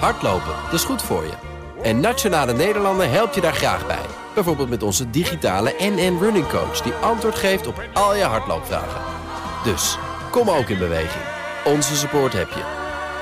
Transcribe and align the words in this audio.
Hardlopen, 0.00 0.54
dat 0.64 0.72
is 0.72 0.84
goed 0.84 1.02
voor 1.02 1.22
je. 1.22 1.32
En 1.82 2.00
Nationale 2.00 2.52
Nederlanden 2.52 3.10
helpt 3.10 3.34
je 3.34 3.40
daar 3.40 3.54
graag 3.54 3.86
bij. 3.86 4.06
Bijvoorbeeld 4.34 4.68
met 4.68 4.82
onze 4.82 5.10
digitale 5.10 5.74
NN 5.78 6.18
Running 6.20 6.48
Coach... 6.48 6.80
die 6.80 6.92
antwoord 6.92 7.34
geeft 7.34 7.66
op 7.66 7.82
al 7.92 8.16
je 8.16 8.22
hardloopvragen. 8.22 9.00
Dus, 9.64 9.98
kom 10.30 10.50
ook 10.50 10.68
in 10.68 10.78
beweging. 10.78 11.24
Onze 11.64 11.96
support 11.96 12.32
heb 12.32 12.48
je. 12.48 12.62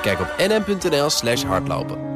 Kijk 0.03 0.21
op 0.21 0.35
nn.nl 0.39 1.11
slash 1.11 1.43
hardlopen. 1.43 2.11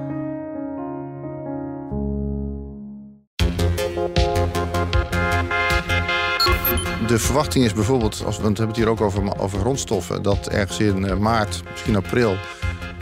De 7.07 7.19
verwachting 7.19 7.65
is 7.65 7.73
bijvoorbeeld, 7.73 8.19
want 8.19 8.37
we 8.37 8.43
hebben 8.43 8.67
het 8.67 8.77
hier 8.77 8.89
ook 8.89 9.01
over, 9.01 9.41
over 9.41 9.59
grondstoffen... 9.59 10.23
dat 10.23 10.49
ergens 10.49 10.79
in 10.79 11.05
eh, 11.05 11.17
maart, 11.17 11.63
misschien 11.71 11.97
april 11.97 12.37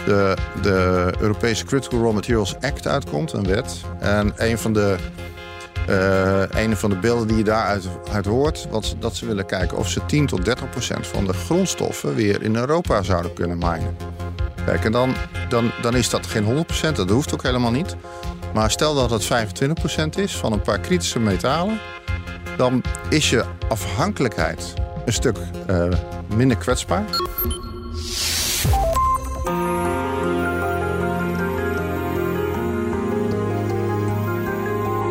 de, 0.04 0.36
de 0.62 1.12
Europese 1.18 1.64
Critical 1.64 2.00
Raw 2.00 2.12
Materials 2.12 2.54
Act 2.60 2.86
uitkomt, 2.86 3.32
een 3.32 3.46
wet. 3.46 3.80
En 3.98 4.32
een 4.36 4.58
van 4.58 4.72
de, 4.72 4.96
uh, 5.88 6.74
van 6.74 6.90
de 6.90 6.96
beelden 6.96 7.26
die 7.26 7.36
je 7.36 7.44
daaruit 7.44 7.88
uit 8.12 8.26
hoort, 8.26 8.66
wat, 8.70 8.96
dat 8.98 9.16
ze 9.16 9.26
willen 9.26 9.46
kijken 9.46 9.78
of 9.78 9.88
ze 9.88 10.06
10 10.06 10.26
tot 10.26 10.44
30 10.44 10.70
procent 10.70 11.06
van 11.06 11.24
de 11.24 11.32
grondstoffen 11.32 12.14
weer 12.14 12.42
in 12.42 12.56
Europa 12.56 13.02
zouden 13.02 13.32
kunnen 13.32 13.58
minen. 13.58 13.96
Kijk, 14.64 14.84
en 14.84 14.92
dan, 14.92 15.14
dan, 15.48 15.70
dan 15.82 15.96
is 15.96 16.10
dat 16.10 16.26
geen 16.26 16.44
100 16.44 16.66
procent, 16.66 16.96
dat 16.96 17.10
hoeft 17.10 17.34
ook 17.34 17.42
helemaal 17.42 17.70
niet. 17.70 17.96
Maar 18.54 18.70
stel 18.70 18.94
dat 18.94 19.10
het 19.10 19.24
25 19.24 19.78
procent 19.78 20.18
is 20.18 20.36
van 20.36 20.52
een 20.52 20.60
paar 20.60 20.80
kritische 20.80 21.18
metalen, 21.18 21.80
dan 22.56 22.82
is 23.08 23.30
je 23.30 23.44
afhankelijkheid 23.68 24.74
een 25.04 25.12
stuk 25.12 25.36
uh, 25.70 25.88
minder 26.36 26.56
kwetsbaar. 26.56 27.04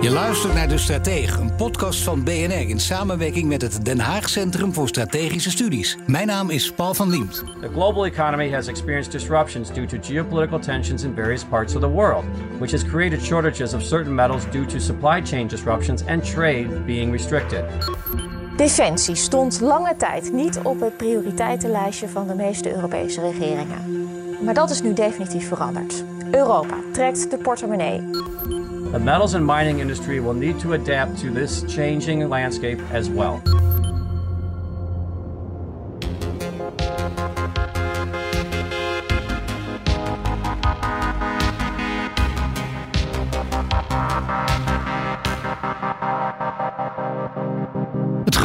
Je 0.04 0.10
luistert 0.10 0.54
naar 0.54 0.68
De 0.68 0.78
Stratege, 0.78 1.42
een 1.42 1.56
podcast 1.56 2.04
van 2.04 2.24
BNR 2.24 2.70
in 2.70 2.80
samenwerking 2.80 3.48
met 3.48 3.62
het 3.62 3.86
Den 3.86 4.00
Haag 4.00 4.30
Centrum 4.30 4.74
voor 4.74 4.88
Strategische 4.88 5.52
Studies. 5.52 5.98
Mijn 6.06 6.28
naam 6.28 6.50
is 6.50 6.72
Paul 6.72 6.94
van 6.94 7.10
Liemt. 7.10 7.44
The 7.62 7.70
global 7.74 8.06
economy 8.06 8.52
has 8.52 8.68
experienced 8.68 9.12
disruptions 9.12 9.74
due 9.74 9.86
to 9.86 9.98
geopolitical 10.02 10.60
tensions 10.60 11.04
in 11.04 11.16
various 11.16 11.44
parts 11.44 11.76
of 11.76 11.82
the 11.82 11.90
world, 11.90 12.24
which 12.58 12.72
has 12.72 12.84
created 12.84 13.22
shortages 13.22 13.74
of 13.74 13.82
certain 13.82 14.16
metals 14.16 14.44
due 14.52 14.66
to 14.66 14.80
supply 14.80 15.22
chain 15.26 15.48
disruptions 15.48 16.06
and 16.06 16.32
trade 16.32 16.86
being 16.86 17.12
restricted. 17.12 17.64
Defensie 18.58 19.16
stond 19.16 19.60
lange 19.62 19.96
tijd 19.98 20.34
niet 20.34 20.60
op 20.64 20.80
het 20.80 20.98
prioriteitenlijstje 20.98 22.08
van 22.08 22.28
de 22.28 22.36
meeste 22.36 22.76
Europese 22.76 23.22
regeringen. 23.22 24.08
Maar 24.44 24.54
dat 24.54 24.70
is 24.70 24.82
nu 24.82 24.94
definitief 24.94 25.48
veranderd. 25.48 26.04
Europa 26.32 26.76
trekt 26.92 27.32
de 27.32 27.38
portemonnee. 27.38 28.02
The 28.94 29.00
metals 29.00 29.34
and 29.34 29.44
mining 29.44 29.80
industry 29.80 30.20
will 30.20 30.36
need 30.36 30.60
to 30.60 30.74
adapt 30.74 31.18
to 31.22 31.32
this 31.32 31.64
changing 31.64 32.30
landscape 32.30 32.80
as 32.92 33.10
well. 33.10 33.42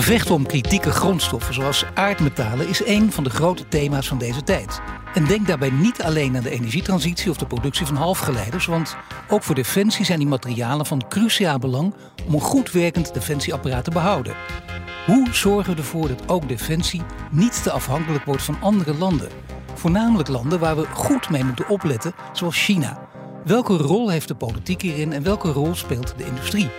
Gevecht 0.09 0.31
om 0.31 0.47
kritieke 0.47 0.91
grondstoffen 0.91 1.55
zoals 1.55 1.85
aardmetalen 1.95 2.69
is 2.69 2.87
een 2.87 3.13
van 3.13 3.25
de 3.25 3.31
grote 3.31 3.69
thema's 3.69 4.09
van 4.09 4.19
deze 4.19 4.43
tijd. 4.43 4.81
En 5.15 5.25
denk 5.25 5.47
daarbij 5.47 5.71
niet 5.71 6.03
alleen 6.03 6.37
aan 6.37 6.43
de 6.43 6.51
energietransitie 6.51 7.31
of 7.31 7.37
de 7.37 7.47
productie 7.47 7.87
van 7.87 7.97
halfgeleiders, 7.97 8.67
want 8.67 8.97
ook 9.29 9.43
voor 9.43 9.55
defensie 9.55 10.05
zijn 10.05 10.19
die 10.19 10.29
materialen 10.29 10.87
van 10.87 11.09
cruciaal 11.09 11.59
belang 11.59 11.95
om 12.27 12.35
een 12.35 12.41
goed 12.41 12.71
werkend 12.71 13.15
defensieapparaat 13.15 13.85
te 13.85 13.91
behouden. 13.91 14.35
Hoe 15.07 15.29
zorgen 15.33 15.73
we 15.73 15.79
ervoor 15.79 16.09
dat 16.09 16.29
ook 16.29 16.49
defensie 16.49 17.03
niet 17.31 17.63
te 17.63 17.71
afhankelijk 17.71 18.25
wordt 18.25 18.43
van 18.43 18.61
andere 18.61 18.95
landen? 18.95 19.29
Voornamelijk 19.75 20.29
landen 20.29 20.59
waar 20.59 20.77
we 20.77 20.87
goed 20.87 21.31
mee 21.31 21.45
moeten 21.45 21.69
opletten, 21.69 22.13
zoals 22.33 22.65
China. 22.65 23.09
Welke 23.45 23.77
rol 23.77 24.09
heeft 24.09 24.29
de 24.29 24.35
politiek 24.35 24.83
hierin 24.83 25.13
en 25.13 25.23
welke 25.23 25.51
rol 25.51 25.75
speelt 25.75 26.15
de 26.17 26.27
industrie? 26.27 26.71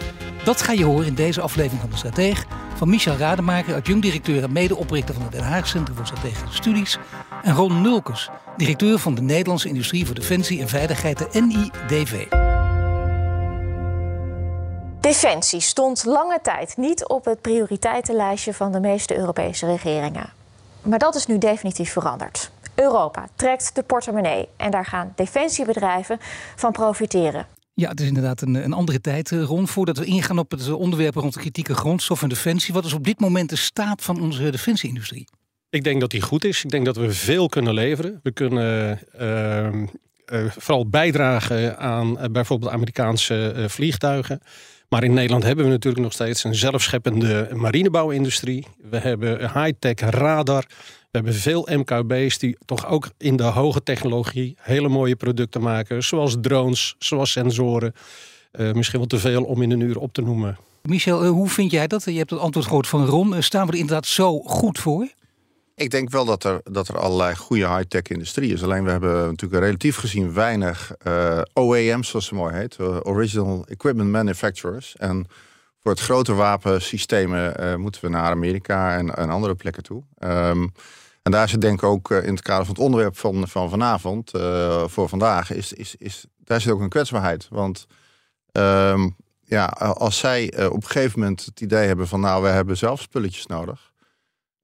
Dat 0.44 0.61
ga 0.61 0.72
je 0.72 0.83
horen 0.83 1.05
in 1.05 1.16
deze 1.16 1.41
aflevering 1.41 1.81
van 1.81 1.89
de 1.89 1.97
Strateeg 1.97 2.45
van 2.75 2.89
Michel 2.89 3.16
Rademaker, 3.16 3.75
adjunct-directeur 3.75 4.44
en 4.44 4.51
medeoprichter 4.51 5.13
van 5.13 5.23
het 5.23 5.31
Den 5.31 5.44
Haag 5.44 5.67
Centrum 5.67 5.95
voor 5.95 6.05
Strategische 6.05 6.55
Studies. 6.55 6.97
En 7.44 7.55
Ron 7.55 7.81
Nulkes, 7.81 8.29
directeur 8.57 9.00
van 9.00 9.16
de 9.16 9.22
Nederlandse 9.22 9.67
Industrie 9.67 10.05
voor 10.05 10.16
Defensie 10.16 10.61
en 10.61 10.67
Veiligheid, 10.67 11.17
de 11.17 11.41
NIDV. 11.41 12.25
Defensie 15.00 15.59
stond 15.59 16.05
lange 16.05 16.39
tijd 16.41 16.77
niet 16.77 17.07
op 17.07 17.25
het 17.25 17.41
prioriteitenlijstje 17.41 18.53
van 18.53 18.71
de 18.71 18.79
meeste 18.79 19.17
Europese 19.17 19.66
regeringen. 19.66 20.29
Maar 20.81 21.00
dat 21.00 21.16
is 21.16 21.25
nu 21.25 21.38
definitief 21.38 21.91
veranderd. 21.91 22.51
Europa 22.75 23.27
trekt 23.35 23.75
de 23.75 23.83
portemonnee 23.83 24.50
en 24.57 24.71
daar 24.71 24.85
gaan 24.85 25.13
defensiebedrijven 25.16 26.19
van 26.56 26.71
profiteren. 26.71 27.47
Ja, 27.79 27.90
het 27.90 28.00
is 28.00 28.07
inderdaad 28.07 28.41
een, 28.41 28.56
een 28.56 28.73
andere 28.73 29.01
tijd, 29.01 29.31
eh, 29.31 29.44
Ron. 29.44 29.67
Voordat 29.67 29.97
we 29.97 30.06
ingaan 30.06 30.40
op 30.40 30.51
het 30.51 30.72
onderwerp 30.72 31.16
rond 31.16 31.34
de 31.34 31.40
kritieke 31.40 31.73
grondstof 31.73 32.22
en 32.22 32.29
defensie, 32.29 32.73
wat 32.73 32.85
is 32.85 32.94
op 32.94 33.03
dit 33.03 33.19
moment 33.19 33.50
de 33.50 33.56
staat 33.56 34.03
van 34.03 34.22
onze 34.22 34.50
defensieindustrie? 34.50 35.28
Ik 35.69 35.84
denk 35.84 36.00
dat 36.00 36.12
die 36.12 36.22
goed 36.22 36.44
is. 36.44 36.63
Ik 36.63 36.69
denk 36.69 36.85
dat 36.85 36.95
we 36.95 37.12
veel 37.12 37.47
kunnen 37.47 37.73
leveren. 37.73 38.19
We 38.23 38.31
kunnen 38.31 39.00
uh, 39.22 39.66
uh, 40.41 40.51
vooral 40.51 40.89
bijdragen 40.89 41.78
aan 41.78 42.31
bijvoorbeeld 42.31 42.72
Amerikaanse 42.72 43.66
vliegtuigen. 43.68 44.41
Maar 44.89 45.03
in 45.03 45.13
Nederland 45.13 45.44
hebben 45.44 45.66
we 45.66 45.72
natuurlijk 45.72 46.03
nog 46.03 46.13
steeds 46.13 46.44
een 46.44 46.56
zelfscheppende 46.56 47.50
marinebouwindustrie. 47.53 48.66
We 48.89 48.97
hebben 48.97 49.39
high-tech 49.39 50.09
radar. 50.09 50.66
We 51.11 51.17
hebben 51.17 51.33
veel 51.33 51.67
MKB's 51.71 52.37
die 52.37 52.57
toch 52.65 52.87
ook 52.87 53.09
in 53.17 53.35
de 53.35 53.43
hoge 53.43 53.83
technologie 53.83 54.57
hele 54.59 54.89
mooie 54.89 55.15
producten 55.15 55.61
maken. 55.61 56.03
Zoals 56.03 56.35
drones, 56.41 56.95
zoals 56.99 57.31
sensoren. 57.31 57.93
Uh, 58.51 58.71
misschien 58.71 58.99
wel 58.99 59.07
te 59.07 59.19
veel 59.19 59.43
om 59.43 59.61
in 59.61 59.71
een 59.71 59.79
uur 59.79 59.97
op 59.97 60.13
te 60.13 60.21
noemen. 60.21 60.57
Michel, 60.81 61.23
uh, 61.23 61.29
hoe 61.29 61.49
vind 61.49 61.71
jij 61.71 61.87
dat? 61.87 62.03
Je 62.03 62.11
hebt 62.11 62.29
het 62.29 62.39
antwoord 62.39 62.65
gehoord 62.65 62.87
van 62.87 63.05
Ron. 63.05 63.33
Uh, 63.33 63.41
staan 63.41 63.65
we 63.65 63.71
er 63.71 63.77
inderdaad 63.77 64.05
zo 64.05 64.39
goed 64.39 64.79
voor? 64.79 65.07
Ik 65.75 65.89
denk 65.89 66.09
wel 66.09 66.25
dat 66.25 66.43
er, 66.43 66.61
dat 66.63 66.87
er 66.87 66.99
allerlei 66.99 67.35
goede 67.35 67.67
high-tech 67.67 68.01
industrie 68.01 68.53
is. 68.53 68.63
Alleen 68.63 68.83
we 68.83 68.91
hebben 68.91 69.27
natuurlijk 69.27 69.63
relatief 69.63 69.95
gezien 69.95 70.33
weinig 70.33 70.91
OEM's, 71.53 72.09
zoals 72.09 72.25
ze 72.25 72.35
mooi 72.35 72.55
heet. 72.55 72.79
Original 73.03 73.65
Equipment 73.67 74.09
Manufacturers. 74.09 74.95
En 74.95 75.27
voor 75.81 75.91
het 75.91 76.00
grote 76.00 76.34
wapensystemen 76.34 77.79
moeten 77.81 78.01
we 78.01 78.09
naar 78.09 78.31
Amerika 78.31 78.97
en, 78.97 79.29
andere 79.29 79.56
plekken 79.56 79.84
toe. 79.84 80.03
Um, 80.19 80.72
en 81.22 81.31
daar 81.31 81.50
zit 81.50 81.62
denk 81.62 81.81
ik 81.81 81.84
ook 81.84 82.12
in 82.12 82.34
het 82.34 82.41
kader 82.41 82.66
van 82.66 82.75
het 82.75 82.84
onderwerp 82.84 83.17
van, 83.17 83.47
van 83.47 83.69
vanavond, 83.69 84.35
uh, 84.35 84.88
voor 84.88 85.09
vandaag, 85.09 85.51
is, 85.51 85.73
is, 85.73 85.95
is, 85.95 86.25
daar 86.38 86.62
zit 86.62 86.72
ook 86.73 86.81
een 86.81 86.89
kwetsbaarheid. 86.89 87.47
Want 87.50 87.88
um, 88.51 89.16
ja, 89.44 89.66
als 89.66 90.18
zij 90.18 90.68
op 90.68 90.84
een 90.84 90.89
gegeven 90.89 91.19
moment 91.19 91.45
het 91.45 91.62
idee 91.62 91.88
hebben 91.88 92.07
van 92.07 92.19
nou, 92.19 92.44
we 92.44 92.50
hebben 92.50 92.78
zelf 92.78 93.01
spulletjes 93.01 93.45
nodig. 93.45 93.91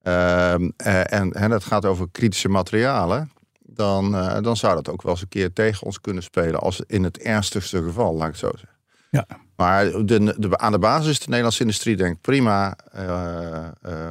Um, 0.02 0.72
en, 0.76 1.32
en 1.32 1.50
het 1.50 1.64
gaat 1.64 1.84
over 1.84 2.08
kritische 2.12 2.48
materialen. 2.48 3.30
Dan, 3.60 4.10
dan 4.42 4.56
zou 4.56 4.74
dat 4.74 4.88
ook 4.90 5.02
wel 5.02 5.12
eens 5.12 5.22
een 5.22 5.28
keer 5.28 5.52
tegen 5.52 5.86
ons 5.86 6.00
kunnen 6.00 6.22
spelen. 6.22 6.60
Als 6.60 6.80
in 6.86 7.04
het 7.04 7.18
ernstigste 7.18 7.82
geval, 7.82 8.14
laat 8.14 8.26
ik 8.26 8.40
het 8.40 8.40
zo 8.40 8.50
zeggen. 8.54 8.78
Ja. 9.10 9.26
Maar 9.56 9.84
de, 10.04 10.34
de, 10.38 10.58
aan 10.58 10.72
de 10.72 10.78
basis 10.78 11.10
is 11.10 11.18
de 11.18 11.24
Nederlandse 11.26 11.60
industrie 11.60 11.96
denk 11.96 12.14
ik 12.14 12.20
prima 12.20 12.76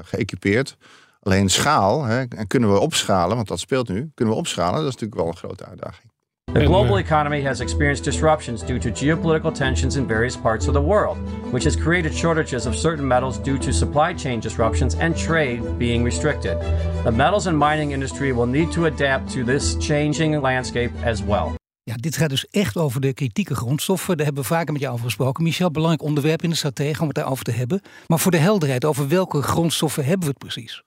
geëquipeerd. 0.02 0.78
Alleen 1.20 1.50
schaal, 1.50 2.04
hè, 2.04 2.24
en 2.24 2.48
kunnen 2.48 2.74
we 2.74 2.80
opschalen, 2.80 3.36
want 3.36 3.48
dat 3.48 3.60
speelt 3.60 3.90
nu, 3.90 4.12
kunnen 4.14 4.34
we 4.34 4.40
opschalen, 4.40 4.74
dat 4.74 4.88
is 4.88 4.92
natuurlijk 4.92 5.20
wel 5.20 5.28
een 5.28 5.38
grote 5.38 5.66
uitdaging. 5.66 6.14
The 6.54 6.66
global 6.66 6.98
economy 6.98 7.44
has 7.44 7.60
experienced 7.60 8.06
disruptions 8.06 8.66
due 8.66 8.80
to 8.80 8.90
geopolitical 8.94 9.52
tensions 9.52 9.96
in 9.96 10.08
various 10.08 10.38
parts 10.38 10.68
of 10.68 10.74
the 10.74 10.82
world, 10.82 11.18
which 11.52 11.64
has 11.64 11.76
created 11.76 12.14
shortages 12.14 12.66
of 12.66 12.76
certain 12.76 13.08
metals 13.08 13.42
due 13.42 13.58
to 13.58 13.72
supply 13.72 14.14
chain 14.14 14.40
disruptions 14.40 14.96
and 14.96 15.18
trade 15.18 15.78
being 15.78 16.06
restricted. 16.06 16.58
The 17.04 17.12
metals 17.12 17.48
and 17.48 17.58
mining 17.58 17.92
industry 17.92 18.32
will 18.32 18.48
need 18.48 18.72
to 18.72 18.86
adapt 18.86 19.34
to 19.34 19.44
this 19.44 19.76
changing 19.80 20.42
landscape 20.42 20.92
as 21.04 21.22
well. 21.22 21.56
Ja, 21.86 21.96
dit 21.96 22.18
gaat 22.18 22.30
dus 22.30 22.48
echt 22.48 22.78
over 22.78 23.02
de 23.02 23.14
kritieke 23.14 23.56
grondstoffen. 23.56 24.18
Daar 24.18 24.26
hebben 24.26 24.44
we 24.44 24.50
vaker 24.50 24.74
met 24.74 24.82
jou 24.82 24.94
over 24.94 25.06
gesproken. 25.06 25.44
Michel, 25.44 25.72
belangrijk 25.72 26.04
onderwerp 26.04 26.44
in 26.44 26.50
de 26.50 26.56
strategie 26.56 27.00
om 27.00 27.08
het 27.08 27.16
daarover 27.16 27.44
te 27.44 27.52
hebben. 27.52 27.82
Maar 28.08 28.20
voor 28.20 28.32
de 28.32 28.38
helderheid, 28.38 28.86
over 28.86 29.08
welke 29.08 29.42
grondstoffen 29.42 30.06
hebben 30.06 30.28
we 30.28 30.30
het 30.30 30.38
precies? 30.38 30.84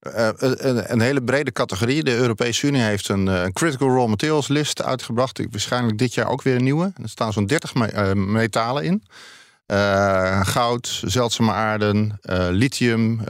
Uh, 0.00 0.28
een, 0.36 0.92
een, 0.92 1.00
hele 1.00 1.22
brede 1.22 1.52
categorie. 1.52 2.04
De 2.04 2.16
Europese 2.16 2.66
Unie 2.66 2.80
heeft 2.80 3.08
een, 3.08 3.26
een, 3.26 3.52
Critical 3.52 3.88
Raw 3.88 4.08
Materials 4.08 4.48
list 4.48 4.82
uitgebracht. 4.82 5.40
Waarschijnlijk 5.50 5.98
dit 5.98 6.14
jaar 6.14 6.28
ook 6.28 6.42
weer 6.42 6.54
een 6.54 6.64
nieuwe. 6.64 6.92
Er 7.02 7.08
staan 7.08 7.32
zo'n 7.32 7.46
30 7.46 7.74
me 7.74 7.92
uh, 7.92 8.12
metalen 8.12 8.84
in. 8.84 9.02
Goud, 10.44 11.02
zeldzame 11.04 11.52
aarden, 11.52 12.18
lithium, 12.50 13.20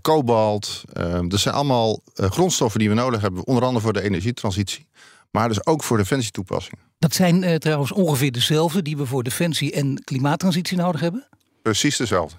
kobalt. 0.00 0.84
dat 1.28 1.40
zijn 1.40 1.54
allemaal 1.54 2.02
grondstoffen 2.14 2.80
die 2.80 2.88
we 2.88 2.94
nodig 2.94 3.20
hebben, 3.20 3.46
onder 3.46 3.64
andere 3.64 3.84
voor 3.84 3.92
de 3.92 4.02
energietransitie. 4.02 4.87
Maar 5.30 5.48
dus 5.48 5.66
ook 5.66 5.82
voor 5.82 5.96
defensietoepassingen. 5.96 6.84
Dat 6.98 7.14
zijn 7.14 7.42
uh, 7.42 7.54
trouwens 7.54 7.92
ongeveer 7.92 8.32
dezelfde 8.32 8.82
die 8.82 8.96
we 8.96 9.06
voor 9.06 9.22
defensie 9.22 9.72
en 9.72 10.02
klimaattransitie 10.04 10.76
nodig 10.76 11.00
hebben? 11.00 11.28
Precies 11.62 11.96
dezelfde. 11.96 12.38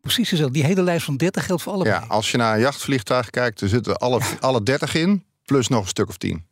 Precies 0.00 0.30
dezelfde. 0.30 0.54
Die 0.54 0.64
hele 0.64 0.82
lijst 0.82 1.04
van 1.04 1.16
30 1.16 1.46
geldt 1.46 1.62
voor 1.62 1.72
allebei. 1.72 2.00
Ja, 2.00 2.06
als 2.06 2.30
je 2.30 2.36
naar 2.36 2.54
een 2.54 2.60
jachtvliegtuig 2.60 3.30
kijkt, 3.30 3.60
er 3.60 3.68
zitten 3.68 3.96
alle, 3.96 4.20
alle 4.40 4.62
30 4.62 4.94
in, 4.94 5.24
plus 5.44 5.68
nog 5.68 5.82
een 5.82 5.88
stuk 5.88 6.08
of 6.08 6.16
10. 6.16 6.46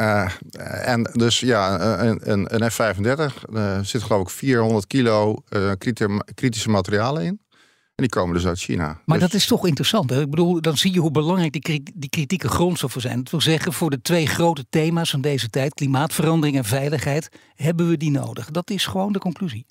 Uh, 0.00 0.30
en 0.88 1.10
dus 1.12 1.40
ja, 1.40 1.80
een, 2.00 2.30
een, 2.30 2.54
een 2.54 2.70
F-35 2.70 3.50
uh, 3.52 3.78
zit 3.80 4.02
geloof 4.02 4.22
ik 4.22 4.28
400 4.28 4.86
kilo 4.86 5.42
kritische 6.34 6.70
materialen 6.70 7.24
in. 7.24 7.43
En 7.94 8.02
die 8.02 8.08
komen 8.08 8.34
dus 8.34 8.46
uit 8.46 8.58
China. 8.58 9.00
Maar 9.04 9.18
dus... 9.18 9.30
dat 9.30 9.40
is 9.40 9.46
toch 9.46 9.66
interessant. 9.66 10.10
Hè? 10.10 10.20
Ik 10.20 10.30
bedoel, 10.30 10.60
dan 10.60 10.76
zie 10.76 10.92
je 10.92 11.00
hoe 11.00 11.10
belangrijk 11.10 11.52
die, 11.52 11.82
die 11.94 12.10
kritieke 12.10 12.48
grondstoffen 12.48 13.00
zijn. 13.00 13.18
Dat 13.18 13.30
wil 13.30 13.40
zeggen, 13.40 13.72
voor 13.72 13.90
de 13.90 14.02
twee 14.02 14.26
grote 14.26 14.64
thema's 14.70 15.10
van 15.10 15.20
deze 15.20 15.48
tijd, 15.48 15.74
klimaatverandering 15.74 16.56
en 16.56 16.64
veiligheid, 16.64 17.28
hebben 17.54 17.88
we 17.88 17.96
die 17.96 18.10
nodig. 18.10 18.50
Dat 18.50 18.70
is 18.70 18.86
gewoon 18.86 19.12
de 19.12 19.18
conclusie. 19.18 19.66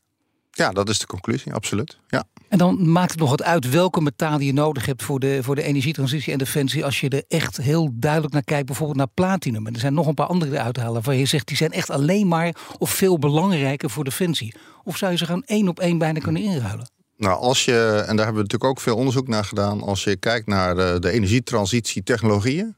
Ja, 0.51 0.71
dat 0.71 0.89
is 0.89 0.99
de 0.99 1.05
conclusie, 1.05 1.53
absoluut. 1.53 1.99
Ja. 2.07 2.23
En 2.49 2.57
dan 2.57 2.91
maakt 2.91 3.11
het 3.11 3.19
nog 3.19 3.29
wat 3.29 3.43
uit 3.43 3.69
welke 3.69 4.01
metalen 4.01 4.45
je 4.45 4.53
nodig 4.53 4.85
hebt 4.85 5.03
voor 5.03 5.19
de, 5.19 5.43
voor 5.43 5.55
de 5.55 5.63
energietransitie 5.63 6.31
en 6.31 6.37
defensie. 6.37 6.85
Als 6.85 6.99
je 6.99 7.09
er 7.09 7.23
echt 7.27 7.57
heel 7.57 7.89
duidelijk 7.93 8.33
naar 8.33 8.43
kijkt, 8.43 8.65
bijvoorbeeld 8.65 8.97
naar 8.97 9.07
platinum. 9.13 9.67
En 9.67 9.73
er 9.73 9.79
zijn 9.79 9.93
nog 9.93 10.07
een 10.07 10.13
paar 10.13 10.27
andere 10.27 10.59
uithalen 10.59 11.03
waar 11.03 11.15
je 11.15 11.25
zegt 11.25 11.47
die 11.47 11.57
zijn 11.57 11.71
echt 11.71 11.89
alleen 11.89 12.27
maar 12.27 12.55
of 12.77 12.89
veel 12.89 13.19
belangrijker 13.19 13.89
voor 13.89 14.03
defensie. 14.03 14.55
Of 14.83 14.97
zou 14.97 15.11
je 15.11 15.17
ze 15.17 15.25
gewoon 15.25 15.43
één 15.45 15.67
op 15.67 15.79
één 15.79 15.97
bijna 15.97 16.19
kunnen 16.19 16.41
inruilen? 16.41 16.91
Nou, 17.17 17.39
als 17.39 17.65
je, 17.65 18.03
en 18.07 18.15
daar 18.15 18.25
hebben 18.25 18.43
we 18.43 18.49
natuurlijk 18.49 18.63
ook 18.63 18.79
veel 18.79 18.95
onderzoek 18.95 19.27
naar 19.27 19.45
gedaan, 19.45 19.81
als 19.81 20.03
je 20.03 20.15
kijkt 20.15 20.47
naar 20.47 20.75
de, 20.75 20.97
de 20.99 21.11
energietransitietechnologieën, 21.11 22.75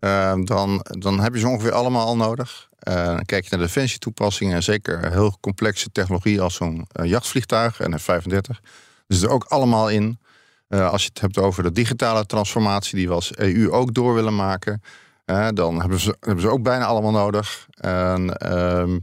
uh, 0.00 0.34
dan, 0.44 0.84
dan 0.98 1.20
heb 1.20 1.34
je 1.34 1.40
ze 1.40 1.48
ongeveer 1.48 1.72
allemaal 1.72 2.06
al 2.06 2.16
nodig. 2.16 2.68
Uh, 2.88 3.04
dan 3.04 3.24
kijk 3.24 3.44
je 3.44 3.56
naar 3.56 3.66
defensietoepassingen 3.66 4.54
en 4.54 4.62
zeker 4.62 5.12
heel 5.12 5.36
complexe 5.40 5.90
technologie 5.92 6.40
als 6.40 6.54
zo'n 6.54 6.86
jachtvliegtuig 7.02 7.80
en 7.80 8.00
F-35. 8.00 8.60
Dus 9.06 9.22
er 9.22 9.30
ook 9.30 9.44
allemaal 9.44 9.88
in. 9.90 10.18
Als 10.68 11.02
je 11.02 11.08
het 11.08 11.20
hebt 11.20 11.38
over 11.38 11.62
de 11.62 11.72
digitale 11.72 12.26
transformatie 12.26 12.96
die 12.96 13.08
we 13.08 13.14
als 13.14 13.36
EU 13.36 13.70
ook 13.70 13.94
door 13.94 14.14
willen 14.14 14.36
maken, 14.36 14.82
dan 15.54 15.80
hebben 15.80 16.00
ze, 16.00 16.16
hebben 16.20 16.40
ze 16.40 16.50
ook 16.50 16.62
bijna 16.62 16.84
allemaal 16.84 17.10
nodig. 17.10 17.66
En 17.70 18.36
ehm, 18.36 18.98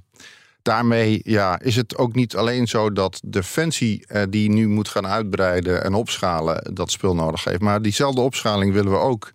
daarmee 0.65 1.19
ja, 1.23 1.59
is 1.59 1.75
het 1.75 1.97
ook 1.97 2.15
niet 2.15 2.35
alleen 2.35 2.67
zo 2.67 2.91
dat 2.91 3.21
Defensie 3.25 4.05
uh, 4.07 4.21
die 4.29 4.49
nu 4.49 4.67
moet 4.67 4.87
gaan 4.87 5.07
uitbreiden 5.07 5.83
en 5.83 5.93
opschalen, 5.93 6.73
dat 6.73 6.91
spul 6.91 7.15
nodig 7.15 7.43
heeft. 7.43 7.61
Maar 7.61 7.81
diezelfde 7.81 8.21
opschaling 8.21 8.73
willen 8.73 8.91
we 8.91 8.97
ook 8.97 9.31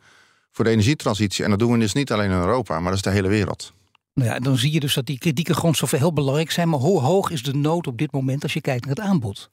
voor 0.50 0.64
de 0.64 0.70
energietransitie. 0.70 1.44
En 1.44 1.50
dat 1.50 1.58
doen 1.58 1.72
we 1.72 1.78
dus 1.78 1.92
niet 1.92 2.12
alleen 2.12 2.30
in 2.30 2.36
Europa, 2.36 2.74
maar 2.74 2.88
dat 2.88 2.94
is 2.94 3.02
de 3.02 3.10
hele 3.10 3.28
wereld. 3.28 3.72
Nou 4.14 4.28
ja, 4.28 4.38
dan 4.38 4.56
zie 4.56 4.72
je 4.72 4.80
dus 4.80 4.94
dat 4.94 5.06
die 5.06 5.18
kritieke 5.18 5.54
grondstoffen 5.54 5.98
heel 5.98 6.12
belangrijk 6.12 6.50
zijn. 6.50 6.68
Maar 6.68 6.80
hoe 6.80 7.00
hoog 7.00 7.30
is 7.30 7.42
de 7.42 7.54
nood 7.54 7.86
op 7.86 7.98
dit 7.98 8.12
moment 8.12 8.42
als 8.42 8.52
je 8.52 8.60
kijkt 8.60 8.86
naar 8.86 8.94
het 8.94 9.04
aanbod? 9.04 9.48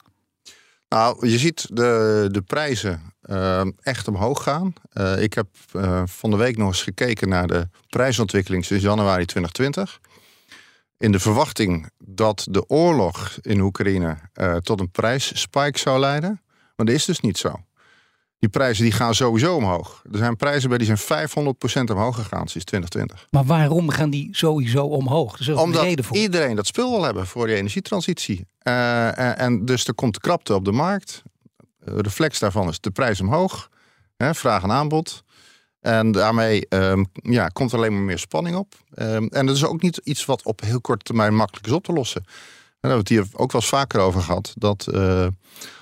Nou, 0.88 1.28
je 1.28 1.38
ziet 1.38 1.66
de, 1.72 2.28
de 2.30 2.42
prijzen 2.42 3.00
uh, 3.22 3.66
echt 3.80 4.08
omhoog 4.08 4.42
gaan. 4.42 4.72
Uh, 4.92 5.22
ik 5.22 5.34
heb 5.34 5.48
uh, 5.76 6.02
van 6.04 6.30
de 6.30 6.36
week 6.36 6.56
nog 6.56 6.68
eens 6.68 6.82
gekeken 6.82 7.28
naar 7.28 7.46
de 7.46 7.68
prijsontwikkeling 7.88 8.64
sinds 8.64 8.84
januari 8.84 9.24
2020 9.24 10.00
in 10.98 11.12
de 11.12 11.20
verwachting 11.20 11.90
dat 12.04 12.46
de 12.50 12.68
oorlog 12.68 13.38
in 13.42 13.60
Oekraïne 13.60 14.18
uh, 14.34 14.56
tot 14.56 14.80
een 14.80 14.90
prijsspike 14.90 15.78
zou 15.78 16.00
leiden. 16.00 16.40
Maar 16.76 16.86
dat 16.86 16.94
is 16.94 17.04
dus 17.04 17.20
niet 17.20 17.38
zo. 17.38 17.62
Die 18.38 18.48
prijzen 18.48 18.84
die 18.84 18.92
gaan 18.92 19.14
sowieso 19.14 19.54
omhoog. 19.54 20.02
Er 20.12 20.18
zijn 20.18 20.36
prijzen 20.36 20.68
bij 20.68 20.78
die 20.78 20.96
zijn 20.96 21.28
500% 21.28 21.32
omhoog 21.90 22.14
gegaan 22.14 22.48
sinds 22.48 22.64
2020. 22.64 23.26
Maar 23.30 23.44
waarom 23.44 23.88
gaan 23.90 24.10
die 24.10 24.28
sowieso 24.30 24.84
omhoog? 24.84 25.38
Er 25.38 25.58
Omdat 25.58 25.82
reden 25.82 26.04
voor. 26.04 26.16
iedereen 26.16 26.56
dat 26.56 26.66
spul 26.66 26.90
wil 26.90 27.02
hebben 27.02 27.26
voor 27.26 27.46
de 27.46 27.54
energietransitie. 27.54 28.46
Uh, 28.62 29.18
en, 29.18 29.38
en, 29.38 29.64
dus 29.64 29.86
er 29.86 29.94
komt 29.94 30.20
krapte 30.20 30.54
op 30.54 30.64
de 30.64 30.72
markt. 30.72 31.22
De 31.78 32.02
reflex 32.02 32.38
daarvan 32.38 32.68
is 32.68 32.80
de 32.80 32.90
prijs 32.90 33.20
omhoog. 33.20 33.68
Hè, 34.16 34.34
vraag 34.34 34.62
en 34.62 34.72
aanbod. 34.72 35.24
En 35.80 36.12
daarmee 36.12 36.66
um, 36.68 37.06
ja, 37.12 37.48
komt 37.48 37.72
er 37.72 37.78
alleen 37.78 37.92
maar 37.92 38.02
meer 38.02 38.18
spanning 38.18 38.56
op. 38.56 38.74
Um, 38.96 39.28
en 39.28 39.46
dat 39.46 39.56
is 39.56 39.64
ook 39.64 39.82
niet 39.82 40.00
iets 40.04 40.24
wat 40.24 40.42
op 40.42 40.60
heel 40.60 40.80
korte 40.80 41.04
termijn 41.04 41.34
makkelijk 41.34 41.66
is 41.66 41.72
op 41.72 41.84
te 41.84 41.92
lossen. 41.92 42.22
Daar 42.80 42.90
hebben 42.90 43.08
we 43.08 43.14
het 43.14 43.28
hier 43.30 43.40
ook 43.40 43.52
wel 43.52 43.60
eens 43.60 43.70
vaker 43.70 44.00
over 44.00 44.20
gehad. 44.20 44.52
Dat 44.56 44.86
uh, 44.90 45.26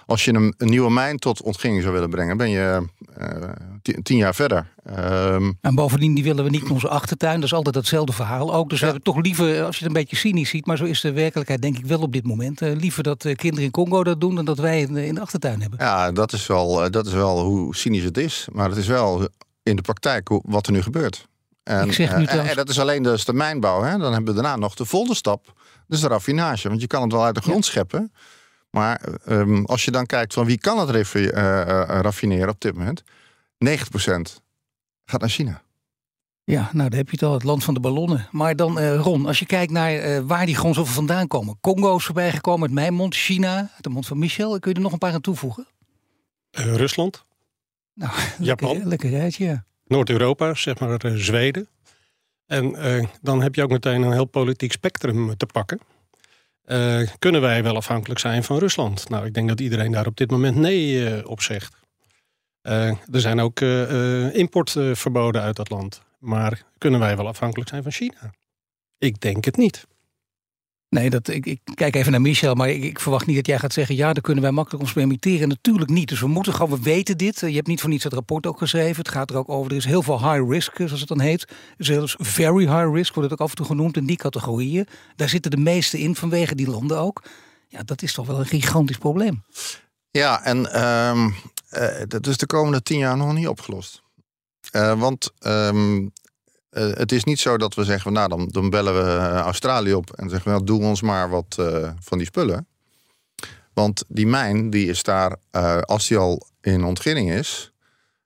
als 0.07 0.25
je 0.25 0.35
een, 0.35 0.55
een, 0.59 0.69
nieuwe 0.69 0.91
mijn 0.91 1.19
tot 1.19 1.43
ontginning 1.43 1.83
zou 1.83 1.95
willen 1.95 2.11
brengen, 2.11 2.37
ben 2.37 2.51
je 2.51 2.87
uh, 3.19 3.95
tien 4.03 4.17
jaar 4.17 4.35
verder. 4.35 4.73
Um, 4.99 5.59
en 5.61 5.75
bovendien, 5.75 6.15
die 6.15 6.25
willen 6.25 6.45
we 6.45 6.51
niet 6.51 6.65
in 6.65 6.71
onze 6.71 6.89
achtertuin. 6.89 7.35
Dat 7.35 7.45
is 7.45 7.55
altijd 7.55 7.75
hetzelfde 7.75 8.13
verhaal 8.13 8.55
ook. 8.55 8.71
Dus 8.71 8.79
ja. 8.79 8.87
we 8.87 8.93
hebben 8.93 9.13
toch 9.13 9.23
liever, 9.23 9.65
als 9.65 9.79
je 9.79 9.85
het 9.85 9.95
een 9.95 10.01
beetje 10.01 10.17
cynisch 10.17 10.51
ziet, 10.51 10.67
maar 10.67 10.77
zo 10.77 10.85
is 10.85 11.01
de 11.01 11.13
werkelijkheid 11.13 11.63
denk 11.63 11.79
ik 11.79 11.87
wel 11.87 12.01
op 12.01 12.13
dit 12.13 12.25
moment. 12.25 12.63
Uh, 12.63 12.77
liever 12.77 13.03
dat 13.03 13.23
kinderen 13.35 13.65
in 13.65 13.71
Congo 13.71 14.05
dat 14.05 14.21
doen 14.21 14.35
dan 14.35 14.45
dat 14.45 14.59
wij 14.59 14.81
in, 14.81 14.97
in 14.97 15.15
de 15.15 15.21
achtertuin 15.21 15.61
hebben. 15.61 15.79
Ja, 15.79 16.13
dat 16.13 16.33
is, 16.33 16.47
wel, 16.47 16.91
dat 16.91 17.07
is 17.07 17.13
wel 17.13 17.45
hoe 17.45 17.77
cynisch 17.77 18.05
het 18.05 18.19
is. 18.19 18.49
Maar 18.53 18.69
het 18.69 18.79
is 18.79 18.87
wel 18.87 19.29
in 19.67 19.77
de 19.77 19.83
praktijk 19.83 20.29
wat 20.43 20.67
er 20.67 20.73
nu 20.73 20.83
gebeurt. 20.83 21.29
En, 21.63 21.87
ik 21.87 21.93
zeg 21.93 22.17
nu 22.17 22.23
uh, 22.23 22.33
en, 22.33 22.47
en 22.47 22.57
dat 22.57 22.69
is 22.69 22.81
alleen 22.81 23.03
dus 23.03 23.25
de 23.25 23.33
mijnbouw. 23.33 23.83
Hè? 23.83 23.99
Dan 23.99 24.13
hebben 24.13 24.35
we 24.35 24.43
daarna 24.43 24.57
nog 24.57 24.75
de 24.75 24.85
volgende 24.85 25.17
stap. 25.17 25.53
Dus 25.87 26.01
de 26.01 26.09
raffinage. 26.09 26.69
Want 26.69 26.81
je 26.81 26.87
kan 26.87 27.03
het 27.03 27.13
wel 27.13 27.25
uit 27.25 27.35
de 27.35 27.41
grond 27.41 27.65
ja. 27.65 27.71
scheppen. 27.71 28.13
Maar 28.71 29.01
um, 29.29 29.65
als 29.65 29.85
je 29.85 29.91
dan 29.91 30.07
kijkt 30.07 30.35
van 30.35 30.47
wie 30.47 30.59
kan 30.59 30.79
het 30.79 31.15
uh, 31.15 31.23
uh, 31.25 31.31
raffineren 31.87 32.49
op 32.49 32.61
dit 32.61 32.75
moment. 32.75 33.03
90% 33.03 33.07
gaat 35.05 35.21
naar 35.21 35.29
China. 35.29 35.63
Ja, 36.45 36.71
nou 36.73 36.89
daar 36.89 36.99
heb 36.99 37.11
je 37.11 37.17
het 37.17 37.23
al, 37.23 37.33
het 37.33 37.43
land 37.43 37.65
van 37.65 37.75
de 37.75 37.81
ballonnen. 37.81 38.29
Maar 38.31 38.57
dan 38.57 38.79
uh, 38.79 38.97
Ron, 38.97 39.27
als 39.27 39.39
je 39.39 39.47
kijkt 39.47 39.73
naar 39.73 39.95
uh, 39.95 40.21
waar 40.25 40.47
die 40.47 40.57
grondstoffen 40.57 40.95
vandaan 40.95 41.27
komen. 41.27 41.59
Congo 41.61 41.97
is 41.97 42.05
voorbij 42.05 42.33
gekomen 42.33 42.63
uit 42.63 42.73
mijn 42.73 42.95
mond, 42.95 43.15
China, 43.15 43.57
uit 43.57 43.83
de 43.83 43.89
mond 43.89 44.07
van 44.07 44.19
Michel. 44.19 44.59
Kun 44.59 44.71
je 44.71 44.77
er 44.77 44.83
nog 44.83 44.93
een 44.93 44.99
paar 44.99 45.13
aan 45.13 45.21
toevoegen? 45.21 45.67
Uh, 46.59 46.75
Rusland. 46.75 47.26
Nou, 47.97 48.13
Japan. 48.39 48.71
Lekker, 48.71 48.89
lekker 48.89 49.11
rijtje, 49.11 49.45
ja. 49.45 49.65
Noord-Europa, 49.87 50.55
zeg 50.55 50.79
maar 50.79 51.05
uh, 51.05 51.15
Zweden. 51.15 51.69
En 52.47 52.65
uh, 52.65 53.07
dan 53.21 53.43
heb 53.43 53.55
je 53.55 53.63
ook 53.63 53.71
meteen 53.71 54.03
een 54.03 54.13
heel 54.13 54.25
politiek 54.25 54.73
spectrum 54.73 55.37
te 55.37 55.47
pakken. 55.47 55.81
Uh, 56.67 57.09
kunnen 57.19 57.41
wij 57.41 57.63
wel 57.63 57.77
afhankelijk 57.77 58.21
zijn 58.21 58.45
van 58.45 58.59
Rusland? 58.59 59.09
Nou, 59.09 59.27
ik 59.27 59.35
denk 59.35 59.49
dat 59.49 59.61
iedereen 59.61 59.93
daar 59.93 60.07
op 60.07 60.17
dit 60.17 60.31
moment 60.31 60.57
nee 60.57 61.29
op 61.29 61.41
zegt. 61.41 61.77
er 62.63 62.97
zijn 63.11 63.41
ook 63.41 63.61
importverboden 64.33 65.43
uit 65.43 65.57
dat 65.57 65.71
land. 65.71 66.03
Maar 66.19 66.63
kunnen 66.79 67.01
wij 67.01 67.17
wel 67.17 67.27
afhankelijk 67.27 67.69
zijn 67.69 67.83
van 67.83 67.93
China? 67.93 68.35
Ik 68.99 69.21
denk 69.21 69.45
het 69.45 69.57
niet. 69.57 69.87
Nee, 70.89 71.11
dat, 71.11 71.29
ik, 71.29 71.47
ik, 71.47 71.61
kijk 71.75 71.97
even 71.97 72.13
naar 72.13 72.21
Michel, 72.21 72.55
maar 72.55 72.69
ik, 72.69 72.83
ik, 72.83 73.01
verwacht 73.01 73.27
niet 73.27 73.37
dat 73.37 73.47
jij 73.47 73.59
gaat 73.59 73.73
zeggen... 73.73 73.95
ja, 73.95 74.13
daar 74.13 74.23
kunnen 74.23 74.43
wij 74.43 74.53
makkelijk 74.53 74.83
ons 74.83 74.93
permitteren. 74.93 75.49
Natuurlijk 75.49 75.91
niet. 75.91 76.09
Dus 76.09 76.21
we 76.21 76.27
moeten 76.27 76.55
gewoon, 76.55 76.71
we 76.71 76.83
weten 76.83 77.19
dit. 77.19 77.41
Je 77.41 77.55
hebt 77.55 77.67
niet 77.67 77.81
voor 77.81 77.91
niets 77.91 78.05
het 78.05 78.13
rapport 78.13 78.47
ook 78.47 78.59
geschreven. 78.59 78.97
Het 78.97 79.09
gaat 79.09 79.31
er 79.31 79.37
ook 79.37 79.49
over, 79.49 79.71
er 79.71 79.77
is 79.77 79.85
heel 79.85 80.03
veel 80.03 80.33
high 80.33 80.51
risk, 80.51 80.77
zoals 80.77 81.01
het 81.01 81.09
dan 81.09 81.21
heet. 81.21 81.49
Zelfs 81.79 82.17
very 82.19 82.65
high 82.65 82.93
risk 82.93 83.15
wordt 83.15 83.31
het 83.31 83.41
ook 83.41 83.45
af 83.47 83.51
en 83.51 83.57
toe 83.57 83.67
genoemd 83.67 83.97
in 83.97 84.07
die 84.07 84.17
categorieën. 84.17 84.87
Daar 85.17 85.29
zitten 85.29 85.51
de 85.51 85.57
meeste 85.57 85.99
in, 85.99 86.17
vanwege 86.17 86.55
die 86.55 86.71
landen 86.71 86.99
ook. 86.99 87.23
Ja, 87.69 87.83
dat 87.83 88.03
is 88.03 88.13
toch 88.13 88.27
wel 88.27 88.39
een 88.39 88.47
gigantisch 88.47 88.99
probleem. 88.99 89.43
Ja, 90.11 90.43
en 90.43 90.87
um, 90.87 91.35
uh, 91.73 92.03
dat 92.09 92.27
is 92.27 92.37
de 92.37 92.47
komende 92.47 92.83
tien 92.83 92.99
jaar 92.99 93.17
nog 93.17 93.33
niet 93.33 93.49
opgelost. 93.49 94.03
Uh, 94.73 95.01
want... 95.01 95.33
Um, 95.41 96.13
uh, 96.77 96.93
het 96.93 97.13
is 97.13 97.25
niet 97.25 97.41
zo 97.41 97.57
dat 97.57 97.75
we 97.75 97.85
zeggen, 97.85 98.13
nou 98.13 98.29
dan, 98.29 98.49
dan 98.49 98.71
bellen 98.71 98.95
we 98.95 99.39
Australië 99.39 99.95
op 99.95 100.11
en 100.11 100.31
zeggen 100.31 100.51
nou, 100.51 100.65
doe 100.65 100.83
ons 100.83 101.03
maar 101.03 101.31
wat 101.31 101.57
uh, 101.61 101.91
van 102.01 102.19
die 102.19 102.27
spullen. 102.27 102.67
Want 103.73 104.05
die 104.09 104.27
mijn, 104.27 104.71
die 104.71 104.89
is 104.89 105.03
daar, 105.03 105.37
als 105.81 106.09
die 106.09 106.17
al 106.17 106.47
in 106.61 106.85
ontginning 106.85 107.33
is, 107.33 107.73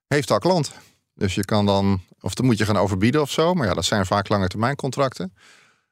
heeft 0.07 0.31
al 0.31 0.39
klanten. 0.39 0.73
Dus 1.15 1.35
je 1.35 1.45
kan 1.45 1.67
dan, 1.67 2.01
of 2.21 2.35
dan 2.35 2.47
moet 2.47 2.59
je 2.59 2.65
gaan 2.65 2.77
overbieden 2.77 3.21
of 3.21 3.31
zo, 3.31 3.55
maar 3.55 3.67
ja, 3.67 3.75
dat 3.75 3.85
zijn 3.85 4.07
vaak 4.07 4.29
lange 4.29 4.49
termijn 4.49 4.77
contracten. 4.77 5.35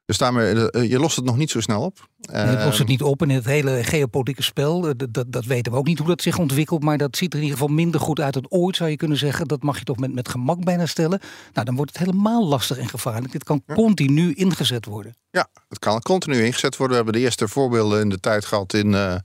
Dus 0.09 0.17
daarmee, 0.17 0.55
je 0.89 0.99
lost 0.99 1.15
het 1.15 1.25
nog 1.25 1.37
niet 1.37 1.49
zo 1.49 1.61
snel 1.61 1.81
op. 1.81 2.09
Je 2.21 2.61
lost 2.65 2.77
het 2.77 2.87
niet 2.87 3.01
op 3.01 3.21
in 3.21 3.29
het 3.29 3.45
hele 3.45 3.83
geopolitieke 3.83 4.43
spel. 4.43 4.81
Dat, 4.81 5.07
dat, 5.09 5.25
dat, 5.31 5.45
weten 5.45 5.71
we 5.71 5.77
ook 5.77 5.85
niet 5.85 5.97
hoe 5.97 6.07
dat 6.07 6.21
zich 6.21 6.37
ontwikkelt. 6.37 6.83
Maar 6.83 6.97
dat 6.97 7.17
ziet 7.17 7.33
er 7.33 7.39
in 7.39 7.45
ieder 7.45 7.59
geval 7.59 7.75
minder 7.75 8.01
goed 8.01 8.19
uit 8.19 8.33
dan 8.33 8.45
ooit, 8.49 8.75
zou 8.75 8.89
je 8.89 8.95
kunnen 8.95 9.17
zeggen. 9.17 9.47
Dat 9.47 9.63
mag 9.63 9.77
je 9.77 9.83
toch 9.83 9.97
met, 9.97 10.13
met 10.13 10.29
gemak 10.29 10.63
bijna 10.63 10.85
stellen. 10.85 11.19
Nou, 11.53 11.65
dan 11.65 11.75
wordt 11.75 11.91
het 11.91 11.99
helemaal 12.05 12.47
lastig 12.47 12.77
en 12.77 12.89
gevaarlijk. 12.89 13.31
Dit 13.31 13.43
kan 13.43 13.61
ja. 13.65 13.73
continu 13.73 14.33
ingezet 14.33 14.85
worden. 14.85 15.15
Ja, 15.31 15.47
het 15.67 15.79
kan 15.79 16.01
continu 16.01 16.43
ingezet 16.43 16.77
worden. 16.77 16.97
We 16.97 17.03
hebben 17.03 17.21
de 17.21 17.27
eerste 17.27 17.47
voorbeelden 17.47 18.01
in 18.01 18.09
de 18.09 18.19
tijd 18.19 18.45
gehad 18.45 18.73
in 18.73 18.87
uh, 18.87 19.15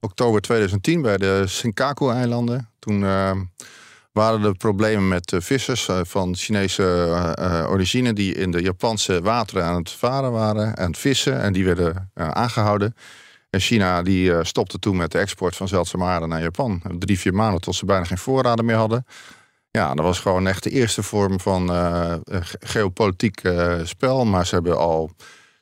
oktober 0.00 0.40
2010 0.40 1.02
bij 1.02 1.16
de 1.16 1.42
Senkaku-eilanden. 1.46 2.70
Toen... 2.78 3.00
Uh, 3.00 3.30
waren 4.16 4.42
er 4.42 4.56
problemen 4.56 5.08
met 5.08 5.34
vissers 5.36 5.88
uh, 5.88 6.00
van 6.02 6.36
Chinese 6.36 6.82
uh, 7.38 7.70
origine 7.70 8.12
die 8.12 8.34
in 8.34 8.50
de 8.50 8.62
Japanse 8.62 9.22
wateren 9.22 9.64
aan 9.64 9.76
het 9.76 9.90
varen 9.90 10.32
waren 10.32 10.74
en 10.74 10.94
vissen 10.94 11.40
en 11.40 11.52
die 11.52 11.64
werden 11.64 12.10
aangehouden. 12.14 12.94
En 13.50 13.60
China 13.60 14.02
die 14.02 14.44
stopte 14.44 14.78
toen 14.78 14.96
met 14.96 15.12
de 15.12 15.18
export 15.18 15.56
van 15.56 15.68
zeldzame 15.68 16.04
aarde 16.04 16.26
naar 16.26 16.42
Japan. 16.42 16.82
Drie, 16.98 17.18
vier 17.18 17.34
maanden 17.34 17.60
tot 17.60 17.74
ze 17.74 17.84
bijna 17.84 18.04
geen 18.04 18.18
voorraden 18.18 18.64
meer 18.64 18.76
hadden. 18.76 19.06
Ja, 19.70 19.94
dat 19.94 20.04
was 20.04 20.18
gewoon 20.18 20.46
echt 20.46 20.62
de 20.62 20.70
eerste 20.70 21.02
vorm 21.02 21.40
van 21.40 21.70
uh, 21.70 22.14
geopolitiek 22.60 23.42
spel. 23.82 24.24
Maar 24.24 24.46
ze 24.46 24.54
hebben 24.54 24.78
al 24.78 25.10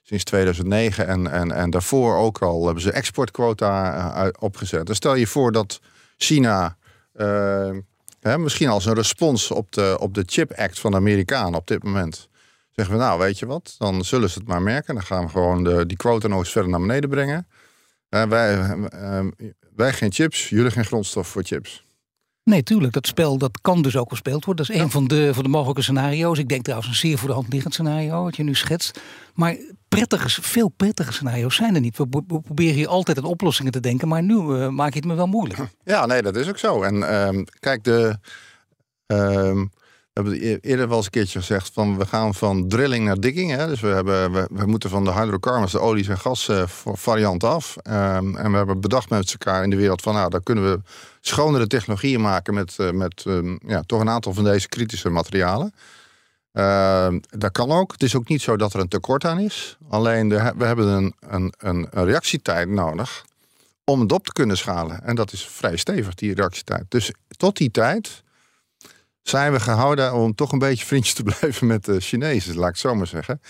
sinds 0.03 0.25
2009 0.25 1.07
en, 1.07 1.31
en, 1.31 1.53
en 1.53 1.71
daarvoor 1.71 2.17
ook 2.17 2.39
al 2.39 2.65
hebben 2.65 2.83
ze 2.83 2.93
exportquota 2.93 4.31
opgezet. 4.39 4.87
Dan 4.87 4.95
stel 4.95 5.15
je 5.15 5.27
voor 5.27 5.53
dat 5.53 5.81
China 6.17 6.77
misschien 8.39 8.69
als 8.69 8.87
een 8.87 8.95
respons 8.95 9.51
op 9.51 9.73
de, 9.73 9.97
op 10.01 10.15
de 10.15 10.23
Chip 10.27 10.53
Act 10.53 10.79
van 10.79 10.91
de 10.91 10.97
Amerikanen 10.97 11.55
op 11.55 11.67
dit 11.67 11.83
moment. 11.83 12.29
Zeggen 12.71 12.95
we, 12.95 13.01
nou 13.01 13.19
weet 13.19 13.39
je 13.39 13.47
wat, 13.47 13.75
dan 13.79 14.05
zullen 14.05 14.31
ze 14.31 14.39
het 14.39 14.49
maar 14.49 14.63
merken. 14.63 14.95
Dan 14.95 15.05
gaan 15.05 15.25
we 15.25 15.31
gewoon 15.31 15.65
de, 15.65 15.87
die 15.87 15.97
quota 15.97 16.29
nog 16.29 16.39
eens 16.39 16.53
verder 16.53 16.71
naar 16.71 16.81
beneden 16.81 17.11
brengen. 17.11 17.47
wij, 18.09 18.77
wij 19.75 19.93
geen 19.93 20.13
chips, 20.13 20.49
jullie 20.49 20.71
geen 20.71 20.85
grondstof 20.85 21.29
voor 21.29 21.43
chips. 21.45 21.85
Nee, 22.45 22.63
tuurlijk. 22.63 22.93
Dat 22.93 23.07
spel 23.07 23.39
dat 23.39 23.61
kan 23.61 23.83
dus 23.83 23.97
ook 23.97 24.11
gespeeld 24.11 24.45
worden. 24.45 24.67
Dat 24.67 24.77
is 24.77 24.83
een 24.83 24.91
van, 24.91 25.07
de, 25.07 25.35
van 25.35 25.43
de 25.43 25.49
mogelijke 25.49 25.83
scenario's. 25.83 26.39
Ik 26.39 26.49
denk 26.49 26.63
trouwens 26.63 26.89
een 26.89 26.97
zeer 26.97 27.19
voor 27.19 27.29
de 27.29 27.35
hand 27.35 27.53
liggend 27.53 27.73
scenario, 27.73 28.23
wat 28.23 28.37
je 28.37 28.43
nu 28.43 28.55
schetst. 28.55 29.01
Maar 29.35 29.57
prettige, 29.89 30.43
veel 30.43 30.69
prettige 30.69 31.13
scenario's 31.13 31.57
zijn 31.57 31.75
er 31.75 31.81
niet. 31.81 31.97
We, 31.97 32.07
proberen 32.27 32.75
hier 32.75 32.89
altijd 32.89 33.19
aan 33.19 33.25
oplossingen 33.25 33.73
te 33.73 33.81
denken, 33.81 34.09
maar 34.09 34.23
nu 34.23 34.35
uh, 34.35 34.69
maak 34.69 34.93
je 34.93 34.99
het 34.99 35.09
me 35.09 35.15
wel 35.15 35.27
moeilijk. 35.27 35.61
Ja, 35.85 36.07
nee, 36.07 36.23
dat 36.23 36.37
is 36.37 36.49
ook 36.49 36.59
zo. 36.59 36.83
En 36.83 36.95
uh, 36.97 37.43
kijk, 37.61 37.85
de. 37.85 38.19
We 39.07 39.69
hebben 40.15 40.33
e-, 40.33 40.59
eerder 40.61 40.89
wel 40.89 40.97
eens 40.97 41.05
een 41.05 41.11
keertje 41.11 41.39
gezegd 41.39 41.71
van 41.73 41.99
we 41.99 42.07
gaan 42.07 42.35
van 42.35 42.69
drilling 42.69 43.05
naar 43.05 43.21
digging. 43.21 43.51
Hè? 43.51 43.67
Dus 43.67 43.81
we, 43.81 43.89
hebben, 43.89 44.33
we, 44.33 44.47
we 44.51 44.67
moeten 44.67 44.91
van 44.91 45.05
de 45.05 45.13
hydrocarbons, 45.13 45.73
de 45.73 45.81
olies 45.81 46.09
en 46.09 46.19
gas 46.19 46.49
uh, 46.49 46.63
variant 46.93 47.45
af. 47.45 47.77
Um, 47.77 48.37
en 48.37 48.51
we 48.51 48.57
hebben 48.57 48.81
bedacht 48.81 49.11
met 49.11 49.31
elkaar 49.31 49.63
in 49.63 49.71
de 49.71 49.77
wereld 49.77 50.03
van 50.03 50.15
nou, 50.15 50.31
dan 50.31 50.43
kunnen 50.43 50.71
we 50.71 50.81
schonere 51.21 51.67
technologieën 51.67 52.21
maken 52.21 52.55
met, 52.55 52.77
uh, 52.81 52.91
met 52.91 53.25
um, 53.27 53.59
ja, 53.67 53.83
toch 53.87 54.01
een 54.01 54.09
aantal 54.09 54.35
van 54.35 54.45
deze 54.45 54.69
kritische 54.69 55.09
materialen. 55.09 55.75
Uh, 56.53 57.09
dat 57.31 57.53
kan 57.53 57.71
ook. 57.71 57.93
Het 57.93 58.03
is 58.03 58.17
ook 58.17 58.29
niet 58.29 58.43
zo 58.43 58.57
dat 58.57 58.75
er 58.75 58.81
een 58.81 58.89
tekort 58.89 59.25
aan 59.25 59.39
is. 59.39 59.77
Alleen 59.89 60.29
we 60.29 60.65
hebben 60.65 60.87
een, 60.87 61.15
een, 61.21 61.55
een, 61.59 61.89
reactietijd 61.91 62.69
nodig 62.69 63.25
om 63.85 64.01
het 64.01 64.13
op 64.13 64.27
te 64.27 64.33
kunnen 64.33 64.57
schalen. 64.57 65.05
En 65.05 65.15
dat 65.15 65.33
is 65.33 65.47
vrij 65.49 65.77
stevig, 65.77 66.15
die 66.15 66.35
reactietijd. 66.35 66.85
Dus 66.89 67.13
tot 67.37 67.57
die 67.57 67.71
tijd 67.71 68.24
zijn 69.29 69.53
we 69.53 69.61
gehouden 69.61 70.15
om 70.15 70.35
toch 70.35 70.53
een 70.53 70.59
beetje 70.59 70.87
vriendjes 70.87 71.15
te 71.15 71.23
blijven 71.39 71.67
met 71.67 71.85
de 71.85 72.01
Chinezen, 72.01 72.55
laat 72.55 72.69
ik 72.69 72.71
het 72.71 72.79
zo 72.79 72.95
maar 72.95 73.07
zeggen. 73.07 73.41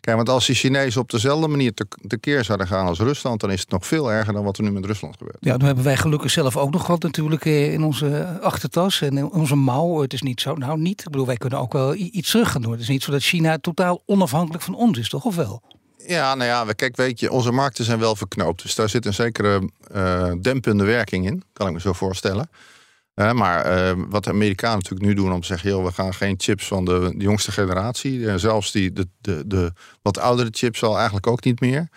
Kijk, 0.00 0.16
want 0.16 0.28
als 0.28 0.46
die 0.46 0.54
Chinezen 0.54 1.00
op 1.00 1.10
dezelfde 1.10 1.48
manier 1.48 1.72
tekeer 2.06 2.44
zouden 2.44 2.66
gaan 2.66 2.86
als 2.86 2.98
Rusland, 2.98 3.40
dan 3.40 3.50
is 3.50 3.60
het 3.60 3.70
nog 3.70 3.86
veel 3.86 4.12
erger 4.12 4.32
dan 4.32 4.44
wat 4.44 4.56
er 4.56 4.62
nu 4.62 4.70
met 4.70 4.84
Rusland 4.84 5.16
gebeurt. 5.16 5.36
Ja, 5.40 5.56
dan 5.56 5.66
hebben 5.66 5.84
wij 5.84 5.96
gelukkig 5.96 6.30
zelf 6.30 6.56
ook 6.56 6.70
nog 6.70 6.86
wat 6.86 7.02
natuurlijk 7.02 7.44
eh, 7.44 7.72
in 7.72 7.82
onze 7.82 8.38
achtertas 8.42 9.00
en 9.00 9.16
in 9.16 9.30
onze 9.30 9.54
mouw. 9.54 10.00
Het 10.00 10.12
is 10.12 10.22
niet 10.22 10.40
zo, 10.40 10.54
nou 10.54 10.78
niet. 10.78 11.00
Ik 11.00 11.10
bedoel, 11.10 11.26
wij 11.26 11.36
kunnen 11.36 11.58
ook 11.58 11.72
wel 11.72 11.94
iets 11.94 12.30
terug 12.30 12.50
gaan 12.50 12.62
doen. 12.62 12.72
Het 12.72 12.80
is 12.80 12.88
niet 12.88 13.02
zo 13.02 13.10
dat 13.10 13.22
China 13.22 13.58
totaal 13.58 14.02
onafhankelijk 14.06 14.62
van 14.62 14.74
ons 14.74 14.98
is, 14.98 15.08
toch? 15.08 15.24
Of 15.24 15.36
wel? 15.36 15.62
Ja, 16.06 16.34
nou 16.34 16.50
ja, 16.50 16.72
kijk, 16.72 16.96
weet 16.96 17.20
je, 17.20 17.30
onze 17.30 17.52
markten 17.52 17.84
zijn 17.84 17.98
wel 17.98 18.16
verknoopt. 18.16 18.62
Dus 18.62 18.74
daar 18.74 18.88
zit 18.88 19.06
een 19.06 19.14
zekere 19.14 19.70
uh, 19.94 20.32
dempende 20.40 20.84
werking 20.84 21.26
in, 21.26 21.42
kan 21.52 21.66
ik 21.66 21.72
me 21.72 21.80
zo 21.80 21.92
voorstellen 21.92 22.48
maar 23.14 23.66
uh, 23.66 24.04
wat 24.08 24.24
de 24.24 24.30
Amerikanen 24.30 24.76
natuurlijk 24.76 25.06
nu 25.06 25.14
doen 25.14 25.32
om 25.32 25.40
te 25.40 25.46
zeggen: 25.46 25.84
we 25.84 25.92
gaan 25.92 26.14
geen 26.14 26.34
chips 26.38 26.66
van 26.66 26.84
de, 26.84 27.14
jongste 27.18 27.52
generatie. 27.52 28.28
En 28.28 28.40
zelfs 28.40 28.72
die, 28.72 28.92
de, 28.92 29.08
de, 29.20 29.46
de 29.46 29.72
wat 30.02 30.18
oudere 30.18 30.48
chips 30.52 30.82
al 30.82 30.96
eigenlijk 30.96 31.26
ook 31.26 31.44
niet 31.44 31.60
meer. 31.60 31.88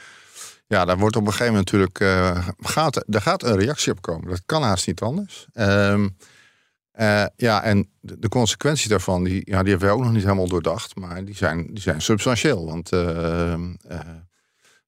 Ja, 0.68 0.86
daar 0.86 0.98
wordt 0.98 1.16
op 1.16 1.26
een 1.26 1.32
gegeven 1.32 1.54
moment 1.54 1.72
natuurlijk. 1.72 2.00
Uh, 2.00 2.48
gaat, 2.60 3.04
daar 3.08 3.22
gaat 3.22 3.44
een 3.44 3.58
reactie 3.58 3.92
op 3.92 4.02
komen. 4.02 4.30
Dat 4.30 4.42
kan 4.46 4.64
haast 4.64 4.88
niet 4.88 5.02
anders. 5.02 5.48
Uh, 5.54 6.06
ja, 7.36 7.64
en 7.64 7.90
de, 8.00 8.30
consequenties 8.30 8.88
daarvan, 8.88 9.24
die, 9.24 9.42
ja, 9.46 9.62
die 9.62 9.70
hebben 9.70 9.88
we 9.88 9.94
ook 9.94 10.04
nog 10.04 10.12
niet 10.12 10.24
helemaal 10.24 10.48
doordacht. 10.48 10.96
Maar 10.96 11.26
die 11.26 11.36
zijn, 11.36 11.68
die 11.74 11.82
zijn 11.82 12.02
substantieel. 12.02 12.66
Want 12.66 12.92
ehm, 12.92 13.74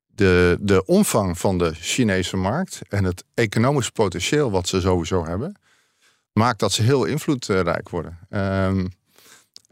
de, 0.05 0.57
de 0.59 0.85
omvang 0.85 1.37
van 1.37 1.57
de 1.57 1.73
Chinese 1.73 2.37
markt 2.37 2.81
en 2.87 3.03
het 3.03 3.23
economisch 3.33 3.89
potentieel 3.89 4.51
wat 4.51 4.67
ze 4.67 4.81
sowieso 4.81 5.25
hebben 5.25 5.55
maakt 6.33 6.59
dat 6.59 6.71
ze 6.71 6.81
heel 6.81 7.05
invloedrijk 7.05 7.89
worden. 7.89 8.17
Um, 8.29 8.89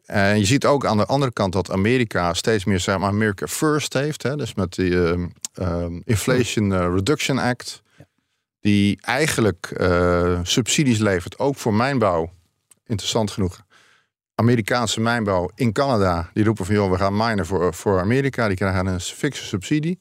en 0.08 0.40
je 0.40 0.46
ziet 0.46 0.66
ook 0.66 0.86
aan 0.86 0.98
de 0.98 1.06
andere 1.06 1.34
kant 1.34 1.54
dat 1.54 1.72
Amerika 1.72 2.34
steeds 2.34 2.66
meer 2.66 2.80
zeg 2.80 2.98
maar, 2.98 3.10
America 3.10 3.48
First 3.48 3.94
heeft. 3.94 4.24
Hè? 4.24 4.36
Dus 4.36 4.54
met 4.54 4.74
die 4.74 4.96
um, 4.96 5.32
um, 5.60 6.02
Inflation 6.06 6.74
eh, 6.74 6.80
Reduction 6.94 7.38
Act. 7.38 7.82
Die 8.60 8.98
eigenlijk 9.02 9.74
uh, 9.78 10.40
subsidies 10.44 10.98
levert, 10.98 11.40
ook 11.40 11.56
voor 11.56 11.74
mijnbouw. 11.74 12.32
Interessant 12.86 13.32
genoeg. 13.32 13.66
Amerikaanse 14.36 15.02
mijnbouw 15.02 15.50
in 15.56 15.72
Canada. 15.72 16.30
Die 16.34 16.44
roepen 16.44 16.66
van 16.66 16.76
joh, 16.76 16.92
we 16.92 16.98
gaan 16.98 17.18
minen 17.18 17.46
voor, 17.46 17.74
voor 17.74 18.00
Amerika. 18.00 18.48
Die 18.48 18.58
krijgen 18.58 18.86
een 18.86 19.00
fikse 19.00 19.46
subsidie. 19.46 20.00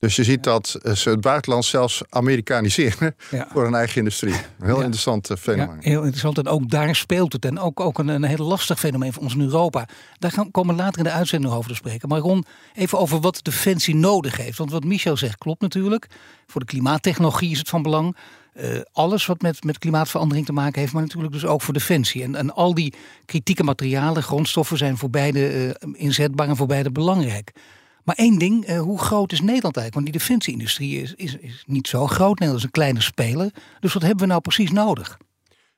Dus 0.00 0.16
je 0.16 0.24
ziet 0.24 0.42
dat 0.42 0.78
ze 0.94 1.10
het 1.10 1.20
buitenland 1.20 1.64
zelfs 1.64 2.02
Amerikaniseren 2.08 3.16
voor 3.52 3.66
een 3.66 3.74
eigen 3.74 3.96
industrie. 3.96 4.32
Een 4.32 4.66
heel 4.66 4.80
interessant 4.80 5.30
eh, 5.30 5.36
fenomeen. 5.36 5.76
Ja, 5.80 5.88
heel 5.88 6.00
interessant. 6.00 6.38
En 6.38 6.48
ook 6.48 6.70
daar 6.70 6.96
speelt 6.96 7.32
het. 7.32 7.44
En 7.44 7.58
ook, 7.58 7.80
ook 7.80 7.98
een, 7.98 8.08
een 8.08 8.24
heel 8.24 8.46
lastig 8.46 8.78
fenomeen 8.78 9.12
voor 9.12 9.22
ons 9.22 9.34
in 9.34 9.40
Europa. 9.40 9.88
Daar 10.18 10.30
gaan, 10.30 10.50
komen 10.50 10.76
we 10.76 10.82
later 10.82 10.98
in 10.98 11.04
de 11.04 11.10
uitzending 11.10 11.52
over 11.52 11.70
te 11.70 11.76
spreken. 11.76 12.08
Maar 12.08 12.18
Ron, 12.18 12.44
even 12.74 12.98
over 12.98 13.20
wat 13.20 13.38
Defensie 13.42 13.94
nodig 13.94 14.36
heeft. 14.36 14.58
Want 14.58 14.70
wat 14.70 14.84
Michel 14.84 15.16
zegt 15.16 15.38
klopt 15.38 15.60
natuurlijk. 15.60 16.06
Voor 16.46 16.60
de 16.60 16.66
klimaattechnologie 16.66 17.50
is 17.50 17.58
het 17.58 17.68
van 17.68 17.82
belang. 17.82 18.16
Uh, 18.54 18.80
alles 18.92 19.26
wat 19.26 19.42
met, 19.42 19.64
met 19.64 19.78
klimaatverandering 19.78 20.46
te 20.46 20.52
maken 20.52 20.80
heeft, 20.80 20.92
maar 20.92 21.02
natuurlijk 21.02 21.32
dus 21.32 21.44
ook 21.44 21.62
voor 21.62 21.74
defensie. 21.74 22.22
En, 22.22 22.34
en 22.34 22.54
al 22.54 22.74
die 22.74 22.94
kritieke 23.24 23.62
materialen, 23.62 24.22
grondstoffen 24.22 24.78
zijn 24.78 24.96
voor 24.96 25.10
beide 25.10 25.74
uh, 25.82 25.92
inzetbaar 25.92 26.48
en 26.48 26.56
voor 26.56 26.66
beide 26.66 26.90
belangrijk. 26.90 27.52
Maar 28.04 28.14
één 28.14 28.38
ding, 28.38 28.68
uh, 28.68 28.80
hoe 28.80 28.98
groot 28.98 29.32
is 29.32 29.40
Nederland 29.40 29.76
eigenlijk? 29.76 29.94
Want 29.94 30.06
die 30.06 30.18
defensieindustrie 30.18 31.02
is, 31.02 31.14
is, 31.14 31.36
is 31.36 31.64
niet 31.66 31.88
zo 31.88 32.06
groot. 32.06 32.38
Nederland 32.38 32.58
is 32.58 32.64
een 32.64 32.70
kleine 32.70 33.00
speler. 33.00 33.50
Dus 33.80 33.92
wat 33.92 34.02
hebben 34.02 34.20
we 34.20 34.26
nou 34.26 34.40
precies 34.40 34.70
nodig? 34.70 35.18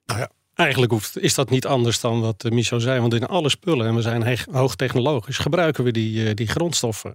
Nou 0.06 0.20
ja, 0.20 0.30
eigenlijk 0.54 0.92
hoeft, 0.92 1.18
is 1.18 1.34
dat 1.34 1.50
niet 1.50 1.66
anders 1.66 2.00
dan 2.00 2.20
wat 2.20 2.44
uh, 2.44 2.52
Michel 2.52 2.80
zei. 2.80 3.00
Want 3.00 3.14
in 3.14 3.26
alle 3.26 3.48
spullen, 3.48 3.86
en 3.86 3.94
we 3.94 4.02
zijn 4.02 4.38
hoogtechnologisch, 4.50 5.38
gebruiken 5.38 5.84
we 5.84 5.90
die, 5.90 6.28
uh, 6.28 6.34
die 6.34 6.46
grondstoffen. 6.46 7.14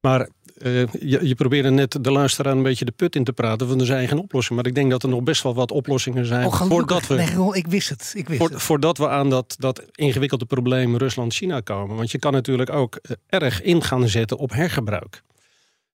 Maar 0.00 0.28
uh, 0.58 0.86
je, 1.00 1.28
je 1.28 1.34
probeerde 1.34 1.70
net 1.70 2.04
de 2.04 2.10
luisteraar 2.10 2.52
een 2.52 2.62
beetje 2.62 2.84
de 2.84 2.92
put 2.92 3.16
in 3.16 3.24
te 3.24 3.32
praten 3.32 3.68
van 3.68 3.80
er 3.80 3.86
zijn 3.86 4.08
geen 4.08 4.18
oplossingen. 4.18 4.62
Maar 4.62 4.70
ik 4.70 4.74
denk 4.74 4.90
dat 4.90 5.02
er 5.02 5.08
nog 5.08 5.22
best 5.22 5.42
wel 5.42 5.54
wat 5.54 5.70
oplossingen 5.70 6.26
zijn. 6.26 6.46
Oh, 6.46 6.62
voordat 6.62 7.06
we, 7.06 7.14
nee, 7.14 7.54
ik 7.54 7.66
wist 7.66 7.88
het. 7.88 8.12
Ik 8.16 8.28
wist 8.28 8.42
het. 8.42 8.62
Voordat 8.62 8.98
we 8.98 9.08
aan 9.08 9.30
dat, 9.30 9.56
dat 9.58 9.82
ingewikkelde 9.94 10.44
probleem 10.44 10.96
Rusland-China 10.96 11.60
komen. 11.60 11.96
Want 11.96 12.10
je 12.10 12.18
kan 12.18 12.32
natuurlijk 12.32 12.70
ook 12.70 12.98
eh, 13.02 13.16
erg 13.26 13.62
in 13.62 13.82
gaan 13.82 14.08
zetten 14.08 14.36
op 14.36 14.52
hergebruik. 14.52 15.22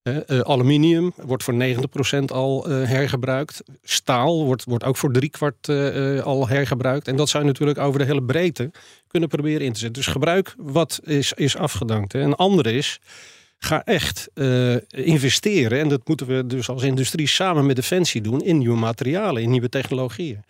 Uh, 0.02 0.40
aluminium 0.40 1.12
wordt 1.16 1.42
voor 1.42 1.54
90% 1.54 2.25
al 2.26 2.71
uh, 2.71 2.88
hergebruikt. 2.88 3.62
Staal 3.82 4.44
wordt, 4.44 4.64
wordt 4.64 4.85
ook 4.85 4.97
voor 4.97 5.12
driekwart 5.12 5.68
uh, 5.68 6.23
al 6.23 6.49
hergebruikt. 6.49 7.09
En 7.09 7.16
dat 7.16 7.28
zou 7.28 7.42
je 7.42 7.49
natuurlijk 7.49 7.78
over 7.78 7.99
de 7.99 8.04
hele 8.04 8.23
breedte 8.23 8.71
kunnen 9.06 9.28
proberen 9.28 9.66
in 9.66 9.73
te 9.73 9.78
zetten. 9.78 10.02
Dus 10.02 10.12
gebruik 10.12 10.54
wat 10.56 11.00
is, 11.04 11.32
is 11.32 11.56
afgedankt. 11.56 12.12
Hè. 12.12 12.21
Een 12.21 12.35
andere 12.35 12.73
is, 12.73 13.00
ga 13.64 13.85
echt 13.85 14.28
uh, 14.35 14.76
investeren. 14.88 15.78
En 15.78 15.88
dat 15.88 16.09
moeten 16.09 16.26
we 16.26 16.47
dus 16.47 16.69
als 16.69 16.83
industrie 16.83 17.26
samen 17.26 17.66
met 17.66 17.76
Defensie 17.76 18.21
doen 18.21 18.42
in 18.42 18.59
nieuwe 18.59 18.78
materialen, 18.78 19.42
in 19.42 19.50
nieuwe 19.50 19.69
technologieën. 19.69 20.45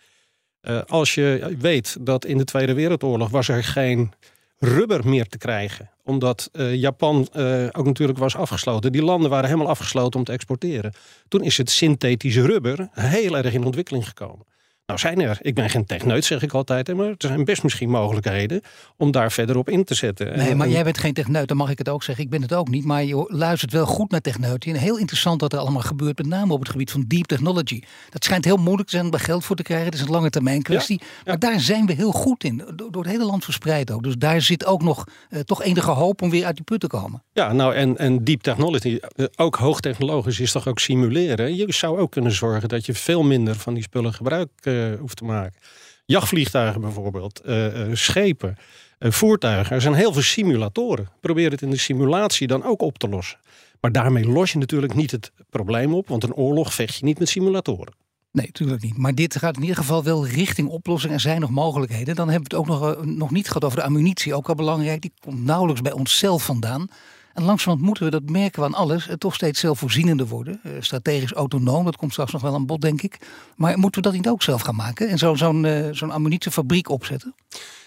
Uh, 0.61 0.81
als 0.87 1.15
je 1.15 1.55
weet 1.59 1.97
dat 1.99 2.25
in 2.25 2.37
de 2.37 2.43
Tweede 2.43 2.73
Wereldoorlog 2.73 3.29
was 3.29 3.47
er 3.47 3.63
geen 3.63 4.11
rubber 4.57 5.07
meer 5.07 5.27
te 5.27 5.37
krijgen. 5.37 5.89
Omdat 6.03 6.49
uh, 6.53 6.75
Japan 6.75 7.27
ook 7.71 7.85
natuurlijk 7.85 8.19
was 8.19 8.35
afgesloten. 8.35 8.91
Die 8.91 9.03
landen 9.03 9.29
waren 9.29 9.49
helemaal 9.49 9.69
afgesloten 9.69 10.19
om 10.19 10.25
te 10.25 10.31
exporteren. 10.31 10.93
Toen 11.27 11.43
is 11.43 11.57
het 11.57 11.69
synthetische 11.69 12.45
rubber 12.45 12.89
heel 12.91 13.37
erg 13.37 13.53
in 13.53 13.63
ontwikkeling 13.63 14.07
gekomen. 14.07 14.45
Nou 14.85 14.99
zijn 14.99 15.21
er, 15.21 15.37
ik 15.41 15.55
ben 15.55 15.69
geen 15.69 15.85
techneut 15.85 16.25
zeg 16.25 16.41
ik 16.41 16.53
altijd, 16.53 16.93
maar 16.95 17.07
er 17.07 17.15
zijn 17.17 17.45
best 17.45 17.63
misschien 17.63 17.89
mogelijkheden 17.89 18.61
om 18.97 19.11
daar 19.11 19.31
verder 19.31 19.57
op 19.57 19.69
in 19.69 19.83
te 19.83 19.93
zetten. 19.93 20.37
Nee, 20.37 20.55
maar 20.55 20.69
jij 20.69 20.83
bent 20.83 20.97
geen 20.97 21.13
techneut, 21.13 21.47
dan 21.47 21.57
mag 21.57 21.69
ik 21.69 21.77
het 21.77 21.89
ook 21.89 22.03
zeggen. 22.03 22.23
Ik 22.23 22.29
ben 22.29 22.41
het 22.41 22.53
ook 22.53 22.69
niet, 22.69 22.85
maar 22.85 23.03
je 23.03 23.25
luistert 23.27 23.71
wel 23.71 23.85
goed 23.85 24.11
naar 24.11 24.21
techneuten. 24.21 24.73
En 24.73 24.79
heel 24.79 24.97
interessant 24.97 25.41
wat 25.41 25.53
er 25.53 25.59
allemaal 25.59 25.81
gebeurt, 25.81 26.17
met 26.17 26.27
name 26.27 26.53
op 26.53 26.59
het 26.59 26.69
gebied 26.69 26.91
van 26.91 27.03
deep 27.07 27.25
technology. 27.25 27.81
Dat 28.09 28.23
schijnt 28.23 28.45
heel 28.45 28.57
moeilijk 28.57 28.87
te 28.87 28.93
zijn 28.93 29.05
om 29.05 29.11
daar 29.11 29.19
geld 29.19 29.45
voor 29.45 29.55
te 29.55 29.63
krijgen. 29.63 29.85
Het 29.85 29.95
is 29.95 30.01
een 30.01 30.09
lange 30.09 30.29
termijn 30.29 30.61
kwestie. 30.61 31.01
Maar 31.25 31.39
daar 31.39 31.59
zijn 31.59 31.85
we 31.85 31.93
heel 31.93 32.11
goed 32.11 32.43
in, 32.43 32.63
door, 32.75 33.03
het 33.03 33.11
hele 33.11 33.25
land 33.25 33.43
verspreid 33.43 33.91
ook. 33.91 34.03
Dus 34.03 34.15
daar 34.17 34.41
zit 34.41 34.65
ook 34.65 34.83
nog 34.83 35.03
uh, 35.29 35.39
toch 35.39 35.63
enige 35.63 35.91
hoop 35.91 36.21
om 36.21 36.29
weer 36.29 36.45
uit 36.45 36.55
die 36.55 36.65
put 36.65 36.79
te 36.79 36.87
komen. 36.87 37.23
Ja, 37.33 37.53
nou 37.53 37.75
en, 37.75 37.97
en 37.97 38.23
deep 38.23 38.41
technology, 38.41 38.99
uh, 39.15 39.25
ook 39.35 39.55
hoogtechnologisch 39.55 40.39
is 40.39 40.51
toch 40.51 40.67
ook 40.67 40.79
simuleren. 40.79 41.55
Je 41.55 41.65
zou 41.67 41.99
ook 41.99 42.11
kunnen 42.11 42.31
zorgen 42.31 42.69
dat 42.69 42.85
je 42.85 42.93
veel 42.93 43.23
minder 43.23 43.55
van 43.55 43.73
die 43.73 43.83
spullen 43.83 44.13
gebruikt 44.13 44.71
uh, 44.73 44.99
hoeft 44.99 45.17
te 45.17 45.25
maken. 45.25 45.59
Jachtvliegtuigen 46.05 46.81
bijvoorbeeld, 46.81 47.41
uh, 47.45 47.87
uh, 47.87 47.95
schepen, 47.95 48.57
voertuigen. 48.99 49.75
Er 49.75 49.81
zijn 49.81 49.93
heel 49.93 50.13
veel 50.13 50.21
simulatoren. 50.21 51.09
Probeer 51.21 51.51
het 51.51 51.61
in 51.61 51.69
de 51.69 51.77
simulatie 51.77 52.47
dan 52.47 52.63
ook 52.63 52.81
op 52.81 52.97
te 52.97 53.09
lossen. 53.09 53.39
Maar 53.81 53.91
daarmee 53.91 54.25
los 54.25 54.51
je 54.51 54.57
natuurlijk 54.57 54.93
niet 54.93 55.11
het 55.11 55.31
probleem 55.49 55.93
op, 55.93 56.07
want 56.07 56.23
een 56.23 56.33
oorlog 56.33 56.73
vecht 56.73 56.95
je 56.95 57.05
niet 57.05 57.19
met 57.19 57.29
simulatoren. 57.29 57.93
Nee, 58.33 58.45
natuurlijk 58.45 58.81
niet. 58.81 58.97
Maar 58.97 59.15
dit 59.15 59.37
gaat 59.37 59.55
in 59.55 59.61
ieder 59.61 59.77
geval 59.77 60.03
wel 60.03 60.27
richting 60.27 60.67
oplossing. 60.67 61.13
Er 61.13 61.19
zijn 61.19 61.41
nog 61.41 61.49
mogelijkheden. 61.49 62.15
Dan 62.15 62.29
hebben 62.29 62.49
we 62.49 62.55
het 62.55 62.65
ook 62.65 62.79
nog, 62.79 62.95
eh, 62.95 63.03
nog 63.03 63.31
niet 63.31 63.47
gehad 63.47 63.63
over 63.63 63.77
de 63.77 63.83
ammunitie. 63.83 64.33
Ook 64.33 64.49
al 64.49 64.55
belangrijk, 64.55 65.01
die 65.01 65.11
komt 65.19 65.43
nauwelijks 65.43 65.81
bij 65.81 65.91
onszelf 65.91 66.43
vandaan. 66.43 66.87
En 67.33 67.43
langzamerhand 67.43 67.81
moeten 67.81 68.03
we, 68.03 68.09
dat 68.09 68.29
merken 68.29 68.59
we 68.59 68.65
aan 68.65 68.73
alles, 68.73 69.07
eh, 69.07 69.15
toch 69.15 69.33
steeds 69.33 69.59
zelfvoorzienender 69.59 70.27
worden. 70.27 70.59
Eh, 70.63 70.71
strategisch 70.79 71.31
autonoom, 71.31 71.85
dat 71.85 71.95
komt 71.95 72.11
straks 72.11 72.31
nog 72.31 72.41
wel 72.41 72.53
aan 72.53 72.65
bod, 72.65 72.81
denk 72.81 73.01
ik. 73.01 73.17
Maar 73.55 73.77
moeten 73.77 74.01
we 74.01 74.07
dat 74.07 74.17
niet 74.17 74.27
ook 74.27 74.43
zelf 74.43 74.61
gaan 74.61 74.75
maken? 74.75 75.09
En 75.09 75.17
zo'n 75.17 75.37
zo 75.37 75.61
zo'n 75.91 76.11
ammunitiefabriek 76.11 76.89
opzetten? 76.89 77.35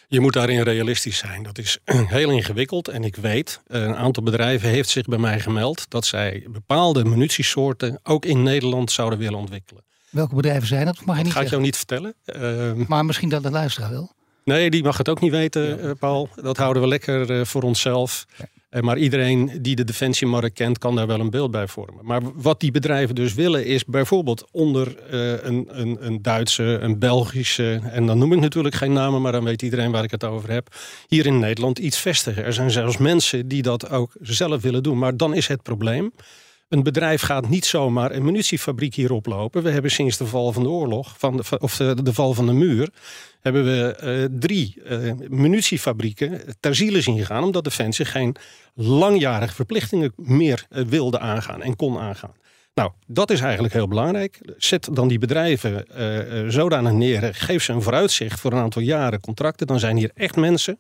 Je 0.09 0.21
moet 0.21 0.33
daarin 0.33 0.63
realistisch 0.63 1.19
zijn. 1.19 1.43
Dat 1.43 1.59
is 1.59 1.79
heel 2.19 2.31
ingewikkeld. 2.31 2.89
En 2.89 3.05
ik 3.05 3.17
weet, 3.17 3.61
een 3.67 3.97
aantal 3.97 4.23
bedrijven 4.23 4.69
heeft 4.69 4.89
zich 4.89 5.05
bij 5.05 5.19
mij 5.19 5.41
gemeld 5.41 5.91
dat 5.91 6.05
zij 6.05 6.47
bepaalde 6.51 7.05
munitiesoorten 7.05 8.01
ook 8.03 8.25
in 8.25 8.43
Nederland 8.43 8.93
zouden 8.93 9.19
willen 9.19 9.39
ontwikkelen. 9.39 9.85
Welke 10.11 10.35
bedrijven 10.35 10.67
zijn 10.67 10.85
dat? 10.85 11.05
Mag 11.05 11.17
je 11.17 11.23
niet 11.23 11.33
ga 11.33 11.41
ik 11.41 11.49
jou 11.49 11.63
niet 11.63 11.77
vertellen. 11.77 12.15
Ehm, 12.25 12.85
maar 12.89 13.05
misschien 13.05 13.29
dat 13.29 13.43
de 13.43 13.51
luisteraar 13.51 13.91
wel. 13.91 14.15
Nee, 14.45 14.71
die 14.71 14.83
mag 14.83 14.99
het 14.99 15.09
ook 15.09 15.21
niet 15.21 15.31
weten, 15.31 15.81
eh, 15.81 15.91
Paul. 15.99 16.29
Dat 16.35 16.57
houden 16.57 16.83
we 16.83 16.89
lekker 16.89 17.47
voor 17.47 17.63
onszelf. 17.63 18.27
Uh, 18.41 18.47
maar 18.81 18.99
iedereen 18.99 19.59
die 19.61 19.77
de 19.77 19.85
defensiemarkt 19.85 20.55
kent, 20.55 20.79
kan 20.79 20.97
daar 20.97 21.07
wel 21.07 21.21
een 21.21 21.31
beeld 21.31 21.51
bij 21.51 21.67
vormen. 21.67 22.05
Maar 22.05 22.21
wat 22.35 22.61
die 22.61 22.71
bedrijven 22.71 23.15
dus 23.15 23.35
willen, 23.35 23.67
is 23.67 23.85
bijvoorbeeld 23.85 24.45
onder 24.51 24.97
een, 25.47 25.67
een, 25.69 25.97
een 26.01 26.23
Duitse, 26.23 26.63
een 26.63 26.99
Belgische, 26.99 27.81
en 27.85 28.07
dan 28.07 28.19
noem 28.19 28.33
ik 28.33 28.41
natuurlijk 28.41 28.75
geen 28.75 28.93
namen, 28.93 29.23
maar 29.23 29.33
dan 29.33 29.45
weet 29.45 29.63
iedereen 29.63 29.91
waar 29.91 30.05
ik 30.05 30.11
het 30.11 30.25
over 30.25 30.51
heb, 30.51 30.75
hier 31.09 31.27
in 31.27 31.39
Nederland 31.39 31.79
iets 31.79 31.99
vestigen. 31.99 32.45
Er 32.45 32.53
zijn 32.53 32.71
zelfs 32.71 32.97
mensen 32.97 33.49
die 33.49 33.63
dat 33.63 33.91
ook 33.91 34.13
zelf 34.21 34.63
willen 34.63 34.83
doen. 34.83 34.99
Maar 34.99 35.17
dan 35.17 35.35
is 35.35 35.47
het 35.47 35.63
probleem 35.63 36.13
een 36.69 36.83
bedrijf 36.83 37.23
gaat 37.23 37.49
niet 37.49 37.65
zomaar 37.65 38.11
een 38.11 38.25
munitiefabriek 38.25 38.95
hier 38.95 39.13
oplopen. 39.13 39.63
We 39.63 39.71
hebben 39.71 39.91
sinds 39.91 40.17
de 40.17 40.27
val 40.27 40.53
van 40.53 40.63
de 40.63 40.69
oorlog, 40.69 41.15
van 41.19 41.43
of 41.59 41.77
de, 41.77 42.03
de 42.03 42.13
val 42.13 42.35
van 42.35 42.47
de 42.47 42.53
muur, 42.53 42.89
hebben 43.53 43.65
we 43.65 44.29
uh, 44.31 44.39
drie 44.41 44.83
uh, 44.85 45.13
munitiefabrieken 45.29 46.41
ter 46.61 46.75
ziele 46.75 47.01
zien 47.01 47.25
gaan, 47.25 47.43
omdat 47.43 47.65
Defensie 47.65 48.05
geen 48.05 48.37
langjarige 48.75 49.55
verplichtingen 49.55 50.13
meer 50.17 50.67
uh, 50.71 50.85
wilde 50.85 51.19
aangaan 51.19 51.63
en 51.63 51.77
kon 51.77 51.99
aangaan. 51.99 52.35
Nou, 52.75 52.93
dat 53.07 53.31
is 53.31 53.41
eigenlijk 53.41 53.75
heel 53.75 53.89
belangrijk. 53.89 54.41
Zet 54.57 54.89
dan 54.93 55.09
die 55.09 55.19
bedrijven 55.19 55.85
zodanig 56.53 56.93
neer, 56.93 57.35
geef 57.35 57.63
ze 57.63 57.73
een 57.73 57.83
vooruitzicht 57.83 58.41
voor 58.41 58.53
een 58.53 58.59
aantal 58.59 58.83
jaren 58.83 59.21
contracten. 59.21 59.67
Dan 59.67 59.79
zijn 59.79 59.97
hier 59.97 60.11
echt 60.15 60.37
mensen 60.37 60.79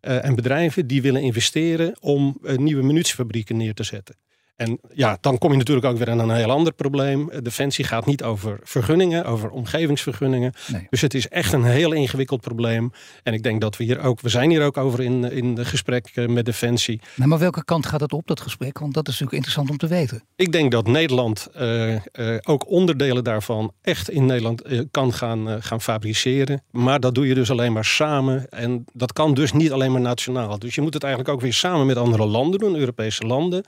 en 0.00 0.34
bedrijven 0.34 0.86
die 0.86 1.02
willen 1.02 1.22
investeren 1.22 1.96
om 2.00 2.38
nieuwe 2.42 2.82
munitiefabrieken 2.82 3.56
neer 3.56 3.74
te 3.74 3.82
zetten. 3.82 4.16
En 4.58 4.78
ja, 4.94 5.18
dan 5.20 5.38
kom 5.38 5.50
je 5.50 5.56
natuurlijk 5.56 5.86
ook 5.86 5.98
weer 5.98 6.10
aan 6.10 6.18
een 6.18 6.30
heel 6.30 6.50
ander 6.50 6.72
probleem. 6.72 7.30
Defensie 7.42 7.84
gaat 7.84 8.06
niet 8.06 8.22
over 8.22 8.58
vergunningen, 8.62 9.24
over 9.24 9.50
omgevingsvergunningen. 9.50 10.52
Dus 10.90 11.00
het 11.00 11.14
is 11.14 11.28
echt 11.28 11.52
een 11.52 11.64
heel 11.64 11.92
ingewikkeld 11.92 12.40
probleem. 12.40 12.92
En 13.22 13.32
ik 13.34 13.42
denk 13.42 13.60
dat 13.60 13.76
we 13.76 13.84
hier 13.84 14.00
ook, 14.00 14.20
we 14.20 14.28
zijn 14.28 14.50
hier 14.50 14.64
ook 14.64 14.76
over 14.76 15.00
in, 15.00 15.24
in 15.24 15.54
de 15.54 15.64
gesprek 15.64 16.10
eh, 16.14 16.26
met 16.26 16.44
Defensie. 16.44 17.00
Nou, 17.14 17.28
maar 17.28 17.38
welke 17.38 17.64
kant 17.64 17.86
gaat 17.86 18.00
het 18.00 18.12
op, 18.12 18.26
dat 18.26 18.40
gesprek? 18.40 18.78
Want 18.78 18.94
dat 18.94 19.08
is 19.08 19.12
natuurlijk 19.12 19.36
interessant 19.36 19.70
om 19.70 19.76
te 19.76 19.86
weten. 19.86 20.22
Ik 20.36 20.52
denk 20.52 20.72
dat 20.72 20.86
Nederland 20.86 21.48
uh, 21.56 21.94
uh, 21.94 22.00
ook 22.42 22.70
onderdelen 22.70 23.24
daarvan 23.24 23.72
echt 23.82 24.10
in 24.10 24.26
Nederland 24.26 24.62
kan 24.90 25.12
gaan, 25.12 25.62
gaan 25.62 25.80
fabriceren. 25.80 26.62
Maar 26.70 27.00
dat 27.00 27.14
doe 27.14 27.26
je 27.26 27.34
dus 27.34 27.50
alleen 27.50 27.72
maar 27.72 27.84
samen. 27.84 28.48
En 28.48 28.84
dat 28.92 29.12
kan 29.12 29.34
dus 29.34 29.52
niet 29.52 29.72
alleen 29.72 29.92
maar 29.92 30.00
nationaal. 30.00 30.58
Dus 30.58 30.74
je 30.74 30.80
moet 30.80 30.94
het 30.94 31.02
eigenlijk 31.02 31.34
ook 31.34 31.40
weer 31.40 31.54
samen 31.54 31.86
met 31.86 31.96
andere 31.96 32.26
landen 32.26 32.60
doen, 32.60 32.76
Europese 32.76 33.26
landen. 33.26 33.64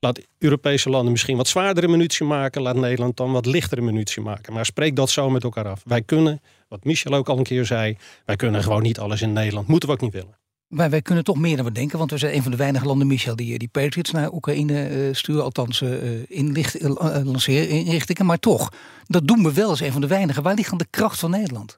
Laat 0.00 0.20
Europese 0.38 0.90
landen 0.90 1.10
misschien 1.10 1.36
wat 1.36 1.48
zwaardere 1.48 1.88
munitie 1.88 2.26
maken. 2.26 2.62
Laat 2.62 2.76
Nederland 2.76 3.16
dan 3.16 3.32
wat 3.32 3.46
lichtere 3.46 3.80
munitie 3.80 4.22
maken. 4.22 4.52
Maar 4.52 4.66
spreek 4.66 4.96
dat 4.96 5.10
zo 5.10 5.30
met 5.30 5.44
elkaar 5.44 5.68
af. 5.68 5.82
Wij 5.84 6.02
kunnen, 6.02 6.40
wat 6.68 6.84
Michel 6.84 7.12
ook 7.12 7.28
al 7.28 7.38
een 7.38 7.42
keer 7.42 7.64
zei, 7.64 7.96
wij 8.24 8.36
kunnen 8.36 8.62
gewoon 8.62 8.82
niet 8.82 8.98
alles 8.98 9.22
in 9.22 9.32
Nederland. 9.32 9.66
Moeten 9.66 9.88
we 9.88 9.94
ook 9.94 10.00
niet 10.00 10.12
willen. 10.12 10.38
Maar 10.68 10.90
wij 10.90 11.02
kunnen 11.02 11.24
toch 11.24 11.36
meer 11.36 11.56
dan 11.56 11.64
we 11.64 11.72
denken. 11.72 11.98
Want 11.98 12.10
we 12.10 12.18
zijn 12.18 12.34
een 12.34 12.42
van 12.42 12.50
de 12.50 12.56
weinige 12.56 12.86
landen, 12.86 13.06
Michel, 13.06 13.36
die 13.36 13.58
die 13.58 13.68
Patriots 13.68 14.10
naar 14.10 14.32
Oekraïne 14.32 14.90
uh, 14.90 15.14
sturen. 15.14 15.42
Althans, 15.42 15.80
uh, 15.80 16.30
inlicht, 16.30 16.82
uh, 16.82 16.90
lanceerinrichtingen. 17.24 18.26
Maar 18.26 18.38
toch, 18.38 18.72
dat 19.06 19.26
doen 19.26 19.42
we 19.42 19.52
wel 19.52 19.68
als 19.68 19.80
een 19.80 19.92
van 19.92 20.00
de 20.00 20.06
weinigen. 20.06 20.42
Waar 20.42 20.54
ligt 20.54 20.68
dan 20.68 20.78
de 20.78 20.86
kracht 20.90 21.18
van 21.18 21.30
Nederland? 21.30 21.76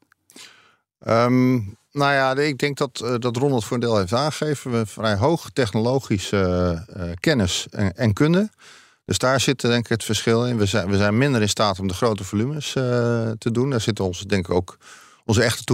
Um, 1.09 1.79
nou 1.93 2.13
ja, 2.13 2.35
ik 2.35 2.59
denk 2.59 2.77
dat, 2.77 3.01
uh, 3.05 3.15
dat 3.19 3.37
Ronald 3.37 3.65
voor 3.65 3.75
een 3.75 3.83
deel 3.83 3.97
heeft 3.97 4.13
aangegeven. 4.13 4.71
We 4.71 4.77
hebben 4.77 4.95
vrij 4.95 5.17
hoog 5.17 5.51
technologische 5.53 6.85
uh, 6.97 7.03
kennis 7.21 7.67
en, 7.71 7.97
en, 7.97 8.13
kunde. 8.13 8.51
Dus 9.05 9.19
daar 9.19 9.41
zit 9.41 9.61
denk 9.61 9.85
ik 9.85 9.89
het 9.89 10.05
verschil 10.05 10.47
in. 10.47 10.57
We 10.57 10.67
zijn, 10.67 10.89
we 10.89 10.97
zijn 10.97 11.19
minder 11.19 11.41
in 11.41 11.49
staat 11.49 11.79
om 11.79 11.89
de 11.89 11.95
grote 11.95 12.25
volumes 12.25 12.73
te 13.39 13.51
doen. 13.53 13.71
Daar 13.71 13.81
zit 13.81 14.01
ons 14.01 14.21
denk 14.21 14.49
ik 14.49 14.55
ook 14.55 14.79
onze 15.31 15.43
echte 15.43 15.65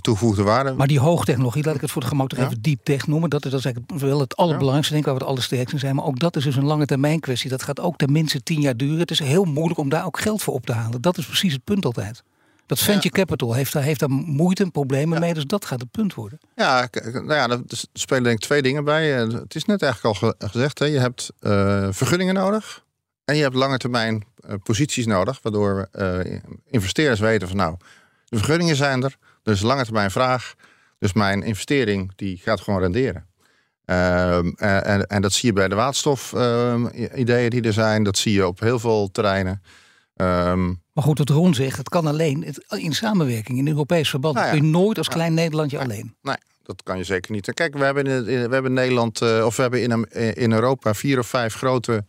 toegevoegde 0.00 0.42
waarde. 0.42 0.72
Maar 0.72 0.86
die 0.86 1.00
hoogtechnologie, 1.00 1.64
laat 1.64 1.74
ik 1.74 1.80
het 1.80 1.90
voor 1.90 2.02
de 2.02 2.08
gemak 2.08 2.28
toch 2.28 2.38
ja. 2.38 2.44
even 2.44 2.62
deep 2.62 2.84
tech 2.84 3.06
noemen. 3.06 3.30
Dat 3.30 3.44
is, 3.44 3.50
dat 3.50 3.58
is 3.58 3.66
eigenlijk 3.66 4.02
wel 4.02 4.20
het 4.20 4.36
allerbelangrijkste, 4.36 4.92
denk 4.92 5.04
ik, 5.04 5.10
waar 5.10 5.18
we 5.18 5.24
het 5.24 5.30
allersterkste 5.30 5.78
zijn. 5.78 5.94
Maar 5.94 6.04
ook 6.04 6.18
dat 6.18 6.36
is 6.36 6.44
dus 6.44 6.56
een 6.56 6.64
lange 6.64 6.86
termijn 6.86 7.20
kwestie. 7.20 7.50
Dat 7.50 7.62
gaat 7.62 7.80
ook 7.80 7.96
tenminste 7.96 8.42
tien 8.42 8.60
jaar 8.60 8.76
duren. 8.76 8.98
Het 8.98 9.10
is 9.10 9.18
heel 9.18 9.44
moeilijk 9.44 9.78
om 9.78 9.88
daar 9.88 10.04
ook 10.04 10.20
geld 10.20 10.42
voor 10.42 10.54
op 10.54 10.66
te 10.66 10.72
halen. 10.72 11.00
Dat 11.00 11.18
is 11.18 11.26
precies 11.26 11.52
het 11.52 11.64
punt 11.64 11.84
altijd. 11.84 12.22
Dat 12.66 12.78
venture 12.78 13.14
capital 13.14 13.54
heeft 13.54 13.72
daar, 13.72 13.82
heeft 13.82 14.00
daar 14.00 14.10
moeite 14.10 14.62
en 14.62 14.70
problemen 14.70 15.20
mee, 15.20 15.34
dus 15.34 15.46
dat 15.46 15.64
gaat 15.64 15.80
het 15.80 15.90
punt 15.90 16.14
worden. 16.14 16.38
Ja, 16.54 16.88
nou 17.12 17.34
ja, 17.34 17.48
er 17.48 17.84
spelen 17.92 18.22
denk 18.22 18.36
ik 18.36 18.44
twee 18.44 18.62
dingen 18.62 18.84
bij. 18.84 19.22
Eh, 19.22 19.32
het 19.32 19.54
is 19.54 19.64
net 19.64 19.82
eigenlijk 19.82 20.22
al 20.22 20.32
gezegd, 20.38 20.78
hè. 20.78 20.84
je 20.84 20.98
hebt 20.98 21.30
uh, 21.40 21.86
vergunningen 21.90 22.34
nodig 22.34 22.84
en 23.24 23.36
je 23.36 23.42
hebt 23.42 23.54
lange 23.54 23.78
termijn 23.78 24.24
uh, 24.46 24.54
posities 24.62 25.06
nodig, 25.06 25.38
waardoor 25.42 25.88
uh, 25.92 26.18
investeerders 26.66 27.20
weten 27.20 27.48
van 27.48 27.56
nou, 27.56 27.76
de 28.24 28.36
vergunningen 28.36 28.76
zijn 28.76 29.02
er, 29.02 29.16
dus 29.42 29.60
lange 29.60 29.84
termijn 29.84 30.10
vraag, 30.10 30.54
dus 30.98 31.12
mijn 31.12 31.42
investering 31.42 32.12
die 32.16 32.36
gaat 32.36 32.60
gewoon 32.60 32.80
renderen. 32.80 33.26
Uh, 33.86 34.36
en, 34.36 35.06
en, 35.06 35.22
dat 35.22 35.32
zie 35.32 35.48
je 35.48 35.54
bij 35.54 35.68
de 35.68 35.74
waterstof-ideeën 35.74 37.50
die 37.50 37.62
er 37.62 37.72
zijn, 37.72 38.02
dat 38.02 38.18
zie 38.18 38.32
je 38.32 38.46
op 38.46 38.60
heel 38.60 38.78
veel 38.78 39.10
terreinen. 39.10 39.62
Um, 40.22 40.82
maar 40.92 41.04
goed, 41.04 41.18
wat 41.18 41.28
Ron 41.28 41.54
zegt, 41.54 41.76
het 41.76 41.88
kan 41.88 42.06
alleen 42.06 42.54
in 42.68 42.94
samenwerking, 42.94 43.58
in 43.58 43.68
Europees 43.68 44.10
verband. 44.10 44.34
Nou 44.34 44.46
ja. 44.46 44.52
kun 44.52 44.62
je 44.62 44.70
nooit 44.70 44.98
als 44.98 45.08
klein 45.08 45.34
Nederlandje 45.34 45.78
alleen. 45.78 46.14
Nee, 46.22 46.36
dat 46.62 46.82
kan 46.82 46.96
je 46.96 47.04
zeker 47.04 47.32
niet. 47.32 47.54
Kijk, 47.54 47.76
we 47.76 47.84
hebben 47.84 48.06
in, 48.06 48.24
we 48.24 48.54
hebben 48.54 48.72
Nederland, 48.72 49.22
uh, 49.22 49.44
of 49.44 49.56
we 49.56 49.62
hebben 49.62 49.82
in, 49.82 50.10
in 50.34 50.52
Europa 50.52 50.94
vier 50.94 51.18
of 51.18 51.26
vijf 51.26 51.54
grote 51.54 52.04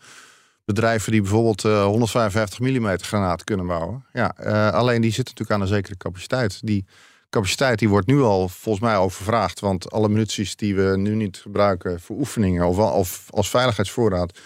bedrijven 0.66 1.12
die 1.12 1.22
bijvoorbeeld 1.22 1.64
uh, 1.64 1.86
155 1.86 2.60
mm 2.60 2.98
granaten 2.98 3.46
kunnen 3.46 3.68
bouwen. 3.68 4.06
Ja, 4.14 4.36
uh, 4.40 4.70
alleen 4.72 5.02
die 5.02 5.12
zitten 5.12 5.36
natuurlijk 5.36 5.52
aan 5.52 5.62
een 5.62 5.76
zekere 5.76 5.98
capaciteit. 5.98 6.60
Die 6.62 6.86
capaciteit 7.30 7.80
die 7.80 7.90
wordt 7.90 8.08
nu 8.08 8.22
al 8.22 8.50
volgens 8.50 8.86
mij 8.86 8.98
overvraagd. 8.98 9.60
Want 9.60 9.92
alle 9.92 10.10
munities 10.10 10.56
die 10.56 10.76
we 10.76 10.98
nu 10.98 11.16
niet 11.16 11.38
gebruiken 11.38 12.00
voor 12.00 12.16
oefeningen 12.16 12.68
of, 12.68 12.78
of 12.78 13.26
als 13.30 13.50
veiligheidsvoorraad 13.50 14.40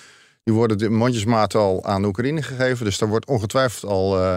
die 0.48 0.56
worden 0.56 0.78
de 0.78 0.90
mondjesmaat 0.90 1.56
al 1.56 1.86
aan 1.86 2.02
de 2.02 2.08
Oekraïne 2.08 2.42
gegeven. 2.42 2.86
Dus 2.86 2.98
daar 2.98 3.10
wordt 3.10 3.26
ongetwijfeld 3.26 3.92
al 3.92 4.22
uh, 4.22 4.36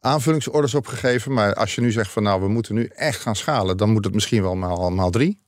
aanvullingsorders 0.00 0.74
op 0.74 0.86
gegeven. 0.86 1.32
Maar 1.32 1.54
als 1.54 1.74
je 1.74 1.80
nu 1.80 1.92
zegt 1.92 2.10
van 2.10 2.22
nou, 2.22 2.40
we 2.40 2.48
moeten 2.48 2.74
nu 2.74 2.86
echt 2.86 3.20
gaan 3.20 3.36
schalen, 3.36 3.76
dan 3.76 3.90
moet 3.90 4.04
het 4.04 4.14
misschien 4.14 4.42
wel 4.42 4.54
maal, 4.54 4.90
maal 4.90 5.10
drie. 5.10 5.38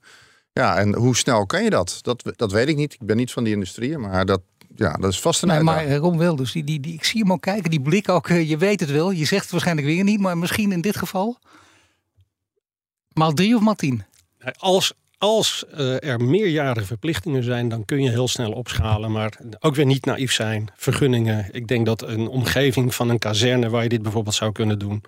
Ja, 0.52 0.76
en 0.76 0.94
hoe 0.94 1.16
snel 1.16 1.46
kan 1.46 1.64
je 1.64 1.70
dat? 1.70 1.98
dat? 2.02 2.22
Dat 2.36 2.52
weet 2.52 2.68
ik 2.68 2.76
niet. 2.76 2.92
Ik 2.92 3.06
ben 3.06 3.16
niet 3.16 3.32
van 3.32 3.44
die 3.44 3.52
industrie, 3.52 3.98
maar 3.98 4.26
dat, 4.26 4.40
ja, 4.76 4.92
dat 4.92 5.10
is 5.10 5.20
vast 5.20 5.42
een 5.42 5.48
nee, 5.48 5.62
Maar 5.62 5.84
eh, 5.84 5.96
Ron 5.96 6.18
Wilders, 6.18 6.52
die, 6.52 6.64
die, 6.64 6.80
die, 6.80 6.94
ik 6.94 7.04
zie 7.04 7.20
hem 7.20 7.32
ook 7.32 7.42
kijken, 7.42 7.70
die 7.70 7.80
blik 7.80 8.08
ook, 8.08 8.28
eh, 8.28 8.48
je 8.48 8.56
weet 8.56 8.80
het 8.80 8.90
wel. 8.90 9.10
Je 9.10 9.24
zegt 9.24 9.42
het 9.42 9.50
waarschijnlijk 9.50 9.86
weer 9.86 10.04
niet, 10.04 10.20
maar 10.20 10.38
misschien 10.38 10.72
in 10.72 10.80
dit 10.80 10.96
geval? 10.96 11.38
Maal 13.12 13.32
drie 13.32 13.56
of 13.56 13.62
maal 13.62 13.74
tien? 13.74 14.04
Als, 14.58 14.94
als 15.24 15.64
uh, 15.78 16.04
er 16.04 16.20
meerjarige 16.20 16.86
verplichtingen 16.86 17.42
zijn, 17.42 17.68
dan 17.68 17.84
kun 17.84 18.02
je 18.02 18.10
heel 18.10 18.28
snel 18.28 18.52
opschalen. 18.52 19.12
Maar 19.12 19.38
ook 19.60 19.74
weer 19.74 19.86
niet 19.86 20.04
naïef 20.04 20.32
zijn. 20.32 20.68
Vergunningen. 20.76 21.48
Ik 21.52 21.68
denk 21.68 21.86
dat 21.86 22.02
een 22.02 22.28
omgeving 22.28 22.94
van 22.94 23.08
een 23.08 23.18
kazerne 23.18 23.68
waar 23.68 23.82
je 23.82 23.88
dit 23.88 24.02
bijvoorbeeld 24.02 24.34
zou 24.34 24.52
kunnen 24.52 24.78
doen 24.78 25.02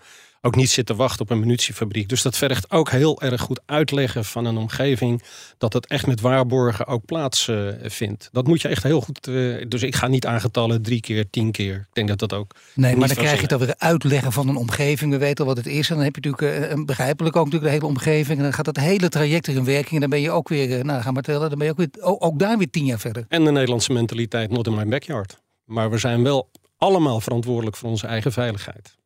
ook 0.46 0.56
niet 0.56 0.70
zitten 0.70 0.96
wachten 0.96 1.20
op 1.20 1.30
een 1.30 1.38
munitiefabriek. 1.38 2.08
Dus 2.08 2.22
dat 2.22 2.36
vergt 2.36 2.70
ook 2.70 2.90
heel 2.90 3.20
erg 3.20 3.40
goed 3.40 3.60
uitleggen 3.66 4.24
van 4.24 4.44
een 4.44 4.56
omgeving 4.56 5.22
dat 5.58 5.72
het 5.72 5.86
echt 5.86 6.06
met 6.06 6.20
waarborgen 6.20 6.86
ook 6.86 7.04
plaatsvindt. 7.04 8.24
Uh, 8.24 8.28
dat 8.32 8.46
moet 8.46 8.62
je 8.62 8.68
echt 8.68 8.82
heel 8.82 9.00
goed. 9.00 9.26
Uh, 9.26 9.64
dus 9.68 9.82
ik 9.82 9.94
ga 9.94 10.06
niet 10.06 10.26
aangetallen 10.26 10.82
drie 10.82 11.00
keer, 11.00 11.30
tien 11.30 11.50
keer. 11.50 11.74
Ik 11.74 11.94
denk 11.94 12.08
dat 12.08 12.18
dat 12.18 12.32
ook. 12.32 12.54
Nee, 12.74 12.96
maar 12.96 13.08
dan 13.08 13.16
krijg 13.16 13.36
je 13.36 13.42
het 13.42 13.52
over 13.52 13.74
uitleggen 13.78 14.32
van 14.32 14.48
een 14.48 14.56
omgeving. 14.56 15.10
We 15.10 15.18
weten 15.18 15.44
al 15.44 15.54
wat 15.54 15.64
het 15.64 15.72
is. 15.72 15.88
En 15.90 15.94
dan 15.94 16.04
heb 16.04 16.16
je 16.16 16.30
natuurlijk 16.30 16.72
uh, 16.72 16.84
begrijpelijk 16.84 17.36
ook 17.36 17.44
natuurlijk 17.44 17.72
de 17.72 17.78
hele 17.78 17.92
omgeving. 17.92 18.38
En 18.38 18.44
dan 18.44 18.52
gaat 18.52 18.64
dat 18.64 18.76
hele 18.76 19.08
traject 19.08 19.48
in 19.48 19.64
werking. 19.64 19.94
En 19.94 20.00
dan 20.00 20.10
ben 20.10 20.20
je 20.20 20.30
ook 20.30 20.48
weer, 20.48 20.84
nou 20.84 21.02
ga 21.02 21.10
maar 21.10 21.22
tellen, 21.22 21.48
dan 21.48 21.58
ben 21.58 21.66
je 21.66 21.72
ook, 21.72 21.78
weer, 21.78 21.90
ook, 22.00 22.24
ook 22.24 22.38
daar 22.38 22.58
weer 22.58 22.70
tien 22.70 22.84
jaar 22.84 22.98
verder. 22.98 23.24
En 23.28 23.44
de 23.44 23.50
Nederlandse 23.50 23.92
mentaliteit, 23.92 24.50
not 24.50 24.66
in 24.66 24.74
my 24.74 24.86
backyard. 24.86 25.40
Maar 25.64 25.90
we 25.90 25.98
zijn 25.98 26.22
wel 26.22 26.50
allemaal 26.76 27.20
verantwoordelijk 27.20 27.76
voor 27.76 27.88
onze 27.88 28.06
eigen 28.06 28.32
veiligheid. 28.32 28.96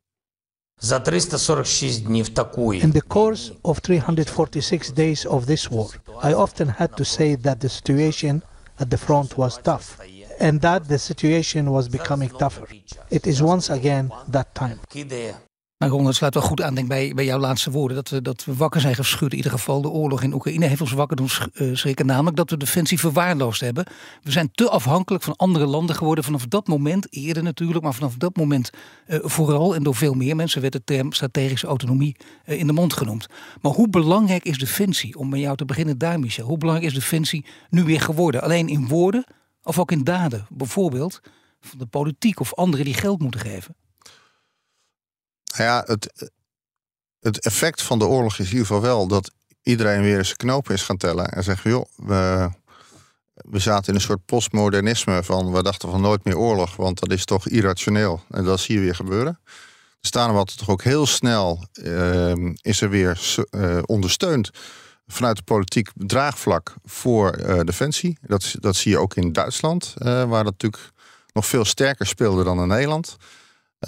За 0.86 1.00
346 1.00 2.00
днів 2.00 2.30
такої. 2.30 2.84
In 2.84 2.92
the 2.92 3.02
course 3.02 3.52
of 3.64 3.80
346 3.80 4.94
days 4.94 5.26
of 5.26 5.46
this 5.46 5.72
war, 5.72 5.88
I 6.22 6.34
often 6.34 6.68
had 6.80 6.90
to 6.98 7.06
say 7.06 7.36
that 7.36 7.60
the 7.60 7.70
situation 7.70 8.42
at 8.80 8.90
the 8.90 8.98
front 8.98 9.30
was 9.38 9.54
tough 9.64 9.88
and 10.40 10.62
that 10.62 10.82
the 10.88 11.00
situation 11.00 11.64
was 11.72 11.86
becoming 11.88 12.30
tougher. 12.44 12.68
It 13.18 13.24
is 13.28 13.38
once 13.42 13.68
again 13.70 14.06
that 14.36 14.48
time. 14.62 14.80
Maar 15.81 15.89
Ron, 15.89 16.07
het 16.07 16.17
sluit 16.17 16.35
wel 16.35 16.43
goed 16.43 16.63
aan 16.63 16.75
denk 16.75 16.89
bij, 16.89 17.13
bij 17.15 17.25
jouw 17.25 17.39
laatste 17.39 17.71
woorden. 17.71 17.97
Dat 17.97 18.09
we, 18.09 18.23
dat 18.23 18.45
we 18.45 18.55
wakker 18.55 18.81
zijn 18.81 18.95
geschud. 18.95 19.31
In 19.31 19.37
ieder 19.37 19.51
geval 19.51 19.83
de 19.83 19.89
oorlog 19.89 20.23
in 20.23 20.35
Oekraïne 20.35 20.67
heeft 20.67 20.81
ons 20.81 20.93
wakker 20.93 21.17
doen 21.17 21.29
uh, 21.55 21.77
schrikken. 21.77 22.07
Namelijk 22.07 22.37
dat 22.37 22.51
we 22.51 22.57
defensie 22.57 22.99
verwaarloosd 22.99 23.61
hebben. 23.61 23.87
We 24.23 24.31
zijn 24.31 24.51
te 24.53 24.69
afhankelijk 24.69 25.25
van 25.25 25.37
andere 25.37 25.67
landen 25.67 25.97
geworden. 25.97 26.25
Vanaf 26.25 26.47
dat 26.47 26.67
moment, 26.67 27.07
eerder 27.11 27.43
natuurlijk, 27.43 27.85
maar 27.85 27.95
vanaf 27.95 28.15
dat 28.17 28.37
moment 28.37 28.71
uh, 29.07 29.19
vooral. 29.23 29.75
En 29.75 29.83
door 29.83 29.95
veel 29.95 30.15
meer 30.15 30.37
mensen 30.37 30.61
werd 30.61 30.73
de 30.73 30.85
term 30.85 31.13
strategische 31.13 31.67
autonomie 31.67 32.17
uh, 32.47 32.59
in 32.59 32.67
de 32.67 32.73
mond 32.73 32.93
genoemd. 32.93 33.27
Maar 33.61 33.73
hoe 33.73 33.89
belangrijk 33.89 34.45
is 34.45 34.59
defensie? 34.59 35.19
Om 35.19 35.29
met 35.29 35.41
jou 35.41 35.57
te 35.57 35.65
beginnen 35.65 35.99
daar, 35.99 36.21
Michel. 36.21 36.47
Hoe 36.47 36.59
belangrijk 36.59 36.89
is 36.89 36.99
defensie 36.99 37.45
nu 37.71 37.85
weer 37.85 38.01
geworden? 38.01 38.43
Alleen 38.43 38.69
in 38.69 38.89
woorden 38.89 39.25
of 39.63 39.79
ook 39.79 39.93
in 39.93 40.05
daden? 40.05 40.47
Bijvoorbeeld 40.51 41.21
van 41.61 41.79
de 41.79 41.87
politiek 41.87 42.41
of 42.41 42.55
anderen 42.55 42.85
die 42.85 42.95
geld 42.95 43.21
moeten 43.21 43.41
geven. 43.41 43.75
Nou 45.57 45.65
ja, 45.65 45.83
het, 45.87 46.31
het 47.21 47.45
effect 47.45 47.83
van 47.83 47.99
de 47.99 48.07
oorlog 48.07 48.33
is 48.33 48.47
in 48.47 48.53
ieder 48.53 48.67
geval 48.67 48.83
wel 48.83 49.07
dat 49.07 49.31
iedereen 49.63 50.03
weer 50.03 50.25
zijn 50.25 50.37
knopen 50.37 50.75
is 50.75 50.83
gaan 50.83 50.97
tellen. 50.97 51.29
En 51.29 51.45
zegt, 51.45 51.63
joh, 51.63 51.85
we, 51.97 52.51
we 53.35 53.59
zaten 53.59 53.89
in 53.89 53.95
een 53.95 54.01
soort 54.01 54.25
postmodernisme 54.25 55.23
van 55.23 55.53
we 55.53 55.63
dachten 55.63 55.91
van 55.91 56.01
nooit 56.01 56.25
meer 56.25 56.37
oorlog, 56.37 56.77
want 56.77 57.01
dat 57.01 57.13
is 57.13 57.25
toch 57.25 57.49
irrationeel. 57.49 58.23
En 58.31 58.45
dat 58.45 58.61
zie 58.61 58.75
je 58.75 58.81
weer 58.81 58.95
gebeuren. 58.95 59.41
Staan 60.01 60.33
wat 60.33 60.59
toch 60.59 60.69
ook 60.69 60.83
heel 60.83 61.07
snel 61.07 61.65
uh, 61.83 62.33
is 62.63 62.81
er 62.81 62.91
weer 62.91 63.37
uh, 63.51 63.79
ondersteund 63.85 64.51
vanuit 65.07 65.37
de 65.37 65.43
politiek 65.43 65.91
draagvlak 65.95 66.75
voor 66.85 67.39
uh, 67.39 67.61
defensie. 67.61 68.19
Dat, 68.21 68.55
dat 68.61 68.77
zie 68.77 68.91
je 68.91 68.99
ook 68.99 69.15
in 69.15 69.33
Duitsland, 69.33 69.95
waar 69.99 70.45
dat 70.45 70.45
natuurlijk 70.45 70.93
nog 71.33 71.47
veel 71.47 71.65
sterker 71.65 72.07
speelde 72.07 72.45
dan 72.45 72.61
in 72.61 72.69
Nederland. 72.69 73.17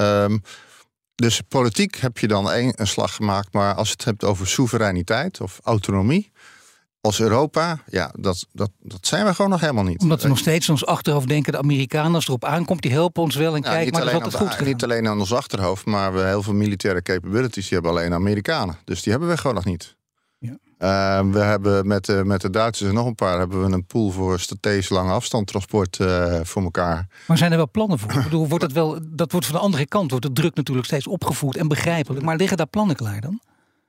Um, 0.00 0.42
dus 1.14 1.40
politiek 1.48 1.96
heb 1.96 2.18
je 2.18 2.28
dan 2.28 2.50
een, 2.50 2.72
een 2.76 2.86
slag 2.86 3.14
gemaakt. 3.14 3.52
Maar 3.52 3.74
als 3.74 3.88
je 3.88 3.94
het 3.96 4.04
hebt 4.04 4.24
over 4.24 4.46
soevereiniteit 4.46 5.40
of 5.40 5.60
autonomie. 5.62 6.32
Als 7.00 7.20
Europa, 7.20 7.82
ja, 7.86 8.12
dat, 8.18 8.46
dat, 8.52 8.70
dat 8.80 9.06
zijn 9.06 9.26
we 9.26 9.34
gewoon 9.34 9.50
nog 9.50 9.60
helemaal 9.60 9.84
niet. 9.84 10.00
Omdat 10.00 10.22
we 10.22 10.28
nog 10.28 10.38
steeds 10.38 10.68
ons 10.68 10.86
achterhoofd 10.86 11.28
denken... 11.28 11.52
de 11.52 11.58
Amerikanen, 11.58 12.14
als 12.14 12.26
erop 12.26 12.44
aankomt, 12.44 12.82
die 12.82 12.92
helpen 12.92 13.22
ons 13.22 13.36
wel. 13.36 13.54
En 13.54 13.62
ja, 13.62 13.70
kijk, 13.70 13.92
maar 13.92 14.04
dat 14.04 14.24
het 14.24 14.34
goed 14.34 14.64
Niet 14.64 14.82
alleen 14.82 15.08
aan 15.08 15.18
ons 15.18 15.32
achterhoofd, 15.32 15.86
maar 15.86 16.12
we 16.12 16.20
heel 16.20 16.42
veel 16.42 16.52
militaire 16.52 17.02
capabilities... 17.02 17.68
die 17.68 17.78
hebben 17.78 17.90
alleen 17.90 18.12
Amerikanen. 18.12 18.78
Dus 18.84 19.02
die 19.02 19.12
hebben 19.12 19.30
we 19.30 19.36
gewoon 19.36 19.54
nog 19.54 19.64
niet. 19.64 19.96
Uh, 20.82 21.20
we 21.30 21.38
hebben 21.38 21.86
met, 21.86 22.08
uh, 22.08 22.22
met 22.22 22.40
de 22.40 22.50
Duitsers 22.50 22.88
en 22.88 22.94
nog 22.94 23.06
een 23.06 23.14
paar 23.14 23.38
hebben 23.38 23.66
we 23.66 23.72
een 23.72 23.86
pool 23.86 24.10
voor 24.10 24.40
strategisch 24.40 24.88
lange 24.88 25.12
afstandtransport 25.12 25.98
uh, 25.98 26.40
voor 26.42 26.62
elkaar. 26.62 27.06
Maar 27.26 27.38
zijn 27.38 27.50
er 27.50 27.56
wel 27.56 27.70
plannen 27.70 27.98
voor? 27.98 28.12
Ik 28.12 28.22
bedoel, 28.22 28.48
wordt 28.48 28.64
dat, 28.64 28.72
wel, 28.72 28.98
dat 29.02 29.32
wordt 29.32 29.46
van 29.46 29.54
de 29.54 29.62
andere 29.62 29.86
kant, 29.86 30.10
wordt 30.10 30.26
de 30.26 30.32
druk 30.32 30.54
natuurlijk 30.54 30.86
steeds 30.86 31.06
opgevoerd 31.06 31.56
en 31.56 31.68
begrijpelijk. 31.68 32.24
Maar 32.24 32.36
liggen 32.36 32.56
daar 32.56 32.66
plannen 32.66 32.96
klaar 32.96 33.20
dan? 33.20 33.40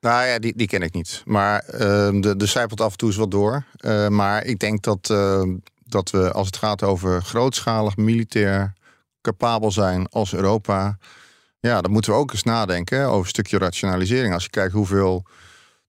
Nou 0.01 0.25
ja, 0.25 0.39
die, 0.39 0.53
die 0.56 0.67
ken 0.67 0.82
ik 0.82 0.93
niet. 0.93 1.21
Maar 1.25 1.60
ehm, 1.60 2.21
de, 2.21 2.36
de 2.36 2.45
zijpelt 2.45 2.82
af 2.82 2.91
en 2.91 2.97
toe 2.97 3.08
eens 3.08 3.17
wat 3.17 3.32
door. 3.32 3.65
maar 4.10 4.43
ik 4.43 4.60
denk 4.60 4.84
dat, 4.84 5.10
ehm, 5.10 5.56
dat 5.86 6.10
we, 6.10 6.32
als 6.32 6.47
het 6.47 6.58
gaat 6.58 6.84
over 6.84 7.21
grootschalig 7.21 7.97
militair 7.97 8.73
capabel 9.21 9.71
zijn 9.71 10.08
als 10.10 10.34
Europa. 10.34 10.97
Ja, 11.60 11.82
dan 11.82 11.91
moeten 11.91 12.12
we 12.12 12.17
ook 12.17 12.32
eens 12.32 12.43
nadenken 12.43 13.06
over 13.08 13.21
een 13.21 13.27
stukje 13.27 13.58
rationalisering. 13.58 14.34
Als 14.34 14.43
je 14.43 14.49
kijkt 14.49 14.73
hoeveel 14.73 15.25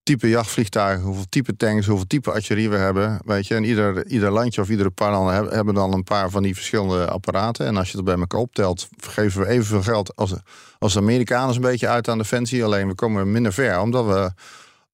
type 0.05 0.29
jachtvliegtuigen, 0.29 1.05
hoeveel 1.05 1.29
type 1.29 1.57
tanks, 1.57 1.87
hoeveel 1.87 2.07
type 2.07 2.33
artillerie 2.33 2.71
we 2.71 2.77
hebben. 2.77 3.21
Weet 3.25 3.47
je, 3.47 3.55
en 3.55 3.65
ieder, 3.65 4.07
ieder 4.07 4.31
landje 4.31 4.61
of 4.61 4.69
iedere 4.69 4.91
paar 4.91 5.11
landen 5.11 5.49
hebben 5.55 5.75
dan 5.75 5.93
een 5.93 6.05
paar 6.05 6.31
van 6.31 6.43
die 6.43 6.55
verschillende 6.55 7.09
apparaten. 7.09 7.67
En 7.67 7.77
als 7.77 7.91
je 7.91 7.97
dat 7.97 8.05
bij 8.05 8.19
elkaar 8.19 8.41
optelt, 8.41 8.89
geven 8.97 9.41
we 9.41 9.49
evenveel 9.49 9.83
geld 9.83 10.17
als, 10.17 10.35
als 10.79 10.93
de 10.93 10.99
Amerikanen 10.99 11.55
een 11.55 11.61
beetje 11.61 11.89
uit 11.89 12.09
aan 12.09 12.19
defensie. 12.19 12.65
Alleen 12.65 12.89
we 12.89 12.95
komen 12.95 13.33
minder 13.33 13.53
ver, 13.53 13.81
omdat 13.81 14.07
we 14.07 14.33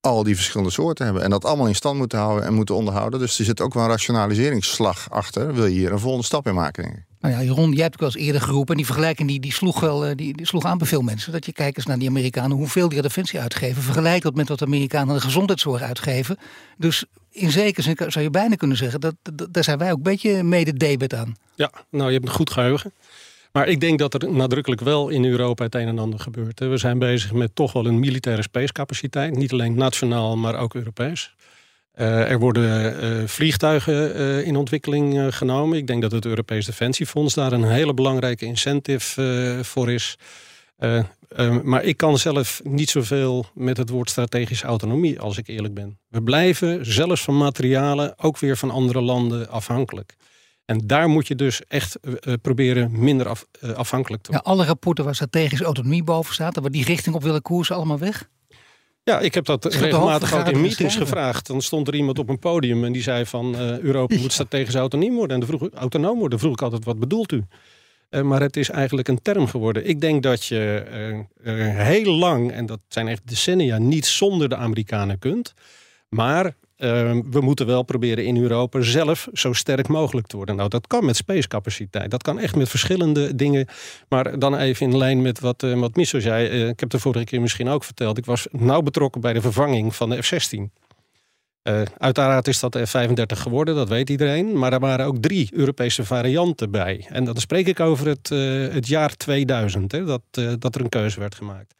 al 0.01 0.23
die 0.23 0.35
verschillende 0.35 0.73
soorten 0.73 1.05
hebben. 1.05 1.23
En 1.23 1.31
dat 1.31 1.45
allemaal 1.45 1.67
in 1.67 1.75
stand 1.75 1.99
moeten 1.99 2.19
houden 2.19 2.45
en 2.45 2.55
moeten 2.55 2.75
onderhouden. 2.75 3.21
Dus 3.21 3.39
er 3.39 3.45
zit 3.45 3.61
ook 3.61 3.75
wel 3.75 3.83
een 3.83 3.89
rationaliseringsslag 3.89 5.11
achter. 5.11 5.55
Wil 5.55 5.67
je 5.67 5.79
hier 5.79 5.93
een 5.93 5.99
volgende 5.99 6.27
stap 6.27 6.47
in 6.47 6.55
maken, 6.55 6.83
denk 6.83 6.97
ik. 6.97 7.05
Nou 7.21 7.35
ja, 7.35 7.43
Jeroen, 7.43 7.73
jij 7.73 7.83
hebt 7.83 7.95
ook 7.95 8.01
wel 8.01 8.09
eens 8.09 8.27
eerder 8.27 8.41
geroepen. 8.41 8.71
En 8.71 8.77
die 8.77 8.87
vergelijking 8.87 9.29
die, 9.29 9.41
die, 9.41 9.53
sloeg 9.53 9.81
wel, 9.81 10.07
eh, 10.07 10.17
die, 10.17 10.37
die 10.37 10.47
sloeg 10.47 10.65
aan 10.65 10.79
bij 10.79 10.87
veel 10.87 11.03
mensen. 11.03 11.33
Dat 11.33 11.47
je 11.47 11.53
kijkt 11.53 11.77
eens 11.77 11.87
naar 11.87 11.99
die 11.99 12.09
Amerikanen, 12.09 12.57
hoeveel 12.57 12.89
die 12.89 13.03
defensie 13.03 13.41
uitgeven. 13.41 13.83
Vergelijk 13.83 14.23
dat 14.23 14.35
met 14.35 14.49
wat 14.49 14.59
de 14.59 14.65
Amerikanen 14.65 15.15
de 15.15 15.21
gezondheidszorg 15.21 15.83
uitgeven. 15.83 16.37
Dus 16.77 17.05
in 17.31 17.51
zekere 17.51 17.83
zin 17.83 17.97
zou 17.97 18.25
je 18.25 18.31
bijna 18.31 18.55
kunnen 18.55 18.77
zeggen, 18.77 19.01
dat, 19.01 19.15
dat 19.23 19.53
daar 19.53 19.65
zijn 19.65 19.79
wij 19.79 19.91
ook 19.91 19.97
een 19.97 20.03
beetje 20.03 20.43
mede 20.43 20.73
debet 20.73 21.15
aan. 21.15 21.35
Ja, 21.55 21.71
nou 21.91 22.07
je 22.07 22.13
hebt 22.13 22.27
een 22.27 22.35
goed 22.35 22.51
geheugen. 22.51 22.93
Maar 23.53 23.69
ik 23.69 23.81
denk 23.81 23.99
dat 23.99 24.15
er 24.15 24.33
nadrukkelijk 24.33 24.81
wel 24.81 25.09
in 25.09 25.25
Europa 25.25 25.65
het 25.65 25.75
een 25.75 25.89
en 25.89 25.99
ander 25.99 26.21
gebeurt. 26.21 26.61
We 26.61 26.77
zijn 26.77 26.99
bezig 26.99 27.33
met 27.33 27.55
toch 27.55 27.73
wel 27.73 27.87
een 27.87 27.99
militaire 27.99 28.43
spacecapaciteit. 28.43 29.37
Niet 29.37 29.53
alleen 29.53 29.75
nationaal, 29.75 30.37
maar 30.37 30.59
ook 30.59 30.75
Europees. 30.75 31.35
Uh, 31.95 32.31
er 32.31 32.39
worden 32.39 33.05
uh, 33.05 33.27
vliegtuigen 33.27 34.21
uh, 34.21 34.47
in 34.47 34.57
ontwikkeling 34.57 35.35
genomen. 35.35 35.79
Ik 35.79 35.87
denk 35.87 36.03
dat 36.03 36.13
het 36.13 36.25
Europees 36.25 36.67
Defensiefonds 36.67 37.35
daar 37.35 37.53
een 37.53 37.65
hele 37.65 37.95
belangrijke 37.95 38.45
incentive 38.45 39.59
voor 39.63 39.91
is. 39.91 40.19
maar 41.63 41.85
ik 41.85 41.97
kan 41.97 42.19
zelf 42.19 42.61
niet 42.65 42.91
zoveel 42.91 43.47
met 43.55 43.77
het 43.77 43.89
woord 43.89 44.11
strategische 44.11 44.67
autonomie, 44.67 45.21
als 45.21 45.39
ik 45.39 45.49
eerlijk 45.49 45.75
ben. 45.75 45.99
We 46.09 46.23
blijven 46.23 46.87
zelfs 46.87 47.23
van 47.23 47.37
materialen 47.37 48.19
ook 48.19 48.39
weer 48.39 48.57
van 48.57 48.71
andere 48.71 49.01
landen 49.01 49.49
afhankelijk. 49.49 50.17
En 50.71 50.81
daar 50.87 51.09
moet 51.09 51.27
je 51.27 51.35
dus 51.35 51.67
echt 51.69 51.99
proberen 52.43 52.91
minder 52.93 53.29
af, 53.29 53.47
afhankelijk 53.75 54.23
te 54.23 54.31
worden. 54.31 54.51
Ja, 54.51 54.57
alle 54.57 54.67
rapporten 54.69 55.05
waar 55.05 55.15
strategische 55.15 55.65
autonomie 55.65 56.05
boven 56.05 56.35
staat, 56.35 56.61
waar 56.61 56.71
die 56.71 56.85
richting 56.85 57.15
op 57.15 57.23
willen 57.23 57.43
koersen, 57.43 57.77
allemaal 57.77 57.99
weg? 57.99 58.29
Ja, 59.03 59.21
ik 59.21 59.35
heb 59.35 59.45
dat 59.45 59.65
regelmatig 59.65 60.35
ook 60.35 60.49
in 60.49 60.61
meetings 60.61 60.97
gevraagd. 60.97 61.47
Dan 61.47 61.63
stond 61.63 61.89
er 61.89 61.95
iemand 61.95 62.19
op 62.19 62.29
een 62.29 62.39
podium 62.39 62.85
en 62.85 62.93
die 62.93 63.03
zei 63.03 63.27
van 63.27 63.55
uh, 63.55 63.79
Europa 63.79 64.17
moet 64.21 64.33
strategisch 64.33 64.75
autonoom 64.75 65.15
worden. 65.15 65.35
En 65.35 65.41
de 65.41 65.47
vroeg, 65.47 65.71
autonoom 65.75 66.19
worden. 66.19 66.39
vroeg 66.39 66.53
ik 66.53 66.63
altijd, 66.63 66.85
wat 66.85 66.99
bedoelt 66.99 67.33
u? 67.33 67.45
Uh, 68.11 68.23
maar 68.23 68.41
het 68.41 68.57
is 68.57 68.71
eigenlijk 68.71 69.09
een 69.09 69.23
term 69.23 69.47
geworden. 69.47 69.89
Ik 69.89 70.01
denk 70.01 70.23
dat 70.23 70.45
je 70.45 70.85
uh, 71.43 71.77
heel 71.77 72.13
lang, 72.15 72.53
en 72.53 72.67
dat 72.67 72.81
zijn 72.89 73.09
echt 73.09 73.23
decennia, 73.25 73.79
niet 73.79 74.07
zonder 74.07 74.49
de 74.49 74.57
Amerikanen 74.57 75.19
kunt. 75.19 75.55
Maar 76.09 76.55
Ehm, 76.81 77.23
we 77.31 77.41
moeten 77.41 77.67
wel 77.67 77.83
proberen 77.83 78.25
in 78.25 78.37
Europa 78.37 78.81
zelf 78.81 79.29
zo 79.33 79.53
sterk 79.53 79.89
mogelijk 79.89 80.27
te 80.27 80.37
worden. 80.37 80.57
Nou, 80.57 80.69
dat 80.69 80.87
kan 80.87 81.05
met 81.05 81.17
spacecapaciteit. 81.17 82.11
Dat 82.11 82.23
kan 82.23 82.39
echt 82.39 82.57
met 82.57 82.69
verschillende 82.69 83.35
dingen. 83.35 83.67
Maar 84.09 84.39
dan 84.39 84.57
even 84.57 84.87
in 84.87 84.97
lijn 84.97 85.23
met 85.23 85.41
wat, 85.41 85.63
uh, 85.63 85.79
wat 85.79 85.97
Misso 85.97 86.21
zei. 86.21 86.51
Uh, 86.51 86.69
ik 86.69 86.81
heb 86.81 86.91
de 86.91 86.99
vorige 86.99 87.25
keer 87.25 87.41
misschien 87.41 87.69
ook 87.69 87.85
verteld. 87.85 88.19
Ik 88.19 88.25
was 88.25 88.47
nauw 88.51 88.81
betrokken 88.83 89.21
bij 89.21 89.33
de 89.33 89.41
vervanging 89.41 89.95
van 89.95 90.11
de 90.11 90.23
F-16. 90.23 90.59
Uh, 91.63 91.83
uiteraard 91.99 92.49
is 92.49 92.61
dat 92.61 92.73
de 92.73 92.87
F-35 92.87 93.39
geworden, 93.39 93.75
dat 93.75 93.89
weet 93.89 94.11
iedereen. 94.11 94.59
Maar 94.59 94.73
er 94.73 94.81
waren 94.81 95.07
ook 95.07 95.19
drie 95.19 95.49
Europese 95.53 96.05
varianten 96.05 96.71
bij. 96.71 97.07
En 97.09 97.25
dan 97.25 97.37
spreek 97.37 97.67
ik 97.67 97.81
over 97.81 98.07
het, 98.07 98.29
het 98.73 98.87
jaar 98.87 99.17
2000, 99.17 99.93
hè, 99.93 100.05
dat, 100.05 100.23
dat 100.59 100.75
er 100.75 100.81
een 100.81 100.89
keuze 100.89 101.21
werd 101.21 101.35
gemaakt. 101.35 101.75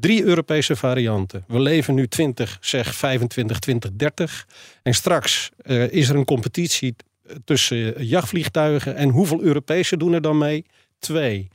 Drie 0.00 0.24
Europese 0.24 0.76
varianten. 0.76 1.44
We 1.48 1.60
leven 1.60 1.94
nu 1.94 2.08
20, 2.08 2.58
zeg 2.60 2.94
25, 2.94 3.58
20, 3.58 3.90
30. 3.92 4.46
En 4.82 4.94
straks 4.94 5.50
uh, 5.62 5.92
is 5.92 6.08
er 6.08 6.16
een 6.16 6.24
competitie 6.24 6.96
tussen 7.44 8.04
jachtvliegtuigen. 8.06 8.96
En 8.96 9.08
hoeveel 9.08 9.42
Europese 9.42 9.96
doen 9.96 10.12
er 10.12 10.22
dan 10.22 10.38
mee? 10.38 10.64
Twee. 10.98 11.48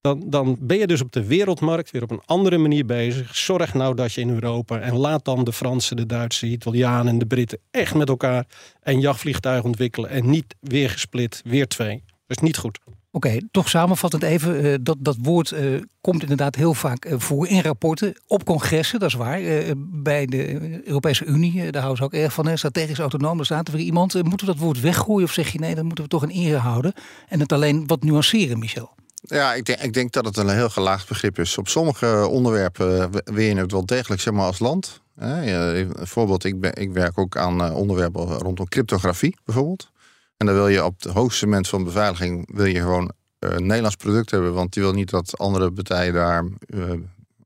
Dan, 0.00 0.22
dan 0.26 0.56
ben 0.60 0.78
je 0.78 0.86
dus 0.86 1.00
op 1.00 1.12
de 1.12 1.24
wereldmarkt 1.26 1.90
weer 1.90 2.02
op 2.02 2.10
een 2.10 2.22
andere 2.24 2.58
manier 2.58 2.86
bezig. 2.86 3.36
Zorg 3.36 3.74
nou 3.74 3.94
dat 3.94 4.12
je 4.12 4.20
in 4.20 4.30
Europa 4.30 4.80
en 4.80 4.96
laat 4.96 5.24
dan 5.24 5.44
de 5.44 5.52
Fransen, 5.52 5.96
de 5.96 6.06
Duitsers, 6.06 6.40
de 6.40 6.56
Italianen 6.56 7.08
en 7.12 7.18
de 7.18 7.26
Britten 7.26 7.58
echt 7.70 7.94
met 7.94 8.08
elkaar 8.08 8.46
een 8.82 9.00
jachtvliegtuig 9.00 9.62
ontwikkelen. 9.62 10.10
En 10.10 10.30
niet 10.30 10.54
weer 10.60 10.90
gesplit, 10.90 11.42
weer 11.44 11.68
twee. 11.68 12.02
Dat 12.26 12.36
is 12.36 12.42
niet 12.42 12.56
goed. 12.56 12.78
Oké, 13.10 13.38
toch 13.50 13.68
samenvattend 13.68 14.22
even. 14.22 14.64
Uh, 14.64 14.74
dat, 14.80 14.96
dat 15.00 15.16
woord 15.22 15.50
uh, 15.50 15.82
komt 16.00 16.22
inderdaad 16.22 16.54
heel 16.54 16.74
vaak 16.74 17.04
uh, 17.04 17.14
voor 17.18 17.46
in 17.48 17.60
rapporten. 17.60 18.14
Op 18.26 18.44
congressen, 18.44 18.98
dat 18.98 19.08
is 19.08 19.14
waar. 19.14 19.40
bij 19.86 20.26
de 20.26 20.80
Europese 20.86 21.24
Unie, 21.24 21.70
daar 21.70 21.82
houden 21.82 21.96
ze 21.96 22.04
ook 22.04 22.22
erg 22.22 22.32
van. 22.32 22.58
Strategisch 22.58 22.98
autonoom, 22.98 23.36
daar 23.36 23.46
staat 23.46 23.68
er 23.68 23.74
weer 23.74 23.84
iemand. 23.84 24.14
moeten 24.14 24.46
we 24.46 24.52
dat 24.52 24.62
woord 24.62 24.80
weggooien 24.80 25.24
of 25.24 25.32
zeg 25.32 25.52
je 25.52 25.58
nee, 25.58 25.74
dan 25.74 25.84
moeten 25.86 26.04
we 26.04 26.10
toch 26.10 26.22
een 26.22 26.30
ere 26.30 26.56
houden. 26.56 26.92
En 27.28 27.40
het 27.40 27.52
alleen 27.52 27.86
wat 27.86 28.02
nuanceren, 28.02 28.58
Michel? 28.58 28.90
Ja, 29.22 29.54
ik 29.54 29.64
denk, 29.64 29.80
ik 29.80 29.92
denk 29.92 30.12
dat 30.12 30.24
het 30.24 30.36
een 30.36 30.48
heel 30.48 30.70
gelaagd 30.70 31.08
begrip 31.08 31.38
is. 31.38 31.58
Op 31.58 31.68
sommige 31.68 32.26
onderwerpen 32.30 33.10
wil 33.24 33.44
je 33.44 33.56
het 33.56 33.72
wel 33.72 33.86
degelijk 33.86 34.20
zeg 34.20 34.34
maar, 34.34 34.46
als 34.46 34.58
land. 34.58 35.00
bijvoorbeeld, 35.14 36.44
ik, 36.44 36.66
ik 36.66 36.92
werk 36.92 37.18
ook 37.18 37.36
aan 37.36 37.74
onderwerpen 37.74 38.26
rondom 38.26 38.68
cryptografie, 38.68 39.36
bijvoorbeeld. 39.44 39.90
En 40.38 40.46
dan 40.46 40.54
wil 40.54 40.68
je 40.68 40.84
op 40.84 41.02
het 41.02 41.12
hoogste 41.12 41.44
moment 41.44 41.68
van 41.68 41.84
beveiliging 41.84 42.48
wil 42.54 42.64
je 42.64 42.80
gewoon 42.80 43.12
uh, 43.40 43.50
een 43.50 43.66
Nederlands 43.66 43.96
product 43.96 44.30
hebben, 44.30 44.54
want 44.54 44.72
die 44.72 44.82
wil 44.82 44.92
niet 44.92 45.10
dat 45.10 45.38
andere 45.38 45.72
partijen 45.72 46.12
daar 46.12 46.44
uh, 46.66 46.92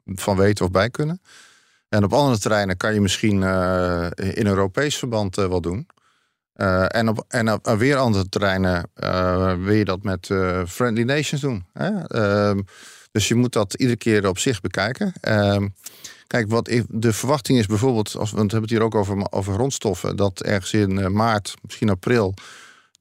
van 0.04 0.36
weten 0.36 0.64
of 0.64 0.70
bij 0.70 0.90
kunnen. 0.90 1.20
En 1.88 2.04
op 2.04 2.12
andere 2.12 2.38
terreinen 2.38 2.76
kan 2.76 2.94
je 2.94 3.00
misschien 3.00 3.40
uh, 3.42 4.06
in 4.16 4.46
Europees 4.46 4.96
verband 4.96 5.36
wel 5.36 5.60
doen. 5.60 5.86
en, 6.86 7.08
op, 7.08 7.24
en 7.28 7.52
op 7.52 7.66
weer 7.66 7.96
andere 7.96 8.28
terreinen 8.28 8.90
wil 9.64 9.74
je 9.74 9.84
dat 9.84 10.02
met 10.02 10.26
friendly 10.66 11.02
nations 11.02 11.42
doen. 11.42 11.66
Hè? 11.72 12.06
Ehm, 12.06 12.60
Dus 13.12 13.28
je 13.28 13.34
moet 13.34 13.52
dat 13.52 13.74
iedere 13.74 13.98
keer 13.98 14.28
op 14.28 14.38
zich 14.38 14.60
bekijken. 14.60 15.12
Ehm, 15.20 15.68
kijk, 16.26 16.48
wat 16.50 16.70
de 16.88 17.12
verwachting 17.12 17.58
is 17.58 17.66
bijvoorbeeld, 17.66 18.16
als, 18.16 18.30
want 18.30 18.52
we 18.52 18.58
hebben 18.58 18.60
het 18.60 18.70
hier 18.70 18.82
ook 18.82 18.94
over, 18.94 19.32
over 19.32 19.54
grondstoffen, 19.54 20.16
dat 20.16 20.42
ergens 20.42 20.72
in 20.72 20.98
eh, 20.98 21.06
maart, 21.06 21.54
misschien 21.62 21.90
april, 21.90 22.34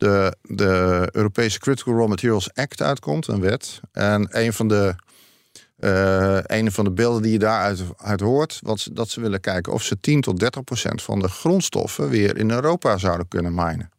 de, 0.02 0.36
de 0.42 1.08
Europese 1.12 1.60
Critical 1.60 1.96
Raw 1.96 2.08
Materials 2.08 2.54
Act 2.54 2.82
uitkomt, 2.82 3.28
een 3.28 3.40
wet. 3.40 3.80
En 3.92 4.28
een 4.30 4.54
van 4.54 4.68
de, 4.68 4.96
een 6.46 6.72
van 6.72 6.84
de 6.84 6.92
beelden 6.92 7.22
die 7.22 7.32
je 7.32 7.40
daaruit 7.40 7.82
uit 7.98 8.20
hoort, 8.20 8.60
wat, 8.62 8.88
dat 8.92 9.10
ze 9.10 9.22
willen 9.22 9.40
kijken 9.40 9.74
of 9.74 9.84
ze 9.84 10.00
10 10.00 10.22
tot 10.22 10.40
30 10.40 10.64
procent 10.64 11.02
van 11.02 11.20
de 11.20 11.28
grondstoffen 11.28 12.10
weer 12.10 12.38
in 12.38 12.52
Europa 12.52 12.98
zouden 12.98 13.28
kunnen 13.28 13.54
minen. 13.56 13.92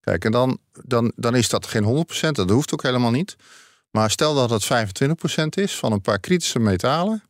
Kijk, 0.00 0.24
en 0.24 0.32
dan, 0.32 0.58
dan, 0.84 1.12
dan 1.16 1.34
is 1.34 1.48
dat 1.48 1.66
geen 1.66 1.84
100 1.84 2.06
procent, 2.06 2.36
dat 2.36 2.50
hoeft 2.50 2.72
ook 2.72 2.82
helemaal 2.82 3.10
niet. 3.10 3.36
Maar 3.90 4.10
stel 4.10 4.34
dat 4.34 4.50
het 4.50 4.64
25 4.64 5.16
procent 5.16 5.56
is 5.56 5.76
van 5.76 5.92
een 5.92 6.00
paar 6.00 6.20
kritische 6.20 6.58
metalen, 6.58 7.22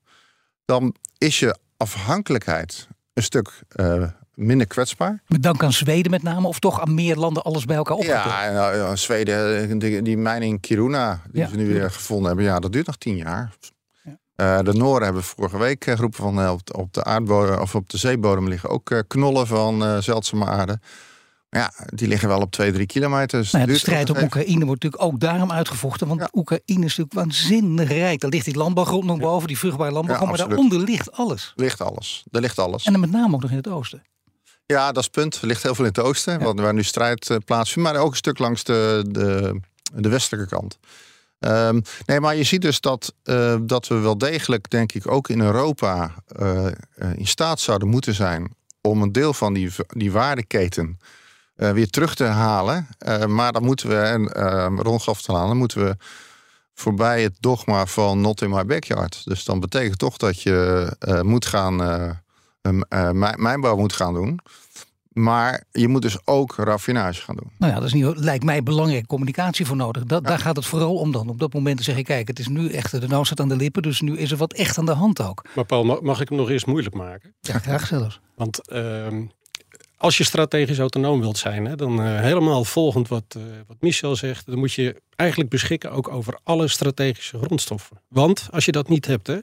dan 0.64 0.94
is 1.18 1.38
je 1.38 1.56
afhankelijkheid 1.76 2.88
een 3.12 3.22
stuk 3.22 3.62
eh, 3.68 4.10
minder 4.36 4.66
kwetsbaar. 4.66 5.22
Met 5.26 5.42
dank 5.42 5.62
aan 5.62 5.72
Zweden 5.72 6.10
met 6.10 6.22
name, 6.22 6.46
of 6.46 6.58
toch 6.58 6.80
aan 6.80 6.94
meer 6.94 7.16
landen 7.16 7.42
alles 7.42 7.64
bij 7.64 7.76
elkaar? 7.76 8.04
Ja, 8.04 8.50
nou, 8.52 8.76
ja, 8.76 8.96
Zweden, 8.96 9.78
die, 9.78 10.02
die 10.02 10.16
mijn 10.16 10.42
in 10.42 10.60
Kiruna, 10.60 11.20
die 11.30 11.42
Ja. 11.42 11.48
ze 11.48 11.56
nu 11.56 11.66
weer 11.66 11.90
gevonden 11.90 12.26
hebben, 12.26 12.44
ja, 12.44 12.58
dat 12.60 12.72
duurt 12.72 12.86
nog 12.86 12.96
tien 12.96 13.16
jaar. 13.16 13.52
Eh, 14.34 14.58
de 14.60 14.72
Noorden 14.72 15.04
hebben 15.04 15.22
vorige 15.22 15.58
week 15.58 15.86
eh, 15.86 15.94
geroepen 15.94 16.18
van 16.18 16.40
eh, 16.40 16.50
op, 16.50 16.66
de, 16.66 16.72
op 16.76 16.92
de 16.92 17.04
aardbodem 17.04 17.58
of 17.60 17.74
op 17.74 17.88
de 17.90 17.96
zeebodem 17.98 18.48
liggen 18.48 18.68
ook 18.70 18.90
eh, 18.90 18.98
knollen 19.06 19.46
van 19.46 19.84
eh, 19.84 19.98
zeldzame 19.98 20.44
aarde. 20.44 20.78
Maar 21.50 21.60
ja, 21.60 21.86
die 21.94 22.08
liggen 22.08 22.28
wel 22.28 22.40
op 22.40 22.50
twee, 22.50 22.72
drie 22.72 22.86
kilometer. 22.86 23.40
Dus 23.40 23.52
Nou 23.52 23.66
ja, 23.66 23.72
de 23.72 23.78
strijd 23.78 24.08
even. 24.10 24.22
Oekraïne 24.22 24.64
wordt 24.64 24.82
natuurlijk 24.82 25.02
ook 25.12 25.20
daarom 25.20 25.52
uitgevochten. 25.52 26.06
Want 26.08 26.20
Ja. 26.20 26.28
Oekraïne 26.32 26.84
is 26.84 26.96
natuurlijk 26.96 27.12
waanzinnig 27.14 27.88
rijk. 27.88 28.20
Daar 28.20 28.30
ligt 28.30 28.44
die 28.44 28.56
landbouwgrond 28.56 29.04
nog 29.04 29.18
boven, 29.18 29.48
die 29.48 29.58
vruchtbare 29.58 29.90
landbouwgrond. 29.92 30.36
Ja, 30.38 30.44
maar 30.46 30.48
daaronder 30.56 30.80
ligt 30.88 31.12
alles. 31.12 31.52
Ligt 31.56 31.80
alles. 31.80 32.24
Er 32.30 32.40
ligt 32.40 32.58
alles. 32.58 32.84
En 32.84 32.92
dan 32.92 33.00
met 33.00 33.10
name 33.10 33.34
ook 33.34 33.42
nog 33.42 33.50
in 33.50 33.56
het 33.56 33.68
oosten. 33.68 34.02
Ja, 34.66 34.86
dat 34.86 34.96
is 34.96 35.04
het 35.04 35.12
punt. 35.12 35.40
Er 35.40 35.46
ligt 35.46 35.62
heel 35.62 35.74
veel 35.74 35.84
in 35.84 35.90
het 35.94 36.04
oosten, 36.04 36.40
want 36.40 36.60
waar 36.60 36.74
nu 36.74 36.82
strijd 36.82 37.30
eh, 37.30 37.36
plaatsvindt, 37.44 37.92
maar 37.92 38.00
ook 38.00 38.10
een 38.10 38.16
stuk 38.16 38.38
langs 38.38 38.64
de, 38.64 39.04
de, 39.08 39.60
de 39.94 40.08
westelijke 40.08 40.48
kant. 40.54 40.78
Ehm, 41.38 41.80
nee, 42.06 42.20
maar 42.20 42.36
je 42.36 42.42
ziet 42.42 42.62
dus 42.62 42.80
dat, 42.80 43.14
eh, 43.22 43.56
dat 43.62 43.86
we 43.86 43.94
wel 43.94 44.18
degelijk, 44.18 44.70
denk 44.70 44.92
ik, 44.92 45.10
ook 45.10 45.28
in 45.28 45.40
Europa 45.40 46.14
eh, 46.26 46.66
in 47.16 47.26
staat 47.26 47.60
zouden 47.60 47.88
moeten 47.88 48.14
zijn 48.14 48.54
om 48.80 49.02
een 49.02 49.12
deel 49.12 49.32
van 49.32 49.52
die, 49.52 49.70
die 49.86 50.12
waardeketen 50.12 50.98
weer 51.54 51.90
terug 51.90 52.14
te 52.14 52.24
halen. 52.24 52.88
Maar 53.26 53.52
dan 53.52 53.64
moeten 53.64 53.88
we, 53.88 53.96
en 53.96 54.28
Ron 54.82 55.00
gaf 55.00 55.16
het 55.16 55.28
al 55.28 55.36
aan, 55.36 55.46
dan 55.46 55.56
moeten 55.56 55.84
we 55.84 55.96
voorbij 56.74 57.22
het 57.22 57.36
dogma 57.40 57.86
van 57.86 58.20
not 58.20 58.42
in 58.42 58.50
my 58.50 58.64
backyard. 58.64 59.22
Dus 59.24 59.44
dan 59.44 59.60
betekent 59.60 59.98
toch 59.98 60.16
dat 60.16 60.42
je 60.42 61.20
moet 61.22 61.46
gaan, 61.46 61.76
eh, 62.66 62.72
um, 62.72 62.82
eh, 62.82 63.10
mijn- 63.10 63.42
mijnbouw 63.42 63.76
moet 63.76 63.92
gaan 63.92 64.14
doen. 64.14 64.40
Maar 65.12 65.64
je 65.72 65.88
moet 65.88 66.02
dus 66.02 66.16
ook 66.26 66.54
raffinage 66.56 67.22
gaan 67.22 67.36
doen. 67.36 67.50
Nou 67.58 67.72
ja, 67.72 67.78
dat 67.78 67.86
is 67.88 67.92
niet, 67.94 68.16
lijkt 68.18 68.44
mij 68.44 68.62
belangrijke 68.62 69.06
communicatie 69.06 69.66
voor 69.66 69.76
nodig. 69.76 70.04
Dat, 70.04 70.24
Daar 70.24 70.38
gaat 70.38 70.56
het 70.56 70.66
vooral 70.66 70.94
om 70.96 71.12
dan. 71.12 71.28
Op 71.28 71.38
dat 71.38 71.52
moment 71.52 71.76
te 71.76 71.82
zeggen, 71.82 72.04
kijk, 72.04 72.28
het 72.28 72.38
is 72.38 72.48
nu 72.48 72.70
echt 72.70 73.00
de 73.00 73.08
nou 73.08 73.24
staat 73.24 73.40
aan 73.40 73.48
de 73.48 73.56
lippen. 73.56 73.82
Dus 73.82 74.00
nu 74.00 74.18
is 74.18 74.30
er 74.30 74.36
wat 74.36 74.52
echt 74.52 74.78
aan 74.78 74.86
de 74.86 74.92
hand 74.92 75.22
ook. 75.22 75.44
Maar 75.54 75.64
Paul, 75.64 75.84
ma- 75.84 75.98
mag 76.02 76.20
ik 76.20 76.28
hem 76.28 76.38
nog 76.38 76.50
eerst 76.50 76.66
moeilijk 76.66 76.94
maken? 76.94 77.34
Ja, 77.40 77.58
graag 77.58 77.86
zelfs. 77.86 78.20
Want 78.34 78.68
ehm, 78.68 79.24
als 79.96 80.16
je 80.16 80.24
strategisch 80.24 80.78
autonoom 80.78 81.20
wilt 81.20 81.38
zijn, 81.38 81.64
hè, 81.66 81.76
dan 81.76 82.02
eh, 82.02 82.20
helemaal 82.20 82.64
volgend 82.64 83.08
wat, 83.08 83.24
eh, 83.28 83.42
wat 83.66 83.76
Michel 83.80 84.16
zegt, 84.16 84.46
dan 84.46 84.58
moet 84.58 84.72
je 84.72 85.02
eigenlijk 85.16 85.50
beschikken 85.50 85.90
ook 85.90 86.08
over 86.08 86.38
alle 86.42 86.68
strategische 86.68 87.38
grondstoffen. 87.38 87.96
Want 88.08 88.48
als 88.50 88.64
je 88.64 88.72
dat 88.72 88.88
niet 88.88 89.06
hebt, 89.06 89.26
hè, 89.26 89.38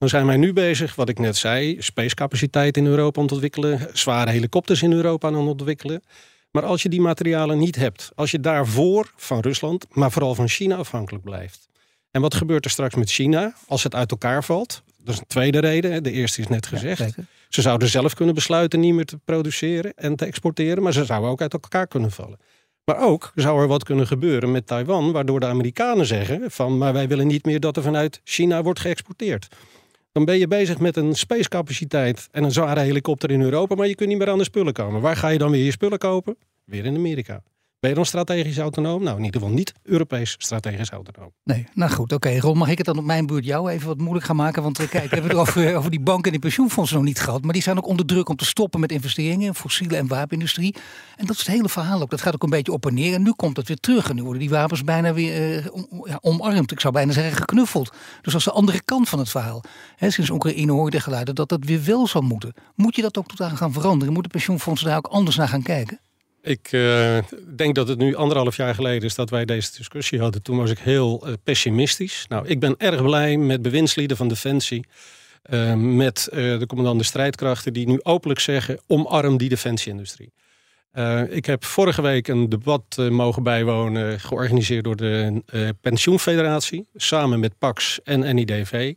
dan 0.00 0.08
zijn 0.08 0.26
wij 0.26 0.36
nu 0.36 0.52
bezig, 0.52 0.94
wat 0.94 1.08
ik 1.08 1.18
net 1.18 1.36
zei, 1.36 1.76
spacecapaciteit 1.82 2.76
in 2.76 2.86
Europa 2.86 3.16
aan 3.18 3.24
het 3.24 3.32
ontwikkelen, 3.32 3.88
zware 3.92 4.30
helikopters 4.30 4.82
in 4.82 4.92
Europa 4.92 5.28
aan 5.28 5.34
het 5.34 5.46
ontwikkelen. 5.46 6.02
Maar 6.50 6.64
als 6.64 6.82
je 6.82 6.88
die 6.88 7.00
materialen 7.00 7.58
niet 7.58 7.76
hebt, 7.76 8.10
als 8.14 8.30
je 8.30 8.40
daarvoor 8.40 9.12
van 9.16 9.40
Rusland, 9.40 9.86
maar 9.90 10.10
vooral 10.10 10.34
van 10.34 10.48
China 10.48 10.76
afhankelijk 10.76 11.24
blijft. 11.24 11.68
En 12.10 12.20
wat 12.20 12.34
gebeurt 12.34 12.64
er 12.64 12.70
straks 12.70 12.94
met 12.94 13.10
China 13.10 13.54
als 13.66 13.82
het 13.82 13.94
uit 13.94 14.10
elkaar 14.10 14.44
valt? 14.44 14.82
Dat 14.98 15.14
is 15.14 15.20
een 15.20 15.26
tweede 15.26 15.58
reden. 15.58 16.02
De 16.02 16.10
eerste 16.10 16.40
is 16.40 16.48
net 16.48 16.66
gezegd. 16.66 17.14
Ze 17.48 17.62
zouden 17.62 17.88
zelf 17.88 18.14
kunnen 18.14 18.34
besluiten 18.34 18.80
niet 18.80 18.94
meer 18.94 19.04
te 19.04 19.18
produceren 19.24 19.92
en 19.96 20.16
te 20.16 20.24
exporteren, 20.24 20.82
maar 20.82 20.92
ze 20.92 21.04
zouden 21.04 21.30
ook 21.30 21.40
uit 21.40 21.52
elkaar 21.52 21.86
kunnen 21.86 22.10
vallen. 22.10 22.38
Maar 22.84 22.98
ook 22.98 23.32
zou 23.34 23.60
er 23.60 23.68
wat 23.68 23.84
kunnen 23.84 24.06
gebeuren 24.06 24.50
met 24.50 24.66
Taiwan, 24.66 25.12
waardoor 25.12 25.40
de 25.40 25.46
Amerikanen 25.46 26.06
zeggen 26.06 26.50
van 26.50 26.78
maar 26.78 26.92
wij 26.92 27.08
willen 27.08 27.26
niet 27.26 27.44
meer 27.44 27.60
dat 27.60 27.76
er 27.76 27.82
vanuit 27.82 28.20
China 28.24 28.62
wordt 28.62 28.80
geëxporteerd. 28.80 29.48
Dan 30.12 30.24
ben 30.24 30.38
je 30.38 30.48
bezig 30.48 30.78
met 30.78 30.96
een 30.96 31.14
spacecapaciteit 31.14 32.28
en 32.30 32.44
een 32.44 32.52
zware 32.52 32.80
helikopter 32.80 33.30
in 33.30 33.40
Europa, 33.40 33.74
maar 33.74 33.86
je 33.86 33.94
kunt 33.94 34.08
niet 34.08 34.18
meer 34.18 34.30
aan 34.30 34.38
de 34.38 34.44
spullen 34.44 34.72
komen. 34.72 35.00
Waar 35.00 35.16
ga 35.16 35.28
je 35.28 35.38
dan 35.38 35.50
weer 35.50 35.64
je 35.64 35.70
spullen 35.70 35.98
kopen? 35.98 36.36
Weer 36.64 36.84
in 36.84 36.96
Amerika. 36.96 37.42
Ben 37.80 37.90
je 37.90 37.96
dan 37.96 38.06
strategisch 38.06 38.58
autonoom? 38.58 39.02
Nou, 39.02 39.18
in 39.18 39.24
ieder 39.24 39.40
geval 39.40 39.56
niet 39.56 39.72
Europees 39.82 40.34
strategisch 40.38 40.90
autonoom. 40.90 41.32
Nee, 41.44 41.66
nou 41.74 41.90
goed, 41.90 42.12
oké. 42.12 42.38
Ron, 42.38 42.58
mag 42.58 42.68
ik 42.68 42.76
het 42.76 42.86
dan 42.86 42.98
op 42.98 43.04
mijn 43.04 43.26
beurt 43.26 43.44
jou 43.44 43.70
even 43.70 43.86
wat 43.86 43.98
moeilijk 43.98 44.24
gaan 44.24 44.36
maken? 44.36 44.62
Want 44.62 44.78
eh, 44.78 44.88
kijk, 44.88 45.08
we 45.08 45.14
hebben 45.14 45.30
het 45.30 45.40
over, 45.40 45.76
over 45.76 45.90
die 45.90 46.00
banken 46.00 46.24
en 46.24 46.30
die 46.30 46.40
pensioenfondsen 46.40 46.96
nog 46.96 47.06
niet 47.06 47.20
gehad. 47.20 47.42
Maar 47.42 47.52
die 47.52 47.62
zijn 47.62 47.76
ook 47.76 47.86
onder 47.86 48.06
druk 48.06 48.28
om 48.28 48.36
te 48.36 48.44
stoppen 48.44 48.80
met 48.80 48.92
investeringen 48.92 49.46
in 49.46 49.54
fossiele 49.54 49.96
en 49.96 50.06
wapenindustrie. 50.06 50.74
En 51.16 51.26
dat 51.26 51.36
is 51.36 51.42
het 51.42 51.54
hele 51.54 51.68
verhaal 51.68 52.00
ook. 52.00 52.10
Dat 52.10 52.20
gaat 52.20 52.34
ook 52.34 52.42
een 52.42 52.50
beetje 52.50 52.72
op 52.72 52.86
en 52.86 52.94
neer. 52.94 53.14
En 53.14 53.22
nu 53.22 53.32
komt 53.32 53.56
het 53.56 53.68
weer 53.68 53.80
terug. 53.80 54.08
En 54.08 54.16
nu 54.16 54.22
worden 54.22 54.40
die 54.40 54.50
wapens 54.50 54.84
bijna 54.84 55.12
weer 55.12 55.58
eh, 56.04 56.16
omarmd. 56.20 56.72
Ik 56.72 56.80
zou 56.80 56.92
bijna 56.92 57.12
zeggen 57.12 57.36
geknuffeld. 57.36 57.90
Dus 58.22 58.32
dat 58.32 58.40
is 58.40 58.44
de 58.44 58.52
andere 58.52 58.82
kant 58.82 59.08
van 59.08 59.18
het 59.18 59.28
verhaal. 59.28 59.62
Sinds 59.98 60.30
Oekraïne 60.30 60.72
hoor 60.72 60.84
je 60.84 60.90
de 60.90 61.00
geluiden 61.00 61.34
dat 61.34 61.48
dat 61.48 61.64
weer 61.64 61.84
wel 61.84 62.06
zou 62.06 62.24
moeten. 62.24 62.54
Moet 62.74 62.96
je 62.96 63.02
dat 63.02 63.18
ook 63.18 63.26
totaal 63.26 63.56
gaan 63.56 63.72
veranderen? 63.72 64.12
Moeten 64.12 64.32
pensioenfondsen 64.32 64.88
daar 64.88 64.96
ook 64.96 65.06
anders 65.06 65.36
naar 65.36 65.48
gaan 65.48 65.62
kijken? 65.62 66.00
Ik 66.42 66.68
eh, 66.72 67.18
denk 67.56 67.74
dat 67.74 67.88
het 67.88 67.98
nu 67.98 68.14
anderhalf 68.14 68.56
jaar 68.56 68.74
geleden 68.74 69.02
is 69.02 69.14
dat 69.14 69.30
wij 69.30 69.44
deze 69.44 69.70
discussie 69.76 70.20
hadden. 70.20 70.42
Toen 70.42 70.56
was 70.56 70.70
ik 70.70 70.78
heel 70.78 71.26
eh, 71.26 71.32
pessimistisch. 71.44 72.24
Nou, 72.28 72.46
ik 72.46 72.60
ben 72.60 72.74
erg 72.78 73.02
blij 73.02 73.36
met 73.36 73.62
bewindslieden 73.62 74.16
van 74.16 74.28
Defensie. 74.28 74.86
eh, 75.42 75.74
met 75.74 76.28
de 76.30 76.64
commandant 76.66 76.98
strijdkrachten 77.04 77.72
die 77.72 77.86
nu 77.86 78.00
openlijk 78.02 78.40
zeggen: 78.40 78.80
omarm 78.86 79.36
die 79.36 79.48
defensieindustrie. 79.48 80.32
Eh, 80.90 81.22
ik 81.28 81.46
heb 81.46 81.64
vorige 81.64 82.02
week 82.02 82.28
een 82.28 82.48
debat 82.48 82.82
eh, 82.96 83.08
mogen 83.08 83.42
bijwonen, 83.42 84.20
georganiseerd 84.20 84.84
door 84.84 84.96
de 84.96 85.42
eh, 85.46 85.68
Pensioenfederatie, 85.80 86.86
samen 86.94 87.40
met 87.40 87.58
PAX 87.58 88.00
en 88.04 88.34
NIDV. 88.34 88.94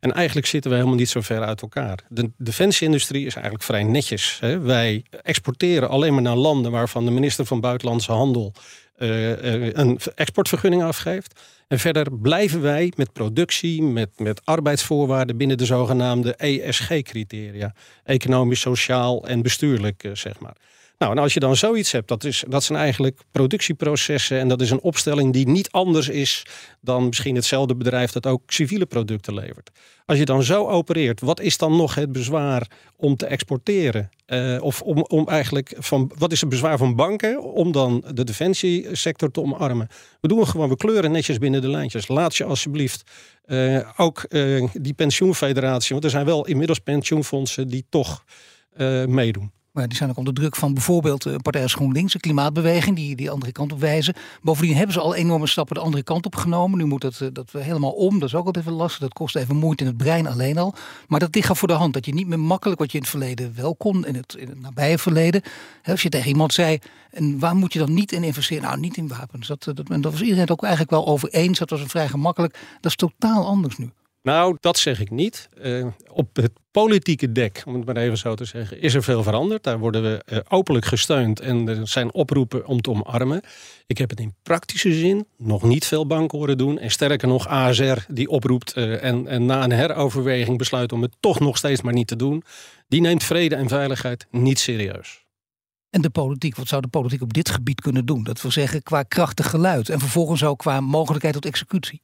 En 0.00 0.12
eigenlijk 0.12 0.46
zitten 0.46 0.70
we 0.70 0.76
helemaal 0.76 0.98
niet 0.98 1.08
zo 1.08 1.20
ver 1.20 1.42
uit 1.42 1.62
elkaar. 1.62 1.98
De 2.08 2.30
defensieindustrie 2.38 3.26
is 3.26 3.34
eigenlijk 3.34 3.64
vrij 3.64 3.82
netjes. 3.82 4.38
Hè. 4.40 4.58
Wij 4.58 5.04
exporteren 5.22 5.88
alleen 5.88 6.12
maar 6.12 6.22
naar 6.22 6.36
landen 6.36 6.70
waarvan 6.70 7.04
de 7.04 7.10
minister 7.10 7.46
van 7.46 7.60
Buitenlandse 7.60 8.12
Handel 8.12 8.52
een 8.96 9.98
exportvergunning 10.14 10.82
afgeeft. 10.82 11.40
En 11.68 11.78
verder 11.78 12.18
blijven 12.18 12.62
wij 12.62 12.92
met 12.96 13.12
productie, 13.12 13.82
met, 13.82 14.10
met 14.16 14.40
arbeidsvoorwaarden 14.44 15.36
binnen 15.36 15.58
de 15.58 15.64
zogenaamde 15.64 16.34
ESG-criteria. 16.34 17.74
Economisch, 18.04 18.60
sociaal 18.60 19.26
en 19.26 19.42
bestuurlijk, 19.42 20.10
zeg 20.12 20.40
maar. 20.40 20.56
Nou, 20.98 21.12
en 21.12 21.18
als 21.18 21.34
je 21.34 21.40
dan 21.40 21.56
zoiets 21.56 21.92
hebt, 21.92 22.08
dat, 22.08 22.24
is, 22.24 22.44
dat 22.48 22.64
zijn 22.64 22.78
eigenlijk 22.78 23.20
productieprocessen 23.30 24.38
en 24.38 24.48
dat 24.48 24.60
is 24.60 24.70
een 24.70 24.80
opstelling 24.80 25.32
die 25.32 25.48
niet 25.48 25.70
anders 25.70 26.08
is 26.08 26.46
dan 26.80 27.06
misschien 27.06 27.34
hetzelfde 27.34 27.74
bedrijf 27.74 28.12
dat 28.12 28.26
ook 28.26 28.42
civiele 28.46 28.86
producten 28.86 29.34
levert. 29.34 29.70
Als 30.06 30.18
je 30.18 30.24
dan 30.24 30.42
zo 30.42 30.68
opereert, 30.68 31.20
wat 31.20 31.40
is 31.40 31.58
dan 31.58 31.76
nog 31.76 31.94
het 31.94 32.12
bezwaar 32.12 32.70
om 32.96 33.16
te 33.16 33.26
exporteren? 33.26 34.10
Eh, 34.26 34.58
of 34.60 34.82
om, 34.82 35.02
om 35.02 35.28
eigenlijk 35.28 35.74
van 35.78 36.10
wat 36.18 36.32
is 36.32 36.40
het 36.40 36.48
bezwaar 36.48 36.78
van 36.78 36.94
banken 36.94 37.42
om 37.42 37.72
dan 37.72 38.04
de 38.14 38.24
defensiesector 38.24 39.30
te 39.30 39.40
omarmen? 39.40 39.88
We 40.20 40.28
doen 40.28 40.46
gewoon, 40.46 40.68
we 40.68 40.76
kleuren 40.76 41.10
netjes 41.10 41.38
binnen 41.38 41.60
de 41.60 41.68
lijntjes. 41.68 42.08
Laat 42.08 42.36
je 42.36 42.44
alsjeblieft 42.44 43.02
eh, 43.44 43.90
ook 43.96 44.22
eh, 44.22 44.64
die 44.72 44.94
pensioenfederatie, 44.94 45.92
want 45.92 46.04
er 46.04 46.10
zijn 46.10 46.26
wel 46.26 46.46
inmiddels 46.46 46.78
pensioenfondsen 46.78 47.68
die 47.68 47.86
toch 47.88 48.24
meedoen. 49.06 49.55
Maar 49.76 49.88
die 49.88 49.96
zijn 49.96 50.10
ook 50.10 50.16
onder 50.16 50.34
druk 50.34 50.56
van 50.56 50.74
bijvoorbeeld 50.74 51.22
de 51.22 51.38
Partij 51.42 51.62
als 51.62 51.74
GroenLinks, 51.74 52.12
de 52.12 52.20
klimaatbeweging, 52.20 52.96
die 52.96 53.16
die 53.16 53.30
andere 53.30 53.52
kant 53.52 53.72
op 53.72 53.80
wijzen. 53.80 54.14
Bovendien 54.42 54.76
hebben 54.76 54.92
ze 54.92 55.00
al 55.00 55.14
enorme 55.14 55.46
stappen 55.46 55.74
de 55.74 55.82
andere 55.82 56.02
kant 56.02 56.26
op 56.26 56.36
genomen. 56.36 56.78
Nu 56.78 56.84
moet 56.84 57.00
dat, 57.00 57.20
eh, 57.20 57.28
dat 57.32 57.50
helemaal 57.52 57.90
om. 57.90 58.18
Dat 58.18 58.28
is 58.28 58.34
ook 58.34 58.46
altijd 58.46 58.64
even 58.64 58.76
lastig. 58.76 59.00
Dat 59.00 59.12
kost 59.12 59.36
even 59.36 59.56
moeite 59.56 59.84
in 59.84 59.88
het 59.88 59.98
brein 59.98 60.26
alleen 60.26 60.58
al. 60.58 60.74
Maar 61.08 61.20
dat 61.20 61.34
ligt 61.34 61.58
voor 61.58 61.68
de 61.68 61.74
hand. 61.74 61.94
Dat 61.94 62.06
je 62.06 62.14
niet 62.14 62.26
meer 62.26 62.40
makkelijk 62.40 62.80
wat 62.80 62.90
je 62.90 62.96
in 62.96 63.02
het 63.02 63.10
verleden 63.10 63.52
wel 63.56 63.74
kon, 63.74 64.06
in 64.06 64.14
het, 64.14 64.34
in 64.34 64.48
het 64.48 64.60
nabije 64.60 64.98
verleden. 64.98 65.42
Als 65.84 66.02
je 66.02 66.08
tegen 66.08 66.28
iemand 66.28 66.52
zei, 66.52 66.78
en 67.10 67.38
waar 67.38 67.56
moet 67.56 67.72
je 67.72 67.78
dan 67.78 67.94
niet 67.94 68.12
in 68.12 68.24
investeren? 68.24 68.62
Nou, 68.62 68.78
niet 68.78 68.96
in 68.96 69.08
wapens. 69.08 69.46
Dat, 69.46 69.66
eh, 69.66 69.74
dat, 69.74 69.86
dat 69.86 70.12
was 70.12 70.20
iedereen 70.20 70.40
het 70.40 70.50
ook 70.50 70.62
eigenlijk 70.62 70.92
wel 70.92 71.06
over 71.06 71.28
eens. 71.28 71.58
Dat 71.58 71.70
was 71.70 71.80
een 71.80 71.88
vrij 71.88 72.08
gemakkelijk. 72.08 72.58
Dat 72.80 72.90
is 72.90 72.96
totaal 72.96 73.46
anders 73.46 73.76
nu. 73.76 73.90
Nou, 74.26 74.56
dat 74.60 74.78
zeg 74.78 75.00
ik 75.00 75.10
niet. 75.10 75.48
Uh, 75.62 75.86
op 76.10 76.36
het 76.36 76.52
politieke 76.70 77.32
dek, 77.32 77.62
om 77.66 77.74
het 77.74 77.84
maar 77.84 77.96
even 77.96 78.18
zo 78.18 78.34
te 78.34 78.44
zeggen, 78.44 78.80
is 78.80 78.94
er 78.94 79.02
veel 79.02 79.22
veranderd. 79.22 79.62
Daar 79.62 79.78
worden 79.78 80.02
we 80.02 80.22
uh, 80.32 80.38
openlijk 80.48 80.86
gesteund 80.86 81.40
en 81.40 81.68
er 81.68 81.88
zijn 81.88 82.14
oproepen 82.14 82.66
om 82.66 82.80
te 82.80 82.90
omarmen. 82.90 83.42
Ik 83.86 83.98
heb 83.98 84.10
het 84.10 84.20
in 84.20 84.34
praktische 84.42 84.92
zin 84.92 85.26
nog 85.36 85.62
niet 85.62 85.86
veel 85.86 86.06
banken 86.06 86.38
horen 86.38 86.58
doen. 86.58 86.78
En 86.78 86.90
sterker 86.90 87.28
nog, 87.28 87.48
ASR 87.48 87.98
die 88.08 88.28
oproept 88.28 88.76
uh, 88.76 89.04
en, 89.04 89.26
en 89.26 89.46
na 89.46 89.64
een 89.64 89.72
heroverweging 89.72 90.58
besluit 90.58 90.92
om 90.92 91.02
het 91.02 91.16
toch 91.20 91.40
nog 91.40 91.56
steeds 91.56 91.82
maar 91.82 91.92
niet 91.92 92.08
te 92.08 92.16
doen. 92.16 92.42
Die 92.88 93.00
neemt 93.00 93.24
vrede 93.24 93.54
en 93.54 93.68
veiligheid 93.68 94.26
niet 94.30 94.58
serieus. 94.58 95.24
En 95.90 96.00
de 96.00 96.10
politiek, 96.10 96.56
wat 96.56 96.68
zou 96.68 96.82
de 96.82 96.88
politiek 96.88 97.22
op 97.22 97.32
dit 97.32 97.50
gebied 97.50 97.80
kunnen 97.80 98.06
doen? 98.06 98.24
Dat 98.24 98.42
wil 98.42 98.50
zeggen 98.50 98.82
qua 98.82 99.02
krachtig 99.02 99.50
geluid 99.50 99.88
en 99.88 99.98
vervolgens 99.98 100.44
ook 100.44 100.58
qua 100.58 100.80
mogelijkheid 100.80 101.34
tot 101.34 101.46
executie. 101.46 102.02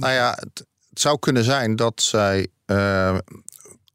Nou 0.00 0.12
ja, 0.12 0.36
het, 0.38 0.66
zou 0.90 1.18
kunnen 1.18 1.44
zijn 1.44 1.76
dat 1.76 2.02
zij 2.02 2.46
uh, 2.66 3.18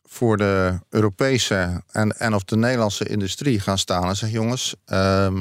voor 0.04 0.38
de 0.38 0.80
Europese 0.89 1.84
en, 1.91 2.18
en 2.18 2.34
of 2.34 2.44
de 2.44 2.56
Nederlandse 2.56 3.06
industrie 3.06 3.60
gaan 3.60 3.78
staan 3.78 4.08
en 4.08 4.15
zeggen: 4.15 4.39
jongens, 4.39 4.76
uh, 4.88 5.34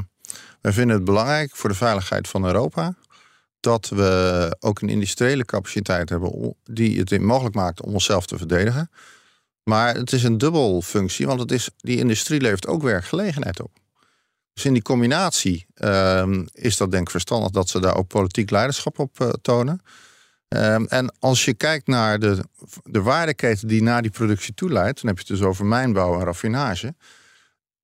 wij 0.61 0.73
vinden 0.73 0.97
het 0.97 1.05
belangrijk 1.05 1.57
voor 1.57 1.69
de 1.69 1.77
veiligheid 1.77 2.29
van 2.29 2.47
Europa 2.47 2.95
dat 3.61 3.89
we 3.89 4.57
ook 4.61 4.81
een 4.81 4.89
industriële 4.89 5.45
capaciteit 5.45 6.09
hebben 6.09 6.57
die 6.65 6.99
het 6.99 7.21
mogelijk 7.21 7.55
maakt 7.55 7.83
om 7.83 7.93
onszelf 7.93 8.27
te 8.27 8.39
verdedigen. 8.39 8.91
Maar 9.63 9.95
het 9.95 10.13
is 10.13 10.23
een 10.23 10.39
dubbel 10.39 10.83
functie, 10.83 11.27
want 11.27 11.41
het 11.41 11.53
is, 11.53 11.69
die 11.77 11.99
industrie 11.99 12.41
levert 12.41 12.67
ook 12.67 12.83
werkgelegenheid 12.83 13.63
op. 13.63 13.71
Dus 14.53 14.65
in 14.65 14.73
die 14.73 14.83
combinatie 14.83 15.67
uh, 15.77 16.29
is 16.53 16.77
dat 16.77 16.91
denk 16.91 17.03
ik 17.03 17.11
verstandig 17.11 17.51
dat 17.51 17.69
ze 17.69 17.81
daar 17.81 17.97
ook 17.97 18.09
politiek 18.09 18.51
leiderschap 18.51 18.99
op 18.99 19.21
uh, 19.21 19.29
tonen. 19.29 19.81
Um, 20.55 20.87
en 20.87 21.15
als 21.19 21.45
je 21.45 21.55
kijkt 21.55 21.87
naar 21.87 22.19
de, 22.19 22.45
de 22.85 23.03
waardeketen 23.03 23.69
die 23.69 23.83
naar 23.83 24.03
die 24.03 24.11
productie 24.11 24.55
toe 24.55 24.71
leidt, 24.73 25.01
dan 25.01 25.11
heb 25.11 25.19
je 25.19 25.33
het 25.33 25.41
dus 25.41 25.49
over 25.49 25.67
mijnbouw 25.67 26.19
en 26.19 26.25
raffinage. 26.25 26.95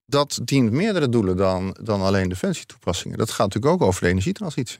Dat 0.06 0.40
dient 0.44 0.70
meerdere 0.70 1.08
doelen 1.08 1.36
dan, 1.36 1.76
dan 1.82 2.00
alleen 2.00 2.28
defensietoepassingen. 2.28 3.18
Dat 3.18 3.30
gaat 3.30 3.46
natuurlijk 3.46 3.82
ook 3.82 3.88
over 3.88 4.02
de 4.02 4.08
energietransitie. 4.08 4.78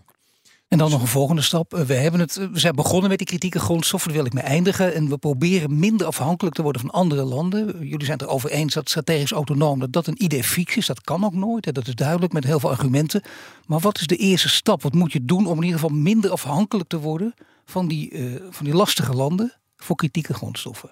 En 0.69 0.79
dan 0.79 0.91
nog 0.91 1.01
een 1.01 1.07
volgende 1.07 1.43
stap. 1.43 1.83
We, 1.87 1.95
hebben 1.95 2.21
het, 2.21 2.35
we 2.53 2.59
zijn 2.59 2.75
begonnen 2.75 3.09
met 3.09 3.19
die 3.19 3.27
kritieke 3.27 3.59
grondstoffen, 3.59 4.09
daar 4.13 4.19
wil 4.19 4.27
ik 4.27 4.33
mee 4.33 4.45
eindigen. 4.45 4.95
En 4.95 5.09
we 5.09 5.19
proberen 5.19 5.79
minder 5.79 6.07
afhankelijk 6.07 6.55
te 6.55 6.63
worden 6.63 6.81
van 6.81 6.91
andere 6.91 7.23
landen. 7.23 7.67
Jullie 7.67 8.05
zijn 8.05 8.19
het 8.19 8.27
erover 8.27 8.51
eens 8.51 8.75
dat 8.75 8.89
strategisch 8.89 9.33
autonoom 9.33 9.81
dat 9.81 9.93
dat 9.93 10.07
een 10.07 10.23
idee 10.23 10.45
fix 10.45 10.77
is. 10.77 10.87
Dat 10.87 11.01
kan 11.01 11.25
ook 11.25 11.35
nooit. 11.35 11.67
En 11.67 11.75
dat 11.75 11.87
is 11.87 11.95
duidelijk 11.95 12.33
met 12.33 12.45
heel 12.45 12.61
veel 12.61 12.71
argumenten. 12.71 13.23
Maar 13.67 13.79
wat 13.79 14.01
is 14.01 14.07
de 14.07 14.17
eerste 14.17 14.49
stap? 14.49 14.83
Wat 14.83 14.95
moet 14.95 15.13
je 15.13 15.25
doen 15.25 15.47
om 15.47 15.57
in 15.57 15.65
ieder 15.65 15.81
geval 15.81 15.97
minder 15.97 16.31
afhankelijk 16.31 16.89
te 16.89 16.99
worden 16.99 17.35
van 17.71 17.89
die, 17.89 18.11
uh, 18.11 18.43
van 18.51 18.65
die 18.65 18.75
lastige 18.75 19.13
landen 19.13 19.61
voor 19.77 19.97
kritieke 19.97 20.35
grondstoffen? 20.35 20.91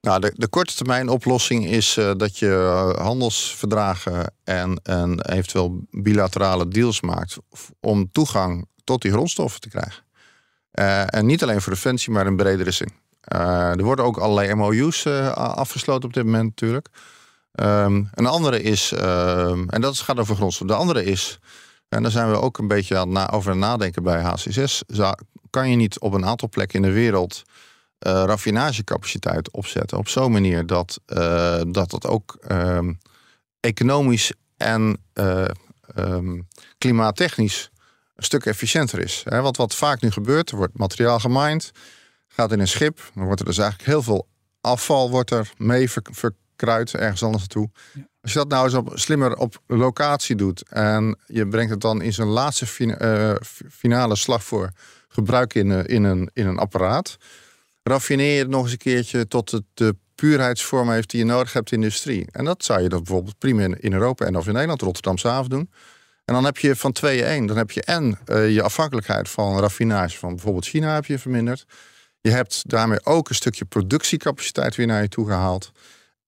Nou, 0.00 0.20
de, 0.20 0.32
de 0.34 0.48
korte 0.48 0.74
termijn 0.74 1.08
oplossing 1.08 1.66
is 1.66 1.96
uh, 1.96 2.12
dat 2.16 2.38
je 2.38 2.46
uh, 2.46 3.04
handelsverdragen 3.04 4.34
en, 4.44 4.80
en 4.82 5.20
eventueel 5.20 5.80
bilaterale 5.90 6.68
deals 6.68 7.00
maakt 7.00 7.36
om 7.80 8.10
toegang 8.12 8.66
tot 8.84 9.02
die 9.02 9.12
grondstoffen 9.12 9.60
te 9.60 9.68
krijgen. 9.68 10.04
En 11.06 11.26
niet 11.26 11.42
alleen 11.42 11.60
voor 11.60 11.72
defensie, 11.72 12.12
maar 12.12 12.26
in 12.26 12.36
bredere 12.36 12.70
zin. 12.70 12.92
er 13.20 13.82
worden 13.82 14.04
ook 14.04 14.18
allerlei 14.18 14.54
MOU's 14.54 15.06
afgesloten 15.06 16.08
op 16.08 16.14
dit 16.14 16.24
moment 16.24 16.44
natuurlijk. 16.44 16.88
Um, 17.60 18.08
een 18.14 18.26
andere 18.26 18.62
is, 18.62 18.92
ehm, 18.92 19.68
en 19.68 19.80
dat 19.80 19.98
gaat 19.98 20.18
over 20.18 20.36
grondstoffen. 20.36 20.76
De 20.76 20.82
andere 20.82 21.04
is, 21.04 21.38
en 21.88 22.02
daar 22.02 22.10
zijn 22.10 22.30
we 22.30 22.40
ook 22.40 22.58
een 22.58 22.68
beetje 22.68 22.98
aan 22.98 23.30
over 23.30 23.56
nadenken 23.56 24.02
bij 24.02 24.20
HCSS 24.20 24.82
kan 25.50 25.70
je 25.70 25.76
niet 25.76 26.00
op 26.00 26.12
een 26.12 26.26
aantal 26.26 26.48
plekken 26.48 26.82
in 26.82 26.88
de 26.88 26.94
wereld 26.94 27.42
uh, 28.06 28.22
raffinagecapaciteit 28.26 29.50
opzetten 29.50 29.98
op 29.98 30.08
zo'n 30.08 30.32
manier 30.32 30.66
dat, 30.66 31.00
uh, 31.06 31.60
dat 31.68 31.92
het 31.92 32.06
ook 32.06 32.38
uh, 32.48 32.78
economisch 33.60 34.32
en 34.56 34.98
um, 35.94 36.48
klimaattechnisch 36.78 37.70
een 38.14 38.24
stuk 38.24 38.46
efficiënter 38.46 38.98
is. 38.98 39.22
Hè? 39.24 39.40
Want 39.40 39.56
wat 39.56 39.74
vaak 39.74 40.00
nu 40.00 40.10
gebeurt, 40.10 40.50
er 40.50 40.56
wordt 40.56 40.78
materiaal 40.78 41.18
gemined, 41.18 41.70
gaat 42.28 42.52
in 42.52 42.60
een 42.60 42.68
schip, 42.68 43.10
dan 43.14 43.24
wordt 43.24 43.40
er 43.40 43.46
dus 43.46 43.58
eigenlijk 43.58 43.88
heel 43.88 44.02
veel 44.02 44.28
afval 44.60 45.10
wordt 45.10 45.30
er 45.30 45.52
mee 45.56 45.90
ver, 45.90 46.02
verkruid 46.10 46.94
ergens 46.94 47.22
anders 47.22 47.42
naartoe. 47.42 47.70
Ja. 47.92 48.06
Als 48.26 48.34
je 48.34 48.40
dat 48.40 48.50
nou 48.50 48.64
eens 48.64 48.74
op, 48.74 48.90
slimmer 48.94 49.36
op 49.36 49.62
locatie 49.66 50.36
doet 50.36 50.62
en 50.68 51.18
je 51.26 51.48
brengt 51.48 51.70
het 51.70 51.80
dan 51.80 52.02
in 52.02 52.12
zijn 52.12 52.28
laatste 52.28 52.66
finale 53.70 54.16
slag 54.16 54.44
voor 54.44 54.70
gebruik 55.08 55.54
in, 55.54 55.72
eh, 55.72 55.94
in, 55.94 56.04
een, 56.04 56.30
in 56.32 56.46
een 56.46 56.58
apparaat. 56.58 57.16
Raffineer 57.82 58.32
je 58.32 58.38
het 58.38 58.48
nog 58.48 58.62
eens 58.62 58.72
een 58.72 58.78
keertje 58.78 59.28
tot 59.28 59.50
het 59.50 59.62
de 59.74 59.96
puurheidsvorm 60.14 60.90
heeft 60.90 61.10
die 61.10 61.20
je 61.20 61.26
nodig 61.26 61.52
hebt 61.52 61.72
in 61.72 61.80
de 61.80 61.86
industrie. 61.86 62.26
En 62.30 62.44
dat 62.44 62.64
zou 62.64 62.82
je 62.82 62.88
dan 62.88 63.02
bijvoorbeeld 63.02 63.38
prima 63.38 63.62
in 63.80 63.92
Europa 63.92 64.24
en 64.24 64.36
of 64.36 64.46
in 64.46 64.52
Nederland, 64.52 64.82
Rotterdamse 64.82 65.28
haven 65.28 65.50
doen. 65.50 65.70
En 66.24 66.34
dan 66.34 66.44
heb 66.44 66.58
je 66.58 66.76
van 66.76 66.92
2 66.92 67.24
één. 67.24 67.46
Dan 67.46 67.56
heb 67.56 67.70
je 67.70 67.82
en 67.82 68.18
uh, 68.26 68.54
je 68.54 68.62
afhankelijkheid 68.62 69.28
van 69.28 69.58
raffinage 69.58 70.18
van 70.18 70.30
bijvoorbeeld 70.30 70.66
China 70.66 70.94
heb 70.94 71.06
je 71.06 71.18
verminderd. 71.18 71.66
Je 72.20 72.30
hebt 72.30 72.62
daarmee 72.70 73.04
ook 73.04 73.28
een 73.28 73.34
stukje 73.34 73.64
productiecapaciteit 73.64 74.76
weer 74.76 74.86
naar 74.86 75.02
je 75.02 75.08
toe 75.08 75.26
gehaald. 75.26 75.72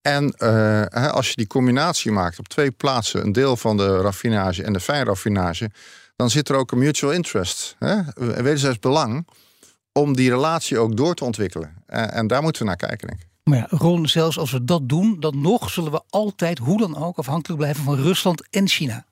En 0.01 0.33
uh, 0.37 0.85
als 0.85 1.29
je 1.29 1.35
die 1.35 1.47
combinatie 1.47 2.11
maakt 2.11 2.39
op 2.39 2.47
twee 2.47 2.71
plaatsen, 2.71 3.25
een 3.25 3.31
deel 3.31 3.57
van 3.57 3.77
de 3.77 4.01
raffinage 4.01 4.63
en 4.63 4.73
de 4.73 4.79
fijnraffinage, 4.79 5.69
dan 6.15 6.29
zit 6.29 6.49
er 6.49 6.55
ook 6.55 6.71
een 6.71 6.77
mutual 6.77 7.11
interest, 7.11 7.75
hè? 7.79 8.01
wederzijds 8.15 8.79
belang, 8.79 9.27
om 9.91 10.15
die 10.15 10.29
relatie 10.29 10.77
ook 10.77 10.97
door 10.97 11.15
te 11.15 11.23
ontwikkelen. 11.23 11.73
En, 11.85 12.11
en 12.11 12.27
daar 12.27 12.41
moeten 12.41 12.61
we 12.61 12.67
naar 12.67 12.77
kijken, 12.77 13.07
denk 13.07 13.21
ik. 13.21 13.27
Maar 13.43 13.57
ja, 13.57 13.67
Ron, 13.69 14.07
zelfs 14.07 14.37
als 14.37 14.51
we 14.51 14.63
dat 14.63 14.89
doen, 14.89 15.19
dan 15.19 15.41
nog 15.41 15.69
zullen 15.69 15.91
we 15.91 16.01
altijd, 16.09 16.57
hoe 16.57 16.77
dan 16.77 16.97
ook, 16.97 17.17
afhankelijk 17.17 17.59
blijven 17.59 17.83
van 17.83 17.95
Rusland 17.95 18.47
en 18.49 18.67
China. 18.67 19.05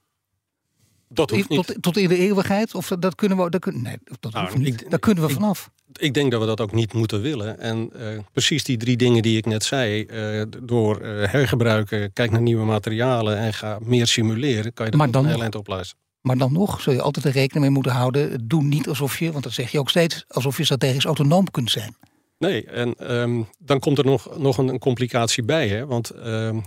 Dat 1.09 1.29
hoeft 1.29 1.49
niet. 1.49 1.67
Tot, 1.67 1.81
tot 1.81 1.97
in 1.97 2.07
de 2.07 2.17
eeuwigheid? 2.17 2.75
Of 2.75 2.87
dat, 2.87 3.01
dat 3.01 3.15
kunnen 3.15 3.37
we. 3.37 3.49
Dat, 3.49 3.61
kun, 3.61 3.81
nee, 3.81 3.97
dat 4.19 4.33
nou, 4.33 4.45
hoeft 4.45 4.57
niet. 4.57 4.81
Ik, 4.81 4.89
Daar 4.89 4.99
kunnen 4.99 5.27
we 5.27 5.33
vanaf. 5.33 5.69
Ik, 5.99 6.13
denk 6.13 6.31
dat 6.31 6.39
we 6.39 6.45
dat 6.45 6.61
ook 6.61 6.71
niet 6.71 6.93
moeten 6.93 7.21
willen. 7.21 7.59
En 7.59 7.89
uh, 7.95 8.07
precies 8.31 8.63
die 8.63 8.77
drie 8.77 8.97
dingen 8.97 9.21
die 9.21 9.37
ik 9.37 9.45
net 9.45 9.63
zei. 9.63 10.05
Uh, 10.05 10.43
door 10.63 11.01
uh, 11.01 11.27
hergebruiken, 11.31 12.13
kijk 12.13 12.31
naar 12.31 12.41
nieuwe 12.41 12.65
materialen 12.65 13.37
en 13.37 13.53
ga 13.53 13.77
meer 13.81 14.07
simuleren, 14.07 14.73
kan 14.73 14.85
je 14.85 14.91
dat 14.91 15.15
een 15.15 15.25
heel 15.25 15.41
eind 15.41 15.55
opluisteren. 15.55 16.03
Maar 16.21 16.37
dan 16.37 16.53
nog 16.53 16.81
zul 16.81 16.93
je 16.93 17.01
altijd 17.01 17.25
er 17.25 17.31
rekening 17.31 17.65
mee 17.65 17.73
moeten 17.73 17.91
houden. 17.91 18.47
Doe 18.47 18.63
niet 18.63 18.87
alsof 18.87 19.19
je, 19.19 19.31
want 19.31 19.43
dat 19.43 19.53
zeg 19.53 19.71
je 19.71 19.79
ook 19.79 19.89
steeds, 19.89 20.25
alsof 20.27 20.57
je 20.57 20.63
strategisch 20.63 21.05
autonoom 21.05 21.51
kunt 21.51 21.71
zijn. 21.71 21.95
Nee, 22.37 22.65
en 22.65 23.15
um, 23.19 23.47
dan 23.59 23.79
komt 23.79 23.97
er 23.97 24.05
nog, 24.05 24.37
nog 24.37 24.57
een, 24.57 24.67
een 24.67 24.79
complicatie 24.79 25.43
bij. 25.43 25.67
Hè? 25.67 25.85
Want 25.85 26.11
um, 26.25 26.63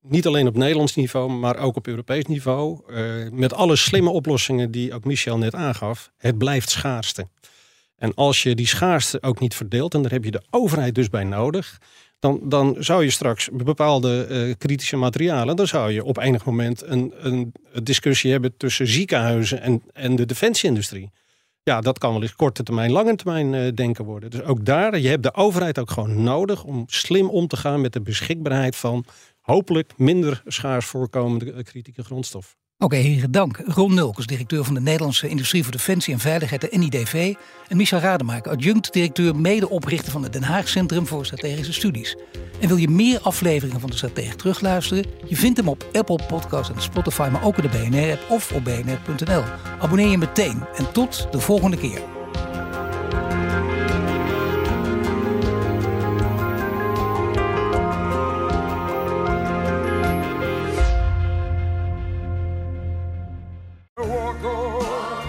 niet 0.00 0.26
alleen 0.26 0.46
op 0.46 0.56
Nederlands 0.56 0.94
niveau, 0.94 1.30
maar 1.30 1.56
ook 1.56 1.76
op 1.76 1.86
Europees 1.86 2.24
niveau. 2.24 2.80
Uh, 2.88 3.30
met 3.30 3.52
alle 3.52 3.76
slimme 3.76 4.10
oplossingen 4.10 4.70
die 4.70 4.94
ook 4.94 5.04
Michel 5.04 5.38
net 5.38 5.54
aangaf, 5.54 6.10
het 6.16 6.38
blijft 6.38 6.70
schaarste. 6.70 7.28
En 8.04 8.14
als 8.14 8.42
je 8.42 8.54
die 8.54 8.66
schaarste 8.66 9.22
ook 9.22 9.40
niet 9.40 9.54
verdeelt, 9.54 9.94
en 9.94 10.02
daar 10.02 10.10
heb 10.10 10.24
je 10.24 10.30
de 10.30 10.42
overheid 10.50 10.94
dus 10.94 11.08
bij 11.08 11.24
nodig, 11.24 11.80
dan, 12.18 12.40
dan 12.42 12.76
zou 12.78 13.04
je 13.04 13.10
straks 13.10 13.48
bepaalde 13.52 14.26
uh, 14.30 14.54
kritische 14.58 14.96
materialen, 14.96 15.56
dan 15.56 15.66
zou 15.66 15.92
je 15.92 16.04
op 16.04 16.18
enig 16.18 16.44
moment 16.44 16.82
een, 16.82 17.14
een 17.16 17.52
discussie 17.82 18.30
hebben 18.30 18.56
tussen 18.56 18.86
ziekenhuizen 18.86 19.60
en, 19.60 19.82
en 19.92 20.16
de 20.16 20.26
defensieindustrie. 20.26 21.10
Ja, 21.62 21.80
dat 21.80 21.98
kan 21.98 22.12
wel 22.12 22.22
eens 22.22 22.34
korte 22.34 22.62
termijn, 22.62 22.92
lange 22.92 23.16
termijn 23.16 23.52
uh, 23.52 23.72
denken 23.74 24.04
worden. 24.04 24.30
Dus 24.30 24.42
ook 24.42 24.64
daar, 24.64 24.98
je 24.98 25.08
hebt 25.08 25.22
de 25.22 25.34
overheid 25.34 25.78
ook 25.78 25.90
gewoon 25.90 26.22
nodig 26.22 26.64
om 26.64 26.84
slim 26.86 27.28
om 27.28 27.46
te 27.46 27.56
gaan 27.56 27.80
met 27.80 27.92
de 27.92 28.00
beschikbaarheid 28.00 28.76
van 28.76 29.04
hopelijk 29.40 29.92
minder 29.96 30.42
schaars 30.46 30.86
voorkomende 30.86 31.62
kritieke 31.62 32.04
grondstof. 32.04 32.56
Oké, 32.84 32.96
okay, 32.96 33.06
heren, 33.06 33.30
dank. 33.30 33.60
Ron 33.66 33.94
Nulkes, 33.94 34.26
directeur 34.26 34.64
van 34.64 34.74
de 34.74 34.80
Nederlandse 34.80 35.28
Industrie 35.28 35.62
voor 35.62 35.72
Defensie 35.72 36.14
en 36.14 36.20
Veiligheid, 36.20 36.60
de 36.60 36.78
NIDV. 36.78 37.34
En 37.68 37.76
Michel 37.76 37.98
Rademaker, 37.98 38.52
adjunct-directeur, 38.52 39.36
medeoprichter 39.36 40.12
van 40.12 40.22
het 40.22 40.32
Den 40.32 40.42
Haag 40.42 40.68
Centrum 40.68 41.06
voor 41.06 41.26
Strategische 41.26 41.72
Studies. 41.72 42.16
En 42.60 42.68
wil 42.68 42.76
je 42.76 42.88
meer 42.88 43.20
afleveringen 43.20 43.80
van 43.80 43.90
de 43.90 43.96
Stratege 43.96 44.36
terugluisteren? 44.36 45.04
Je 45.26 45.36
vindt 45.36 45.58
hem 45.58 45.68
op 45.68 45.86
Apple 45.92 46.18
Podcasts 46.28 46.74
en 46.74 46.82
Spotify, 46.82 47.28
maar 47.32 47.44
ook 47.44 47.58
in 47.58 47.70
de 47.70 47.78
BNR-app 47.78 48.30
of 48.30 48.52
op 48.52 48.64
bnr.nl. 48.64 49.42
Abonneer 49.80 50.08
je 50.08 50.18
meteen 50.18 50.62
en 50.76 50.92
tot 50.92 51.28
de 51.30 51.40
volgende 51.40 51.76
keer. 51.76 52.13